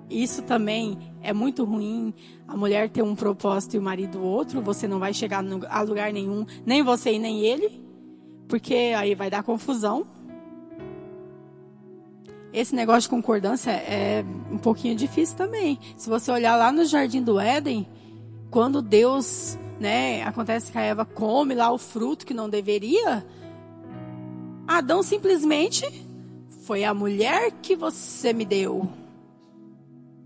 isso 0.10 0.41
também 0.41 0.98
é 1.22 1.32
muito 1.32 1.64
ruim. 1.64 2.14
A 2.46 2.58
mulher 2.58 2.89
ter 2.89 3.02
um 3.02 3.16
propósito 3.16 3.76
e 3.76 3.80
o 3.80 3.82
marido 3.82 4.22
outro, 4.22 4.62
você 4.62 4.86
não 4.86 5.00
vai 5.00 5.14
chegar 5.14 5.41
a 5.70 5.82
lugar 5.82 6.12
nenhum, 6.12 6.46
nem 6.66 6.84
você 6.84 7.14
e 7.14 7.20
nem 7.20 7.39
ele, 7.46 7.82
porque 8.50 8.93
aí 8.98 9.16
vai 9.16 9.30
dar 9.30 9.43
confusão. 9.43 10.06
Esse 12.56 12.74
negócio 12.74 13.01
de 13.01 13.10
concordância 13.10 13.70
é 13.70 14.24
um 14.49 14.58
pouquinho 14.58 14.95
difícil 14.95 15.36
também. 15.36 15.78
Se 15.97 16.10
você 16.10 16.32
olhar 16.32 16.56
lá 16.56 16.72
no 16.72 16.86
Jardim 16.86 17.22
do 17.22 17.38
Éden, 17.38 17.86
quando 18.49 18.82
Deus 18.82 19.58
né, 19.78 20.24
acontece 20.24 20.72
que 20.72 20.78
a 20.78 20.82
Eva 20.82 21.03
come 21.03 21.53
lá 21.53 21.70
o 21.70 21.78
fruto 21.78 22.26
que 22.26 22.34
não 22.34 22.49
deveria, 22.49 23.28
Adão 24.66 25.03
simplesmente 25.03 25.84
foi 26.64 26.86
a 26.86 26.93
mulher 26.93 27.51
que 27.62 27.76
você 27.76 28.32
me 28.32 28.45
deu. 28.45 28.88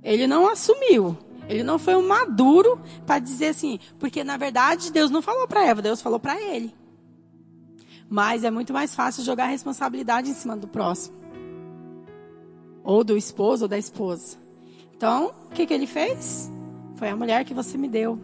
Ele 0.03 0.27
não 0.27 0.47
assumiu. 0.47 1.17
Ele 1.47 1.63
não 1.63 1.79
foi 1.79 1.95
um 1.95 2.07
maduro 2.07 2.79
para 3.07 3.17
dizer 3.17 3.47
assim, 3.47 3.79
porque 3.97 4.23
na 4.23 4.37
verdade 4.37 4.91
Deus 4.91 5.09
não 5.09 5.23
falou 5.23 5.47
para 5.47 5.65
Eva, 5.65 5.81
Deus 5.81 5.99
falou 5.99 6.19
para 6.19 6.39
ele. 6.39 6.75
Mas 8.07 8.43
é 8.43 8.51
muito 8.51 8.71
mais 8.71 8.93
fácil 8.93 9.23
jogar 9.23 9.45
a 9.45 9.47
responsabilidade 9.47 10.29
em 10.29 10.35
cima 10.35 10.55
do 10.55 10.67
próximo. 10.67 11.18
Ou 12.89 13.03
do 13.03 13.15
esposo 13.15 13.65
ou 13.65 13.69
da 13.69 13.77
esposa. 13.77 14.35
Então, 14.97 15.31
o 15.45 15.53
que, 15.53 15.67
que 15.67 15.73
ele 15.75 15.85
fez? 15.85 16.51
Foi 16.95 17.07
a 17.07 17.15
mulher 17.15 17.45
que 17.45 17.53
você 17.53 17.77
me 17.77 17.87
deu. 17.87 18.19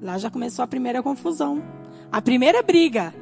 Lá 0.00 0.16
já 0.16 0.30
começou 0.30 0.62
a 0.62 0.66
primeira 0.66 1.02
confusão. 1.02 1.62
A 2.10 2.22
primeira 2.22 2.62
briga. 2.62 3.14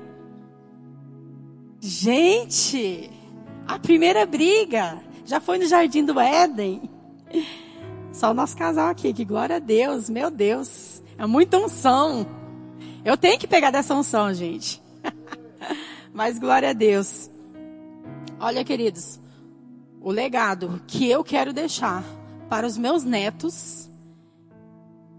Gente, 1.80 3.11
a 3.66 3.76
primeira 3.76 4.24
briga 4.24 5.03
já 5.24 5.40
foi 5.40 5.59
no 5.59 5.66
jardim 5.66 6.05
do 6.05 6.20
Éden. 6.20 6.88
Só 8.12 8.30
o 8.30 8.34
nosso 8.34 8.57
casal 8.57 8.90
aqui, 8.90 9.12
que 9.12 9.24
glória 9.24 9.57
a 9.57 9.59
Deus, 9.59 10.09
meu 10.09 10.30
Deus. 10.30 11.03
É 11.18 11.26
muita 11.26 11.59
unção. 11.59 12.24
Eu 13.05 13.16
tenho 13.16 13.36
que 13.36 13.49
pegar 13.49 13.72
dessa 13.72 13.97
unção, 13.97 14.32
gente. 14.32 14.80
Mas 16.14 16.38
glória 16.38 16.70
a 16.70 16.72
Deus. 16.72 17.28
Olha, 18.38 18.64
queridos, 18.64 19.18
o 20.05 20.12
legado 20.12 20.82
que 20.86 21.09
eu 21.09 21.24
quero 21.24 21.50
deixar 21.50 22.05
para 22.50 22.66
os 22.66 22.76
meus 22.76 23.05
netos 23.05 23.88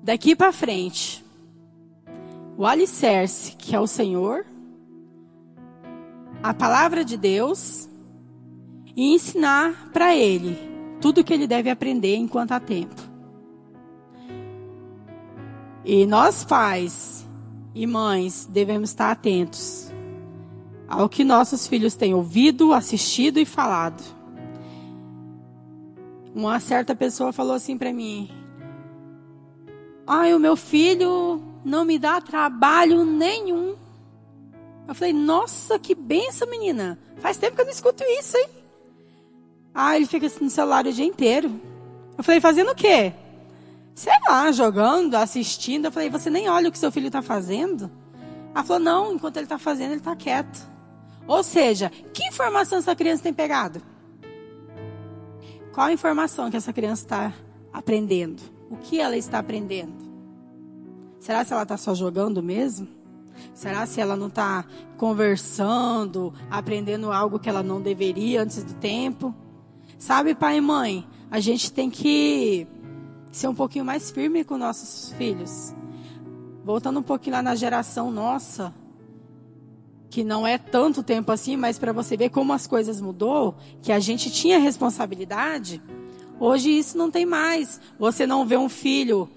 daqui 0.04 0.36
para 0.36 0.54
frente 0.54 1.26
o 2.56 2.66
alicerce, 2.66 3.54
que 3.58 3.76
é 3.76 3.80
o 3.80 3.88
Senhor, 3.88 4.46
a 6.42 6.54
palavra 6.54 7.04
de 7.04 7.18
Deus, 7.18 7.90
e 8.96 9.14
ensinar 9.14 9.90
para 9.92 10.16
ele 10.16 10.56
tudo 11.02 11.24
que 11.24 11.34
ele 11.34 11.48
deve 11.48 11.70
aprender 11.70 12.16
enquanto 12.16 12.54
há 12.54 12.60
tempo. 12.60 13.02
E 15.84 16.06
nós, 16.06 16.46
pais 16.46 17.26
e 17.74 17.86
mães, 17.86 18.48
devemos 18.50 18.92
estar 18.92 19.12
atentos 19.12 19.92
ao 20.88 21.10
que 21.10 21.24
nossos 21.24 21.68
filhos 21.68 21.96
têm 21.96 22.14
ouvido, 22.14 22.72
assistido 22.72 23.40
e 23.40 23.46
falado. 23.46 24.15
Uma 26.36 26.60
certa 26.60 26.94
pessoa 26.94 27.32
falou 27.32 27.56
assim 27.56 27.78
para 27.78 27.94
mim: 27.94 28.30
Ai, 30.06 30.34
o 30.34 30.40
meu 30.40 30.58
filho 30.58 31.42
não 31.64 31.86
me 31.86 31.98
dá 31.98 32.20
trabalho 32.20 33.06
nenhum. 33.06 33.76
Eu 34.88 34.94
falei, 34.94 35.14
nossa, 35.14 35.80
que 35.80 35.96
benção, 35.96 36.48
menina. 36.50 37.00
Faz 37.18 37.38
tempo 37.38 37.56
que 37.56 37.62
eu 37.62 37.66
não 37.66 37.72
escuto 37.72 38.04
isso, 38.20 38.38
hein? 38.38 38.50
Ah, 39.74 39.96
ele 39.96 40.06
fica 40.06 40.30
no 40.40 40.50
celular 40.50 40.86
o 40.86 40.94
dia 40.94 41.06
inteiro. 41.06 41.60
Eu 42.18 42.24
falei, 42.24 42.40
fazendo 42.40 42.72
o 42.72 42.76
quê? 42.76 43.14
Sei 43.96 44.14
lá, 44.28 44.52
jogando, 44.52 45.16
assistindo. 45.16 45.86
Eu 45.86 45.92
falei, 45.92 46.10
você 46.10 46.30
nem 46.30 46.50
olha 46.50 46.70
o 46.70 46.72
que 46.72 46.78
seu 46.78 46.92
filho 46.92 47.08
está 47.08 47.22
fazendo? 47.22 47.90
Ela 48.54 48.64
falou, 48.64 48.84
não, 48.84 49.14
enquanto 49.14 49.38
ele 49.38 49.46
está 49.46 49.58
fazendo, 49.58 49.92
ele 49.92 50.02
está 50.02 50.16
quieto. 50.16 50.70
Ou 51.26 51.42
seja, 51.42 51.92
que 52.14 52.28
informação 52.28 52.78
essa 52.78 52.96
criança 52.96 53.24
tem 53.24 53.34
pegado? 53.34 53.82
Qual 55.76 55.88
a 55.88 55.92
informação 55.92 56.50
que 56.50 56.56
essa 56.56 56.72
criança 56.72 57.04
está 57.04 57.34
aprendendo? 57.74 58.42
O 58.72 58.78
que 58.78 58.98
ela 58.98 59.18
está 59.18 59.40
aprendendo? 59.40 59.94
Será 61.20 61.44
se 61.44 61.52
ela 61.52 61.64
está 61.64 61.76
só 61.76 61.94
jogando 61.94 62.42
mesmo? 62.42 62.88
Será 63.54 63.86
se 63.86 64.00
ela 64.00 64.16
não 64.16 64.28
está 64.28 64.64
conversando, 64.96 66.34
aprendendo 66.50 67.12
algo 67.12 67.38
que 67.38 67.50
ela 67.50 67.62
não 67.62 67.82
deveria 67.82 68.42
antes 68.42 68.64
do 68.64 68.74
tempo? 68.76 69.36
Sabe, 70.00 70.34
pai 70.34 70.60
e 70.60 70.62
mãe, 70.62 71.06
a 71.30 71.42
gente 71.42 71.70
tem 71.74 71.90
que 71.90 72.66
ser 73.30 73.50
um 73.50 73.54
pouquinho 73.54 73.84
mais 73.84 74.10
firme 74.10 74.46
com 74.46 74.58
nossos 74.58 75.12
filhos. 75.18 75.76
Voltando 76.64 77.02
um 77.02 77.04
pouquinho 77.04 77.36
lá 77.36 77.42
na 77.42 77.54
geração 77.54 78.10
nossa, 78.10 78.74
que 80.10 80.24
não 80.24 80.46
é 80.46 80.58
tanto 80.58 81.04
tempo 81.04 81.32
assim, 81.32 81.58
mas 81.58 81.78
para 81.78 81.92
você 81.92 82.16
ver 82.16 82.30
como 82.30 82.54
as 82.54 82.68
coisas 82.68 83.02
mudou, 83.02 83.56
que 83.82 83.92
a 83.92 84.00
gente 84.00 84.32
tinha 84.32 84.60
responsabilidade, 84.60 85.82
hoje 86.40 86.70
isso 86.70 86.98
não 86.98 87.12
tem 87.12 87.26
mais. 87.26 87.80
Você 88.00 88.26
não 88.26 88.46
vê 88.46 88.58
um 88.58 88.70
filho 88.70 89.30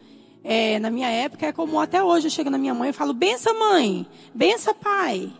é, 0.50 0.78
na 0.78 0.90
minha 0.90 1.10
época 1.10 1.46
é 1.46 1.52
como 1.52 1.78
até 1.80 2.02
hoje 2.02 2.28
eu 2.28 2.30
chego 2.30 2.50
na 2.50 2.58
minha 2.58 2.74
mãe 2.74 2.90
e 2.90 2.92
falo: 2.94 3.12
bença 3.12 3.52
mãe, 3.52 4.06
bença 4.34 4.72
pai. 4.72 5.30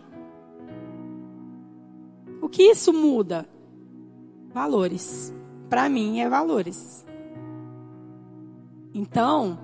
O 2.41 2.47
que 2.47 2.63
isso 2.63 2.93
muda? 2.93 3.47
Valores. 4.53 5.33
Para 5.69 5.89
mim 5.89 6.19
é 6.19 6.29
valores. 6.29 7.05
Então, 8.93 9.59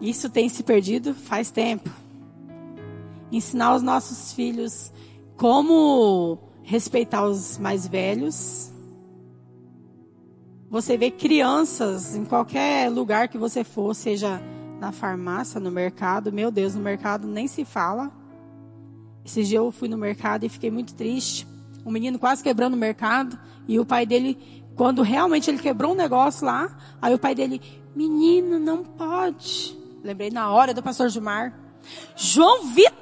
isso 0.00 0.28
tem 0.28 0.48
se 0.48 0.62
perdido 0.62 1.14
faz 1.14 1.50
tempo. 1.50 1.90
Ensinar 3.30 3.74
os 3.74 3.82
nossos 3.82 4.32
filhos 4.32 4.92
como 5.36 6.38
respeitar 6.62 7.24
os 7.24 7.58
mais 7.58 7.86
velhos. 7.86 8.72
Você 10.68 10.96
vê 10.96 11.10
crianças 11.10 12.16
em 12.16 12.24
qualquer 12.24 12.90
lugar 12.90 13.28
que 13.28 13.38
você 13.38 13.62
for, 13.62 13.94
seja 13.94 14.42
na 14.80 14.92
farmácia, 14.92 15.60
no 15.60 15.70
mercado. 15.70 16.32
Meu 16.32 16.50
Deus, 16.50 16.74
no 16.74 16.80
mercado 16.80 17.26
nem 17.26 17.46
se 17.46 17.64
fala. 17.64 18.10
Esse 19.24 19.44
dia 19.44 19.58
eu 19.58 19.70
fui 19.70 19.88
no 19.88 19.96
mercado 19.96 20.44
e 20.44 20.48
fiquei 20.48 20.70
muito 20.70 20.94
triste. 20.94 21.46
O 21.84 21.90
menino 21.90 22.18
quase 22.18 22.42
quebrando 22.42 22.74
o 22.74 22.76
mercado. 22.76 23.38
E 23.68 23.78
o 23.78 23.86
pai 23.86 24.06
dele, 24.06 24.36
quando 24.74 25.02
realmente 25.02 25.50
ele 25.50 25.58
quebrou 25.58 25.92
um 25.92 25.96
negócio 25.96 26.44
lá, 26.44 26.76
aí 27.00 27.14
o 27.14 27.18
pai 27.18 27.34
dele, 27.34 27.60
menino, 27.94 28.58
não 28.58 28.84
pode. 28.84 29.76
Lembrei 30.02 30.30
na 30.30 30.50
hora 30.50 30.74
do 30.74 30.82
pastor 30.82 31.08
Gilmar. 31.08 31.58
João 32.16 32.66
Vitor! 32.66 32.95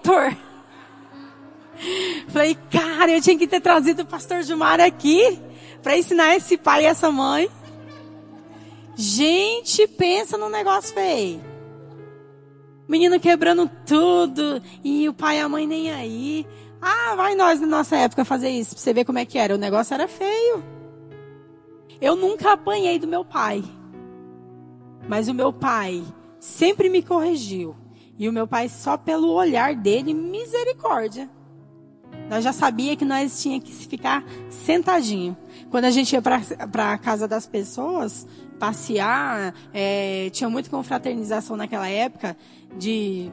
Falei, 2.29 2.57
cara, 2.71 3.11
eu 3.11 3.21
tinha 3.21 3.39
que 3.39 3.47
ter 3.47 3.61
trazido 3.61 4.03
o 4.03 4.07
pastor 4.07 4.43
Gilmar 4.43 4.81
aqui 4.81 5.39
para 5.83 5.97
ensinar 5.97 6.35
esse 6.37 6.57
pai 6.57 6.85
e 6.85 6.87
essa 6.87 7.11
mãe. 7.11 7.51
Gente, 8.97 9.87
pensa 9.89 10.39
num 10.39 10.49
negócio 10.49 10.95
feio. 10.95 11.43
Menino 12.87 13.19
quebrando 13.19 13.71
tudo 13.87 14.63
e 14.83 15.09
o 15.09 15.15
pai 15.15 15.39
e 15.39 15.41
a 15.41 15.49
mãe 15.49 15.67
nem 15.67 15.91
aí. 15.91 16.47
Ah, 16.81 17.15
vai 17.17 17.35
nós 17.35 17.61
na 17.61 17.67
nossa 17.67 17.97
época 17.97 18.25
fazer 18.25 18.51
isso 18.51 18.75
pra 18.75 18.83
você 18.83 18.93
ver 18.93 19.05
como 19.05 19.19
é 19.19 19.25
que 19.25 19.39
era. 19.39 19.55
O 19.55 19.59
negócio 19.59 19.95
era 19.95 20.07
feio. 20.07 20.63
Eu 22.01 22.15
nunca 22.15 22.53
apanhei 22.53 22.99
do 22.99 23.07
meu 23.07 23.25
pai. 23.25 23.65
Mas 25.09 25.29
o 25.29 25.35
meu 25.35 25.53
pai 25.53 26.05
sempre 26.39 26.89
me 26.89 27.03
corrigiu. 27.03 27.75
E 28.19 28.29
o 28.29 28.33
meu 28.33 28.47
pai, 28.47 28.69
só 28.69 28.97
pelo 28.97 29.33
olhar 29.33 29.75
dele, 29.75 30.15
misericórdia. 30.15 31.29
Nós 32.29 32.45
já 32.45 32.53
sabia 32.53 32.97
que 32.97 33.05
nós 33.05 33.43
tinha 33.43 33.61
que 33.61 33.73
ficar 33.73 34.25
sentadinho. 34.49 35.37
Quando 35.71 35.85
a 35.85 35.91
gente 35.91 36.13
ia 36.13 36.23
para 36.23 36.93
a 36.93 36.99
casa 36.99 37.29
das 37.29 37.47
pessoas, 37.47 38.27
passear, 38.59 39.55
é, 39.73 40.31
tinha 40.31 40.49
muito 40.49 40.71
confraternização 40.71 41.57
naquela 41.57 41.89
época 41.89 42.37
de 42.79 43.31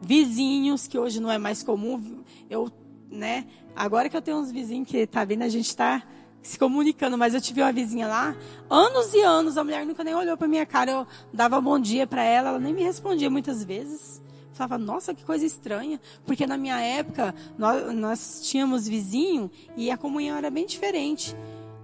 vizinhos, 0.00 0.86
que 0.86 0.98
hoje 0.98 1.20
não 1.20 1.30
é 1.30 1.38
mais 1.38 1.62
comum. 1.62 2.22
Eu, 2.48 2.70
né, 3.10 3.46
agora 3.74 4.08
que 4.08 4.16
eu 4.16 4.22
tenho 4.22 4.38
uns 4.38 4.50
vizinhos 4.50 4.88
que 4.88 5.06
tá 5.06 5.24
vendo, 5.24 5.42
a 5.42 5.48
gente 5.48 5.66
está 5.66 6.02
se 6.42 6.58
comunicando, 6.58 7.18
mas 7.18 7.34
eu 7.34 7.40
tive 7.40 7.62
uma 7.62 7.72
vizinha 7.72 8.06
lá, 8.06 8.36
anos 8.68 9.12
e 9.14 9.20
anos, 9.20 9.58
a 9.58 9.64
mulher 9.64 9.84
nunca 9.84 10.02
nem 10.02 10.14
olhou 10.14 10.36
para 10.36 10.48
minha 10.48 10.64
cara, 10.64 10.90
eu 10.90 11.06
dava 11.32 11.60
bom 11.60 11.78
dia 11.78 12.06
para 12.06 12.22
ela, 12.22 12.50
ela 12.50 12.58
nem 12.58 12.72
me 12.72 12.82
respondia 12.82 13.28
muitas 13.28 13.62
vezes 13.62 14.20
falava, 14.60 14.76
nossa, 14.76 15.14
que 15.14 15.24
coisa 15.24 15.44
estranha. 15.44 15.98
Porque 16.26 16.46
na 16.46 16.58
minha 16.58 16.78
época, 16.80 17.34
nós, 17.56 17.94
nós 17.94 18.40
tínhamos 18.42 18.86
vizinho 18.86 19.50
e 19.76 19.90
a 19.90 19.96
comunhão 19.96 20.36
era 20.36 20.50
bem 20.50 20.66
diferente. 20.66 21.34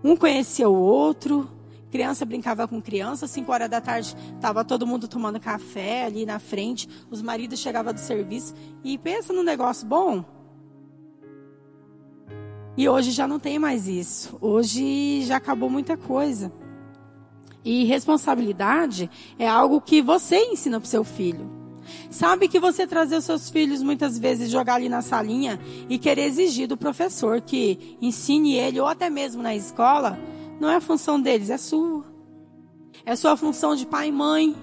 Um 0.05 0.15
conhecia 0.15 0.69
o 0.69 0.79
outro, 0.79 1.51
criança 1.91 2.27
brincava 2.27 2.69
com 2.69 2.81
criança, 2.83 3.27
5 3.27 3.51
horas 3.51 3.71
da 3.71 3.81
tarde 3.81 4.15
estava 4.35 4.65
todo 4.65 4.87
mundo 4.87 5.09
tomando 5.09 5.41
café 5.41 6.05
ali 6.05 6.27
na 6.27 6.39
frente, 6.39 6.89
os 7.11 7.23
maridos 7.23 7.59
chegavam 7.59 7.95
do 7.95 8.01
serviço 8.01 8.55
e 8.85 8.99
pensa 8.99 9.33
num 9.33 9.43
negócio 9.43 9.87
bom. 9.87 10.36
E 12.77 12.89
hoje 12.89 13.11
já 13.11 13.27
não 13.27 13.39
tem 13.39 13.59
mais 13.59 13.89
isso. 13.89 14.37
Hoje 14.41 15.23
já 15.23 15.37
acabou 15.37 15.71
muita 15.71 15.97
coisa. 15.97 16.53
E 17.65 17.85
responsabilidade 17.85 19.11
é 19.39 19.49
algo 19.49 19.81
que 19.81 20.03
você 20.03 20.37
ensina 20.37 20.79
para 20.79 20.89
seu 20.89 21.03
filho. 21.03 21.51
Sabe 22.11 22.49
que 22.49 22.61
você 22.61 22.87
trazer 22.87 23.17
os 23.17 23.25
seus 23.25 23.49
filhos 23.49 23.83
muitas 23.83 24.19
vezes 24.19 24.51
jogar 24.51 24.75
ali 24.75 24.89
na 24.89 25.03
salinha 25.03 25.59
e 25.89 25.99
querer 25.99 26.25
exigir 26.25 26.69
do 26.69 26.77
professor 26.77 27.41
que 27.41 27.97
ensine 28.01 28.55
ele 28.55 28.81
ou 28.81 28.87
até 28.87 29.09
mesmo 29.09 29.43
na 29.43 29.55
escola, 29.55 30.19
não 30.61 30.69
é 30.69 30.77
a 30.77 30.81
função 30.81 31.21
deles, 31.21 31.51
é 31.51 31.57
sua. 31.57 32.05
É 33.05 33.15
sua 33.15 33.37
função 33.37 33.75
de 33.75 33.87
pai 33.87 34.09
e 34.09 34.13
mãe. 34.13 34.55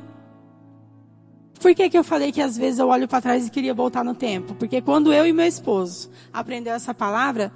Por 1.60 1.74
que, 1.74 1.90
que 1.90 1.98
eu 1.98 2.04
falei 2.04 2.32
que 2.32 2.42
às 2.42 2.58
vezes 2.58 2.80
eu 2.80 2.90
olho 2.90 3.08
para 3.08 3.22
trás 3.22 3.48
e 3.48 3.50
queria 3.50 3.74
voltar 3.74 4.04
no 4.04 4.14
tempo? 4.14 4.54
Porque 4.56 4.82
quando 4.82 5.14
eu 5.14 5.26
e 5.26 5.32
meu 5.32 5.46
esposo 5.46 6.10
aprendeu 6.32 6.74
essa 6.74 6.94
palavra, 6.94 7.54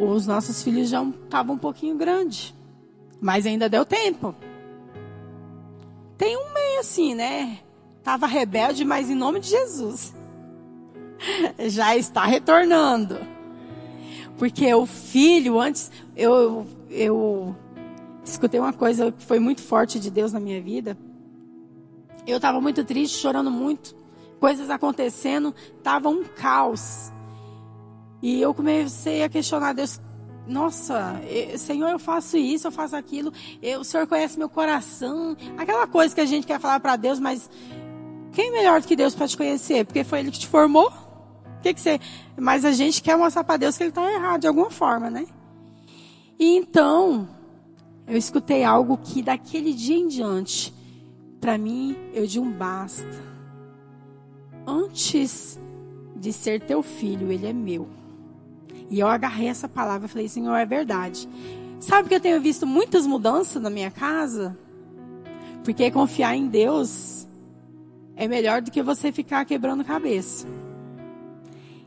os 0.00 0.26
nossos 0.26 0.62
filhos 0.62 0.88
já 0.88 1.02
estavam 1.02 1.56
um 1.56 1.58
pouquinho 1.58 1.96
grandes. 1.96 2.54
Mas 3.20 3.46
ainda 3.46 3.68
deu 3.68 3.84
tempo. 3.84 4.34
Tem 6.18 6.36
um 6.36 6.52
meio 6.52 6.80
assim, 6.80 7.14
né? 7.14 7.58
Estava 7.98 8.26
rebelde, 8.26 8.84
mas 8.84 9.08
em 9.08 9.14
nome 9.14 9.40
de 9.40 9.48
Jesus. 9.48 10.14
Já 11.68 11.96
está 11.96 12.26
retornando. 12.26 13.18
Porque 14.36 14.72
o 14.74 14.84
filho, 14.84 15.60
antes, 15.60 15.90
eu, 16.16 16.66
eu 16.90 17.56
escutei 18.24 18.60
uma 18.60 18.72
coisa 18.72 19.12
que 19.12 19.24
foi 19.24 19.38
muito 19.38 19.62
forte 19.62 19.98
de 19.98 20.10
Deus 20.10 20.32
na 20.32 20.40
minha 20.40 20.60
vida. 20.60 20.98
Eu 22.26 22.36
estava 22.36 22.60
muito 22.60 22.84
triste, 22.84 23.18
chorando 23.18 23.50
muito, 23.50 23.94
coisas 24.40 24.70
acontecendo, 24.70 25.54
estava 25.78 26.08
um 26.08 26.24
caos. 26.24 27.12
E 28.24 28.40
eu 28.40 28.54
comecei 28.54 29.22
a 29.22 29.28
questionar 29.28 29.74
Deus, 29.74 30.00
nossa, 30.46 31.20
Senhor, 31.58 31.90
eu 31.90 31.98
faço 31.98 32.38
isso, 32.38 32.66
eu 32.66 32.72
faço 32.72 32.96
aquilo, 32.96 33.30
eu, 33.60 33.80
o 33.80 33.84
Senhor 33.84 34.06
conhece 34.06 34.38
meu 34.38 34.48
coração, 34.48 35.36
aquela 35.58 35.86
coisa 35.86 36.14
que 36.14 36.22
a 36.22 36.24
gente 36.24 36.46
quer 36.46 36.58
falar 36.58 36.80
para 36.80 36.96
Deus, 36.96 37.20
mas 37.20 37.50
quem 38.32 38.48
é 38.48 38.50
melhor 38.50 38.80
do 38.80 38.88
que 38.88 38.96
Deus 38.96 39.14
para 39.14 39.28
te 39.28 39.36
conhecer? 39.36 39.84
Porque 39.84 40.02
foi 40.04 40.20
Ele 40.20 40.30
que 40.30 40.38
te 40.38 40.46
formou? 40.46 40.90
Que 41.62 41.74
que 41.74 41.80
você... 41.82 42.00
Mas 42.34 42.64
a 42.64 42.72
gente 42.72 43.02
quer 43.02 43.14
mostrar 43.18 43.44
para 43.44 43.58
Deus 43.58 43.76
que 43.76 43.82
Ele 43.82 43.90
está 43.90 44.10
errado 44.10 44.40
de 44.40 44.46
alguma 44.46 44.70
forma, 44.70 45.10
né? 45.10 45.26
E 46.38 46.56
então, 46.56 47.28
eu 48.06 48.16
escutei 48.16 48.64
algo 48.64 48.96
que 48.96 49.20
daquele 49.20 49.74
dia 49.74 49.98
em 49.98 50.08
diante, 50.08 50.72
para 51.42 51.58
mim, 51.58 51.94
eu 52.14 52.26
de 52.26 52.40
um 52.40 52.50
basta. 52.50 53.04
Antes 54.66 55.60
de 56.16 56.32
ser 56.32 56.62
teu 56.62 56.82
filho, 56.82 57.30
ele 57.30 57.46
é 57.46 57.52
meu. 57.52 57.86
E 58.90 59.00
eu 59.00 59.06
agarrei 59.06 59.48
essa 59.48 59.68
palavra 59.68 60.06
e 60.06 60.10
falei, 60.10 60.28
Senhor, 60.28 60.54
é 60.54 60.66
verdade. 60.66 61.28
Sabe 61.80 62.08
que 62.08 62.14
eu 62.14 62.20
tenho 62.20 62.40
visto 62.40 62.66
muitas 62.66 63.06
mudanças 63.06 63.62
na 63.62 63.70
minha 63.70 63.90
casa? 63.90 64.56
Porque 65.62 65.90
confiar 65.90 66.36
em 66.36 66.46
Deus 66.46 67.26
é 68.16 68.28
melhor 68.28 68.62
do 68.62 68.70
que 68.70 68.82
você 68.82 69.10
ficar 69.10 69.44
quebrando 69.44 69.84
cabeça. 69.84 70.46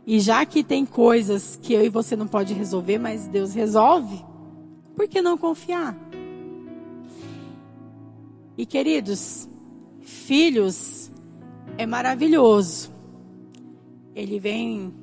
E 0.06 0.20
já 0.20 0.46
que 0.46 0.64
tem 0.64 0.86
coisas 0.86 1.60
que 1.62 1.74
eu 1.74 1.84
e 1.84 1.90
você 1.90 2.16
não 2.16 2.28
pode 2.28 2.54
resolver, 2.54 2.98
mas 2.98 3.28
Deus 3.28 3.54
resolve, 3.54 4.24
por 4.96 5.08
que 5.08 5.22
não 5.22 5.38
confiar? 5.38 5.98
E 8.58 8.66
queridos, 8.66 9.48
filhos 10.02 11.12
é 11.78 11.86
maravilhoso. 11.86 12.92
Ele 14.16 14.40
vem, 14.40 14.94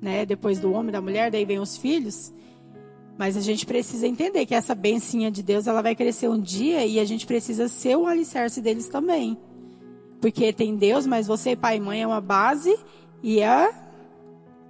né, 0.00 0.24
depois 0.24 0.58
do 0.58 0.72
homem, 0.72 0.90
da 0.90 1.00
mulher, 1.00 1.30
daí 1.30 1.44
vem 1.44 1.58
os 1.58 1.76
filhos. 1.76 2.32
Mas 3.18 3.36
a 3.36 3.40
gente 3.40 3.66
precisa 3.66 4.06
entender 4.06 4.46
que 4.46 4.54
essa 4.54 4.74
bencinha 4.74 5.30
de 5.30 5.42
Deus, 5.42 5.66
ela 5.66 5.82
vai 5.82 5.94
crescer 5.94 6.28
um 6.28 6.40
dia 6.40 6.86
e 6.86 6.98
a 6.98 7.04
gente 7.04 7.26
precisa 7.26 7.68
ser 7.68 7.96
o 7.96 8.06
alicerce 8.06 8.62
deles 8.62 8.88
também. 8.88 9.36
Porque 10.20 10.52
tem 10.52 10.76
Deus, 10.76 11.06
mas 11.06 11.26
você, 11.26 11.54
pai 11.54 11.76
e 11.76 11.80
mãe, 11.80 12.02
é 12.02 12.06
uma 12.06 12.20
base 12.20 12.74
e 13.22 13.40
é 13.40 13.74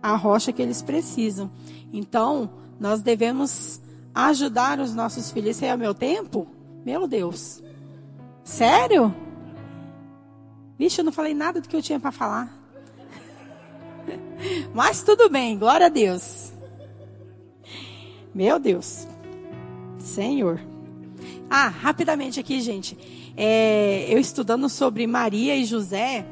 a 0.03 0.17
rocha 0.17 0.53
que 0.53 0.61
eles 0.61 0.83
precisam. 0.83 1.51
Então, 1.93 2.51
nós 2.79 3.03
devemos 3.03 3.81
ajudar 4.15 4.81
os 4.81 4.95
nossos 4.95 5.31
filhos. 5.31 5.51
Esse 5.51 5.67
é 5.67 5.75
o 5.75 5.79
meu 5.79 5.95
tempo? 5.95 6.47
Meu 6.85 7.07
Deus. 7.07 7.63
Sério? 8.43 9.15
Vixe, 10.79 11.01
eu 11.01 11.05
não 11.05 11.13
falei 11.13 11.35
nada 11.35 11.61
do 11.61 11.69
que 11.69 11.77
eu 11.77 11.83
tinha 11.83 12.01
para 12.01 12.11
falar. 12.11 12.60
Mas 14.75 15.03
tudo 15.03 15.29
bem, 15.29 15.59
glória 15.59 15.87
a 15.87 15.91
Deus. 15.91 16.53
Meu 18.35 18.59
Deus. 18.59 19.07
Senhor. 19.99 20.61
Ah, 21.49 21.69
rapidamente 21.69 22.39
aqui, 22.41 22.61
gente 22.61 22.97
é, 23.43 24.05
eu 24.13 24.19
estudando 24.19 24.69
sobre 24.69 25.07
Maria 25.07 25.57
e 25.57 25.65
José, 25.65 26.27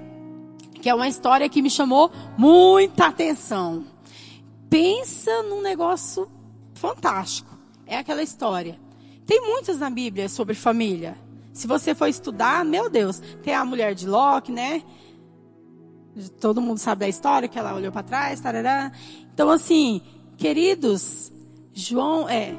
que 0.83 0.91
é 0.91 0.95
uma 0.95 1.09
história 1.09 1.49
que 1.49 1.63
me 1.63 1.71
chamou 1.71 2.11
muita 2.37 3.07
atenção. 3.07 3.85
Pensa 4.69 5.43
num 5.45 5.63
negócio 5.63 6.31
fantástico. 6.75 7.57
É 7.87 7.97
aquela 7.97 8.23
história. 8.23 8.79
Tem 9.27 9.41
muitas 9.41 9.79
na 9.79 9.89
Bíblia 9.89 10.29
sobre 10.29 10.55
família. 10.55 11.17
Se 11.53 11.67
você 11.67 11.95
for 11.95 12.09
estudar, 12.09 12.63
meu 12.63 12.91
Deus, 12.91 13.21
tem 13.43 13.55
a 13.55 13.65
mulher 13.65 13.95
de 13.95 14.07
Locke, 14.07 14.53
né? 14.53 14.83
Todo 16.41 16.61
mundo 16.61 16.79
sabe 16.79 17.01
da 17.01 17.09
história, 17.09 17.49
que 17.49 17.59
ela 17.59 17.75
olhou 17.75 17.93
para 17.93 18.03
trás, 18.03 18.41
tarará. 18.41 18.93
Então, 19.33 19.51
assim, 19.51 20.01
queridos, 20.37 21.33
João, 21.73 22.29
é, 22.29 22.55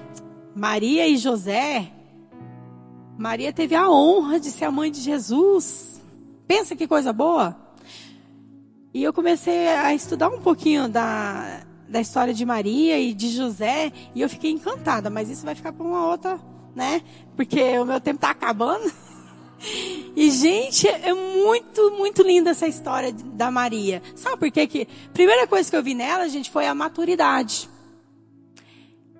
Maria 0.55 1.07
e 1.07 1.17
José 1.17 1.91
Maria 3.19 3.51
teve 3.51 3.75
a 3.75 3.89
honra 3.89 4.39
de 4.39 4.49
ser 4.49 4.63
a 4.63 4.71
mãe 4.71 4.89
de 4.89 5.01
Jesus. 5.01 6.01
Pensa 6.47 6.73
que 6.73 6.87
coisa 6.87 7.11
boa. 7.11 7.53
E 8.93 9.03
eu 9.03 9.11
comecei 9.11 9.67
a 9.67 9.93
estudar 9.93 10.29
um 10.29 10.39
pouquinho 10.39 10.87
da, 10.87 11.59
da 11.89 11.99
história 11.99 12.33
de 12.33 12.45
Maria 12.45 12.97
e 12.97 13.13
de 13.13 13.27
José, 13.27 13.91
e 14.15 14.21
eu 14.21 14.29
fiquei 14.29 14.51
encantada, 14.51 15.09
mas 15.09 15.29
isso 15.29 15.43
vai 15.43 15.53
ficar 15.53 15.73
para 15.73 15.85
uma 15.85 16.07
outra, 16.07 16.39
né? 16.73 17.01
Porque 17.35 17.77
o 17.77 17.83
meu 17.83 17.99
tempo 17.99 18.15
está 18.15 18.29
acabando. 18.29 18.89
E, 20.15 20.31
gente, 20.31 20.87
é 20.87 21.13
muito, 21.13 21.91
muito 21.91 22.21
linda 22.23 22.51
essa 22.51 22.67
história 22.67 23.11
da 23.11 23.51
Maria. 23.51 24.01
Sabe 24.15 24.37
por 24.37 24.51
quê? 24.51 24.65
Que 24.67 24.87
primeira 25.13 25.45
coisa 25.47 25.69
que 25.69 25.75
eu 25.75 25.83
vi 25.83 25.93
nela, 25.93 26.27
gente, 26.29 26.49
foi 26.49 26.65
a 26.65 26.73
maturidade. 26.73 27.69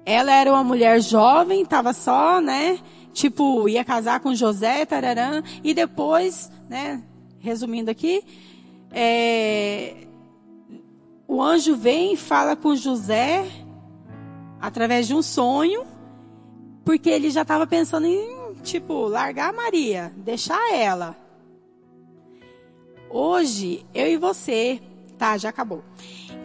Ela 0.06 0.34
era 0.34 0.52
uma 0.52 0.64
mulher 0.64 1.02
jovem, 1.02 1.62
estava 1.62 1.94
só, 1.94 2.42
né? 2.42 2.80
Tipo, 3.14 3.68
ia 3.68 3.84
casar 3.84 4.20
com 4.22 4.34
José, 4.34 4.86
tararã, 4.86 5.44
e 5.64 5.74
depois, 5.74 6.52
né? 6.70 7.04
Resumindo 7.40 7.92
aqui, 7.92 8.24
é, 8.92 10.08
o 11.28 11.42
anjo 11.42 11.76
vem 11.76 12.14
e 12.14 12.18
fala 12.18 12.56
com 12.56 12.76
José 12.76 13.46
através 14.60 15.08
de 15.08 15.14
um 15.14 15.22
sonho, 15.22 15.84
porque 16.84 17.10
ele 17.10 17.30
já 17.30 17.44
estava 17.44 17.68
pensando 17.68 18.08
em, 18.08 18.39
tipo, 18.64 19.07
largar 19.07 19.49
a 19.49 19.55
Maria, 19.55 20.14
deixar 20.18 20.74
ela. 20.74 21.16
Hoje, 23.10 23.86
eu 23.93 24.07
e 24.07 24.18
você, 24.18 24.80
tá, 25.18 25.38
já 25.38 25.49
acabou. 25.49 25.84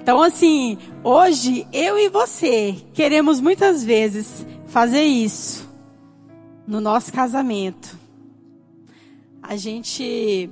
Então, 0.01 0.23
assim, 0.23 0.79
hoje, 1.03 1.67
eu 1.73 1.99
e 1.99 2.09
você 2.09 2.77
queremos 2.93 3.41
muitas 3.41 3.85
vezes 3.85 4.47
fazer 4.67 5.03
isso 5.03 5.69
no 6.67 6.81
nosso 6.81 7.13
casamento. 7.13 7.99
A 9.43 9.57
gente 9.57 10.51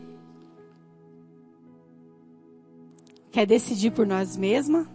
quer 3.31 3.47
decidir 3.47 3.91
por 3.91 4.07
nós 4.07 4.37
mesmas, 4.37 4.87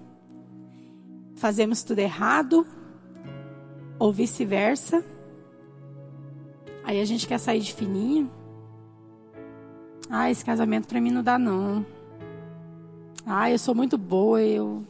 fazemos 1.35 1.83
tudo 1.83 1.99
errado, 1.99 2.65
ou 3.99 4.11
vice-versa. 4.13 5.03
Aí 6.87 7.01
a 7.01 7.05
gente 7.05 7.27
quer 7.27 7.37
sair 7.37 7.59
de 7.59 7.73
fininho. 7.73 8.31
Ah, 10.09 10.31
esse 10.31 10.45
casamento 10.45 10.87
para 10.87 11.01
mim 11.01 11.11
não 11.11 11.21
dá 11.21 11.37
não. 11.37 11.85
Ah, 13.25 13.51
eu 13.51 13.59
sou 13.59 13.75
muito 13.75 13.97
boa, 13.97 14.41
eu 14.41 14.85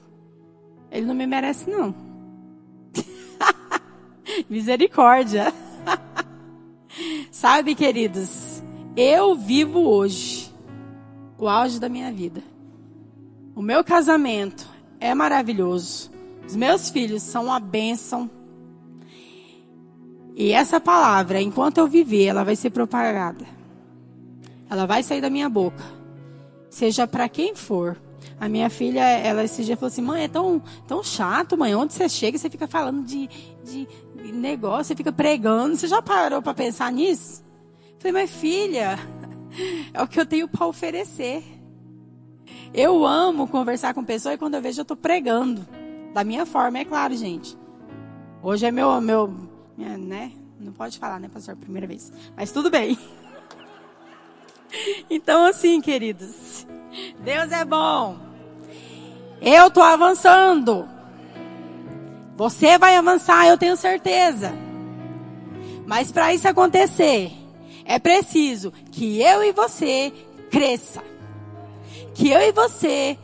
ele 0.92 1.08
não 1.08 1.16
me 1.16 1.26
merece 1.26 1.68
não. 1.68 1.96
Misericórdia. 4.48 5.52
Sabe, 7.32 7.74
queridos, 7.74 8.62
eu 8.96 9.34
vivo 9.34 9.80
hoje 9.80 10.54
o 11.36 11.48
auge 11.48 11.80
da 11.80 11.90
minha 11.90 12.12
vida. 12.12 12.44
O 13.56 13.62
meu 13.64 13.84
casamento 13.84 14.70
é 15.00 15.16
maravilhoso. 15.16 16.12
Os 16.46 16.56
meus 16.56 16.92
filhos 16.92 17.24
são 17.24 17.46
uma 17.46 17.60
bênção. 17.60 18.30
E 20.40 20.52
essa 20.52 20.80
palavra, 20.80 21.42
enquanto 21.42 21.80
eu 21.80 21.88
viver, 21.88 22.26
ela 22.26 22.44
vai 22.44 22.56
ser 22.56 22.70
propagada. 22.70 23.44
Ela 24.70 24.86
vai 24.86 25.02
sair 25.02 25.20
da 25.20 25.32
minha 25.32 25.50
boca. 25.50 25.84
Seja 26.70 27.08
para 27.08 27.28
quem 27.28 27.56
for. 27.56 27.98
A 28.40 28.48
minha 28.48 28.70
filha, 28.70 29.02
ela 29.02 29.44
esse 29.44 29.64
dia 29.64 29.76
falou 29.76 29.88
assim: 29.88 30.04
mãe, 30.04 30.26
é 30.26 30.28
tão, 30.28 30.62
tão 30.88 31.04
chato, 31.04 31.58
mãe. 31.58 31.74
Onde 31.74 31.94
você 31.94 32.08
chega, 32.08 32.38
você 32.38 32.52
fica 32.52 32.68
falando 32.68 33.04
de, 33.04 33.28
de 33.64 33.88
negócio, 34.32 34.86
você 34.86 34.96
fica 34.96 35.12
pregando. 35.12 35.76
Você 35.76 35.88
já 35.88 36.04
parou 36.04 36.40
para 36.40 36.54
pensar 36.54 36.92
nisso? 36.92 37.44
Falei, 37.98 38.12
mas 38.12 38.30
filha, 38.30 39.00
é 39.92 40.04
o 40.04 40.08
que 40.08 40.20
eu 40.20 40.26
tenho 40.26 40.48
para 40.48 40.68
oferecer. 40.68 41.44
Eu 42.72 43.08
amo 43.08 43.48
conversar 43.48 43.92
com 43.96 44.04
pessoas 44.04 44.36
e 44.36 44.38
quando 44.38 44.54
eu 44.54 44.62
vejo 44.62 44.82
eu 44.82 44.84
estou 44.84 44.96
pregando. 44.98 45.66
Da 46.14 46.24
minha 46.24 46.46
forma, 46.46 46.78
é 46.78 46.86
claro, 46.86 47.16
gente. 47.16 47.58
Hoje 48.44 48.68
é 48.68 48.72
meu, 48.72 49.02
meu, 49.02 49.34
né? 49.78 50.32
Não 50.60 50.74
pode 50.74 50.98
falar, 50.98 51.20
né, 51.20 51.30
pastor? 51.32 51.56
Primeira 51.56 51.88
vez. 51.88 52.12
Mas 52.36 52.52
tudo 52.52 52.70
bem. 52.70 52.98
Então, 55.10 55.46
assim, 55.46 55.80
queridos. 55.80 56.68
Deus 57.24 57.54
é 57.54 57.64
bom. 57.64 58.18
Eu 59.42 59.68
estou 59.68 59.82
avançando. 59.82 60.86
Você 62.36 62.78
vai 62.78 62.98
avançar, 62.98 63.48
eu 63.48 63.58
tenho 63.58 63.78
certeza. 63.78 64.52
Mas 65.86 66.12
para 66.12 66.34
isso 66.34 66.50
acontecer, 66.50 67.32
é 67.86 67.98
preciso 67.98 68.74
que 68.92 69.22
eu 69.22 69.42
e 69.42 69.54
você 69.54 70.12
cresça 70.52 71.02
que 72.18 72.32
eu 72.32 72.42
e 72.42 72.52
você 72.52 73.18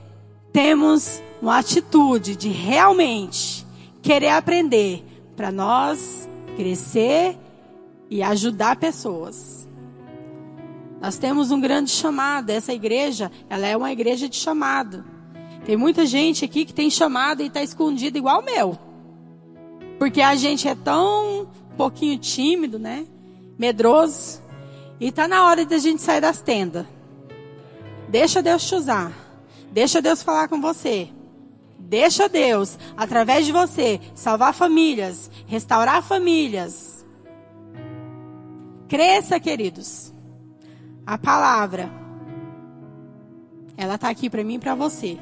temos 0.51 1.19
uma 1.41 1.57
atitude 1.57 2.35
de 2.35 2.49
realmente 2.49 3.65
querer 4.03 4.29
aprender 4.29 5.03
para 5.35 5.51
nós 5.51 6.29
crescer 6.55 7.37
e 8.09 8.21
ajudar 8.21 8.75
pessoas. 8.75 9.67
Nós 11.01 11.17
temos 11.17 11.51
um 11.51 11.59
grande 11.59 11.91
chamado. 11.91 12.49
Essa 12.49 12.73
igreja, 12.73 13.31
ela 13.49 13.67
é 13.67 13.75
uma 13.75 13.91
igreja 13.91 14.29
de 14.29 14.37
chamado. 14.37 15.03
Tem 15.65 15.75
muita 15.75 16.05
gente 16.05 16.45
aqui 16.45 16.65
que 16.65 16.73
tem 16.73 16.89
chamado 16.89 17.41
e 17.41 17.47
está 17.47 17.61
escondido 17.61 18.17
igual 18.17 18.41
o 18.41 18.45
meu. 18.45 18.77
Porque 19.99 20.21
a 20.21 20.35
gente 20.35 20.67
é 20.67 20.75
tão 20.75 21.47
pouquinho 21.77 22.17
tímido, 22.17 22.77
né? 22.77 23.05
Medroso. 23.57 24.41
E 24.99 25.07
está 25.07 25.27
na 25.27 25.45
hora 25.45 25.65
de 25.65 25.75
a 25.75 25.77
gente 25.77 26.01
sair 26.01 26.21
das 26.21 26.41
tendas. 26.41 26.85
Deixa 28.09 28.41
Deus 28.41 28.65
te 28.67 28.75
usar. 28.75 29.11
Deixa 29.71 30.01
Deus 30.01 30.21
falar 30.21 30.47
com 30.47 30.61
você. 30.61 31.09
Deixa 31.85 32.27
Deus, 32.27 32.77
através 32.97 33.45
de 33.45 33.51
você, 33.51 33.99
salvar 34.15 34.53
famílias, 34.53 35.29
restaurar 35.45 36.01
famílias. 36.01 37.05
Cresça, 38.87 39.39
queridos. 39.39 40.13
A 41.05 41.17
palavra, 41.17 41.91
ela 43.77 43.95
está 43.95 44.09
aqui 44.09 44.29
para 44.29 44.43
mim 44.43 44.55
e 44.55 44.59
para 44.59 44.75
você. 44.75 45.17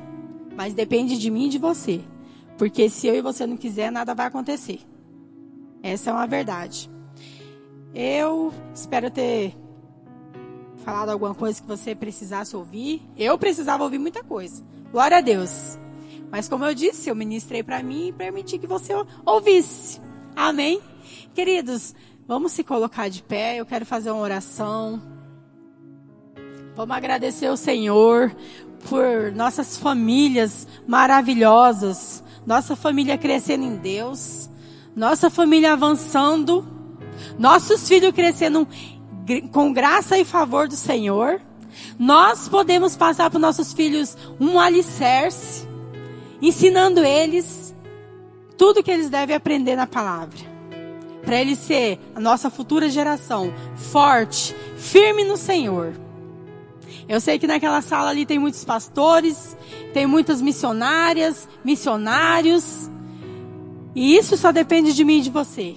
Mas 0.55 0.73
depende 0.73 1.17
de 1.17 1.29
mim 1.29 1.47
e 1.47 1.49
de 1.49 1.57
você. 1.57 2.01
Porque 2.57 2.89
se 2.89 3.07
eu 3.07 3.15
e 3.15 3.21
você 3.21 3.47
não 3.47 3.57
quiser, 3.57 3.91
nada 3.91 4.13
vai 4.13 4.27
acontecer. 4.27 4.81
Essa 5.81 6.11
é 6.11 6.13
uma 6.13 6.27
verdade. 6.27 6.89
Eu 7.93 8.53
espero 8.73 9.09
ter 9.09 9.55
falado 10.85 11.09
alguma 11.09 11.33
coisa 11.33 11.61
que 11.61 11.67
você 11.67 11.95
precisasse 11.95 12.55
ouvir. 12.55 13.01
Eu 13.17 13.37
precisava 13.37 13.83
ouvir 13.83 13.97
muita 13.97 14.23
coisa. 14.23 14.63
Glória 14.91 15.17
a 15.17 15.21
Deus. 15.21 15.77
Mas 16.31 16.47
como 16.47 16.63
eu 16.63 16.73
disse, 16.73 17.09
eu 17.09 17.15
ministrei 17.15 17.61
para 17.61 17.83
mim 17.83 18.07
e 18.07 18.13
permiti 18.13 18.57
que 18.57 18.65
você 18.65 18.93
ouvisse. 19.25 19.99
Amém? 20.35 20.81
Queridos, 21.35 21.93
vamos 22.25 22.53
se 22.53 22.63
colocar 22.63 23.09
de 23.09 23.21
pé. 23.21 23.57
Eu 23.57 23.65
quero 23.65 23.85
fazer 23.85 24.11
uma 24.11 24.21
oração. 24.21 25.01
Vamos 26.75 26.95
agradecer 26.95 27.47
ao 27.47 27.57
Senhor 27.57 28.33
por 28.89 29.31
nossas 29.33 29.77
famílias 29.77 30.67
maravilhosas, 30.87 32.23
nossa 32.45 32.75
família 32.75 33.17
crescendo 33.17 33.65
em 33.65 33.75
Deus, 33.75 34.49
nossa 34.95 35.29
família 35.29 35.73
avançando, 35.73 36.65
nossos 37.37 37.87
filhos 37.87 38.11
crescendo 38.13 38.67
com 39.51 39.71
graça 39.71 40.17
e 40.17 40.25
favor 40.25 40.67
do 40.67 40.75
Senhor, 40.75 41.41
nós 41.97 42.49
podemos 42.49 42.95
passar 42.95 43.29
para 43.29 43.39
nossos 43.39 43.73
filhos 43.73 44.17
um 44.39 44.59
alicerce, 44.59 45.67
ensinando 46.41 47.03
eles 47.03 47.73
tudo 48.57 48.83
que 48.83 48.91
eles 48.91 49.09
devem 49.09 49.35
aprender 49.35 49.75
na 49.75 49.87
palavra. 49.87 50.39
Para 51.23 51.39
eles 51.39 51.59
ser 51.59 51.99
a 52.15 52.19
nossa 52.19 52.49
futura 52.49 52.89
geração 52.89 53.53
forte, 53.75 54.55
firme 54.77 55.23
no 55.23 55.37
Senhor. 55.37 55.93
Eu 57.07 57.19
sei 57.19 57.37
que 57.37 57.47
naquela 57.47 57.81
sala 57.81 58.09
ali 58.09 58.25
tem 58.25 58.39
muitos 58.39 58.63
pastores, 58.63 59.55
tem 59.93 60.05
muitas 60.05 60.41
missionárias, 60.41 61.47
missionários. 61.63 62.89
E 63.93 64.15
isso 64.15 64.37
só 64.37 64.51
depende 64.51 64.93
de 64.93 65.03
mim 65.03 65.19
e 65.19 65.23
de 65.23 65.29
você. 65.29 65.75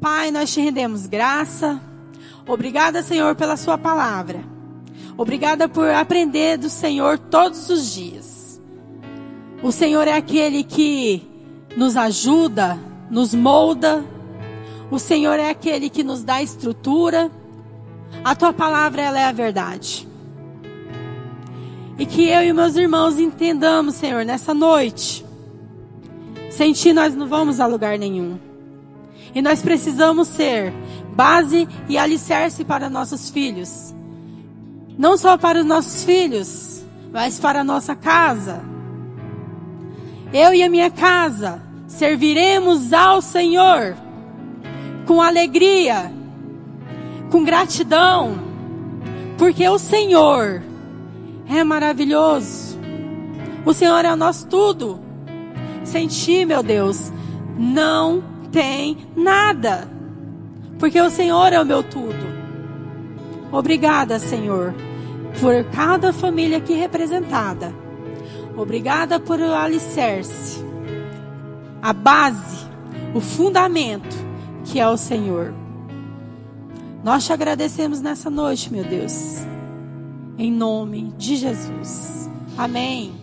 Pai, 0.00 0.30
nós 0.30 0.52
te 0.52 0.60
rendemos 0.60 1.06
graça. 1.06 1.80
Obrigada, 2.46 3.02
Senhor, 3.02 3.34
pela 3.34 3.56
Sua 3.56 3.76
palavra. 3.76 4.44
Obrigada 5.16 5.68
por 5.68 5.88
aprender 5.88 6.56
do 6.56 6.70
Senhor 6.70 7.18
todos 7.18 7.68
os 7.68 7.92
dias. 7.92 8.37
O 9.62 9.72
Senhor 9.72 10.06
é 10.06 10.12
aquele 10.12 10.62
que 10.62 11.26
nos 11.76 11.96
ajuda, 11.96 12.78
nos 13.10 13.34
molda. 13.34 14.04
O 14.90 14.98
Senhor 14.98 15.38
é 15.38 15.50
aquele 15.50 15.90
que 15.90 16.04
nos 16.04 16.22
dá 16.22 16.40
estrutura. 16.40 17.30
A 18.24 18.36
tua 18.36 18.52
palavra 18.52 19.02
ela 19.02 19.18
é 19.18 19.24
a 19.24 19.32
verdade. 19.32 20.06
E 21.98 22.06
que 22.06 22.28
eu 22.28 22.42
e 22.42 22.52
meus 22.52 22.76
irmãos 22.76 23.18
entendamos, 23.18 23.96
Senhor, 23.96 24.24
nessa 24.24 24.54
noite. 24.54 25.26
Sem 26.50 26.72
ti 26.72 26.92
nós 26.92 27.14
não 27.14 27.26
vamos 27.26 27.58
a 27.58 27.66
lugar 27.66 27.98
nenhum. 27.98 28.38
E 29.34 29.42
nós 29.42 29.60
precisamos 29.60 30.28
ser 30.28 30.72
base 31.16 31.68
e 31.88 31.98
alicerce 31.98 32.64
para 32.64 32.88
nossos 32.88 33.28
filhos. 33.28 33.92
Não 34.96 35.18
só 35.18 35.36
para 35.36 35.58
os 35.60 35.66
nossos 35.66 36.04
filhos, 36.04 36.84
mas 37.12 37.40
para 37.40 37.60
a 37.60 37.64
nossa 37.64 37.96
casa. 37.96 38.67
Eu 40.32 40.52
e 40.52 40.62
a 40.62 40.68
minha 40.68 40.90
casa 40.90 41.62
serviremos 41.86 42.92
ao 42.92 43.22
Senhor 43.22 43.96
com 45.06 45.22
alegria, 45.22 46.12
com 47.30 47.42
gratidão, 47.42 48.38
porque 49.38 49.66
o 49.66 49.78
Senhor 49.78 50.62
é 51.48 51.64
maravilhoso. 51.64 52.78
O 53.64 53.72
Senhor 53.72 54.04
é 54.04 54.12
o 54.12 54.16
nosso 54.16 54.46
tudo. 54.48 55.00
Sem 55.82 56.06
ti, 56.08 56.44
meu 56.44 56.62
Deus, 56.62 57.10
não 57.58 58.22
tem 58.52 58.98
nada. 59.16 59.88
Porque 60.78 61.00
o 61.00 61.08
Senhor 61.08 61.54
é 61.54 61.60
o 61.60 61.64
meu 61.64 61.82
tudo. 61.82 62.28
Obrigada, 63.50 64.18
Senhor, 64.18 64.74
por 65.40 65.64
cada 65.72 66.12
família 66.12 66.58
aqui 66.58 66.74
representada. 66.74 67.72
Obrigada 68.58 69.20
por 69.20 69.38
o 69.38 69.54
alicerce, 69.54 70.58
a 71.80 71.92
base, 71.92 72.66
o 73.14 73.20
fundamento 73.20 74.16
que 74.64 74.80
é 74.80 74.88
o 74.88 74.96
Senhor. 74.96 75.54
Nós 77.04 77.24
te 77.24 77.32
agradecemos 77.32 78.00
nessa 78.00 78.28
noite, 78.28 78.72
meu 78.72 78.82
Deus. 78.82 79.46
Em 80.36 80.50
nome 80.50 81.14
de 81.16 81.36
Jesus. 81.36 82.28
Amém. 82.56 83.17